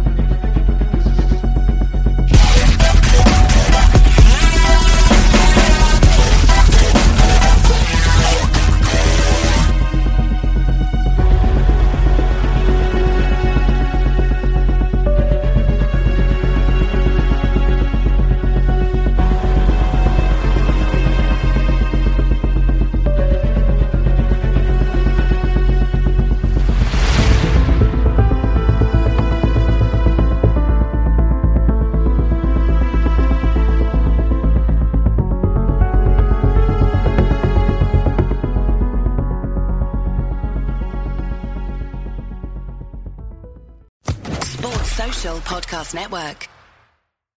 Network. 45.93 46.47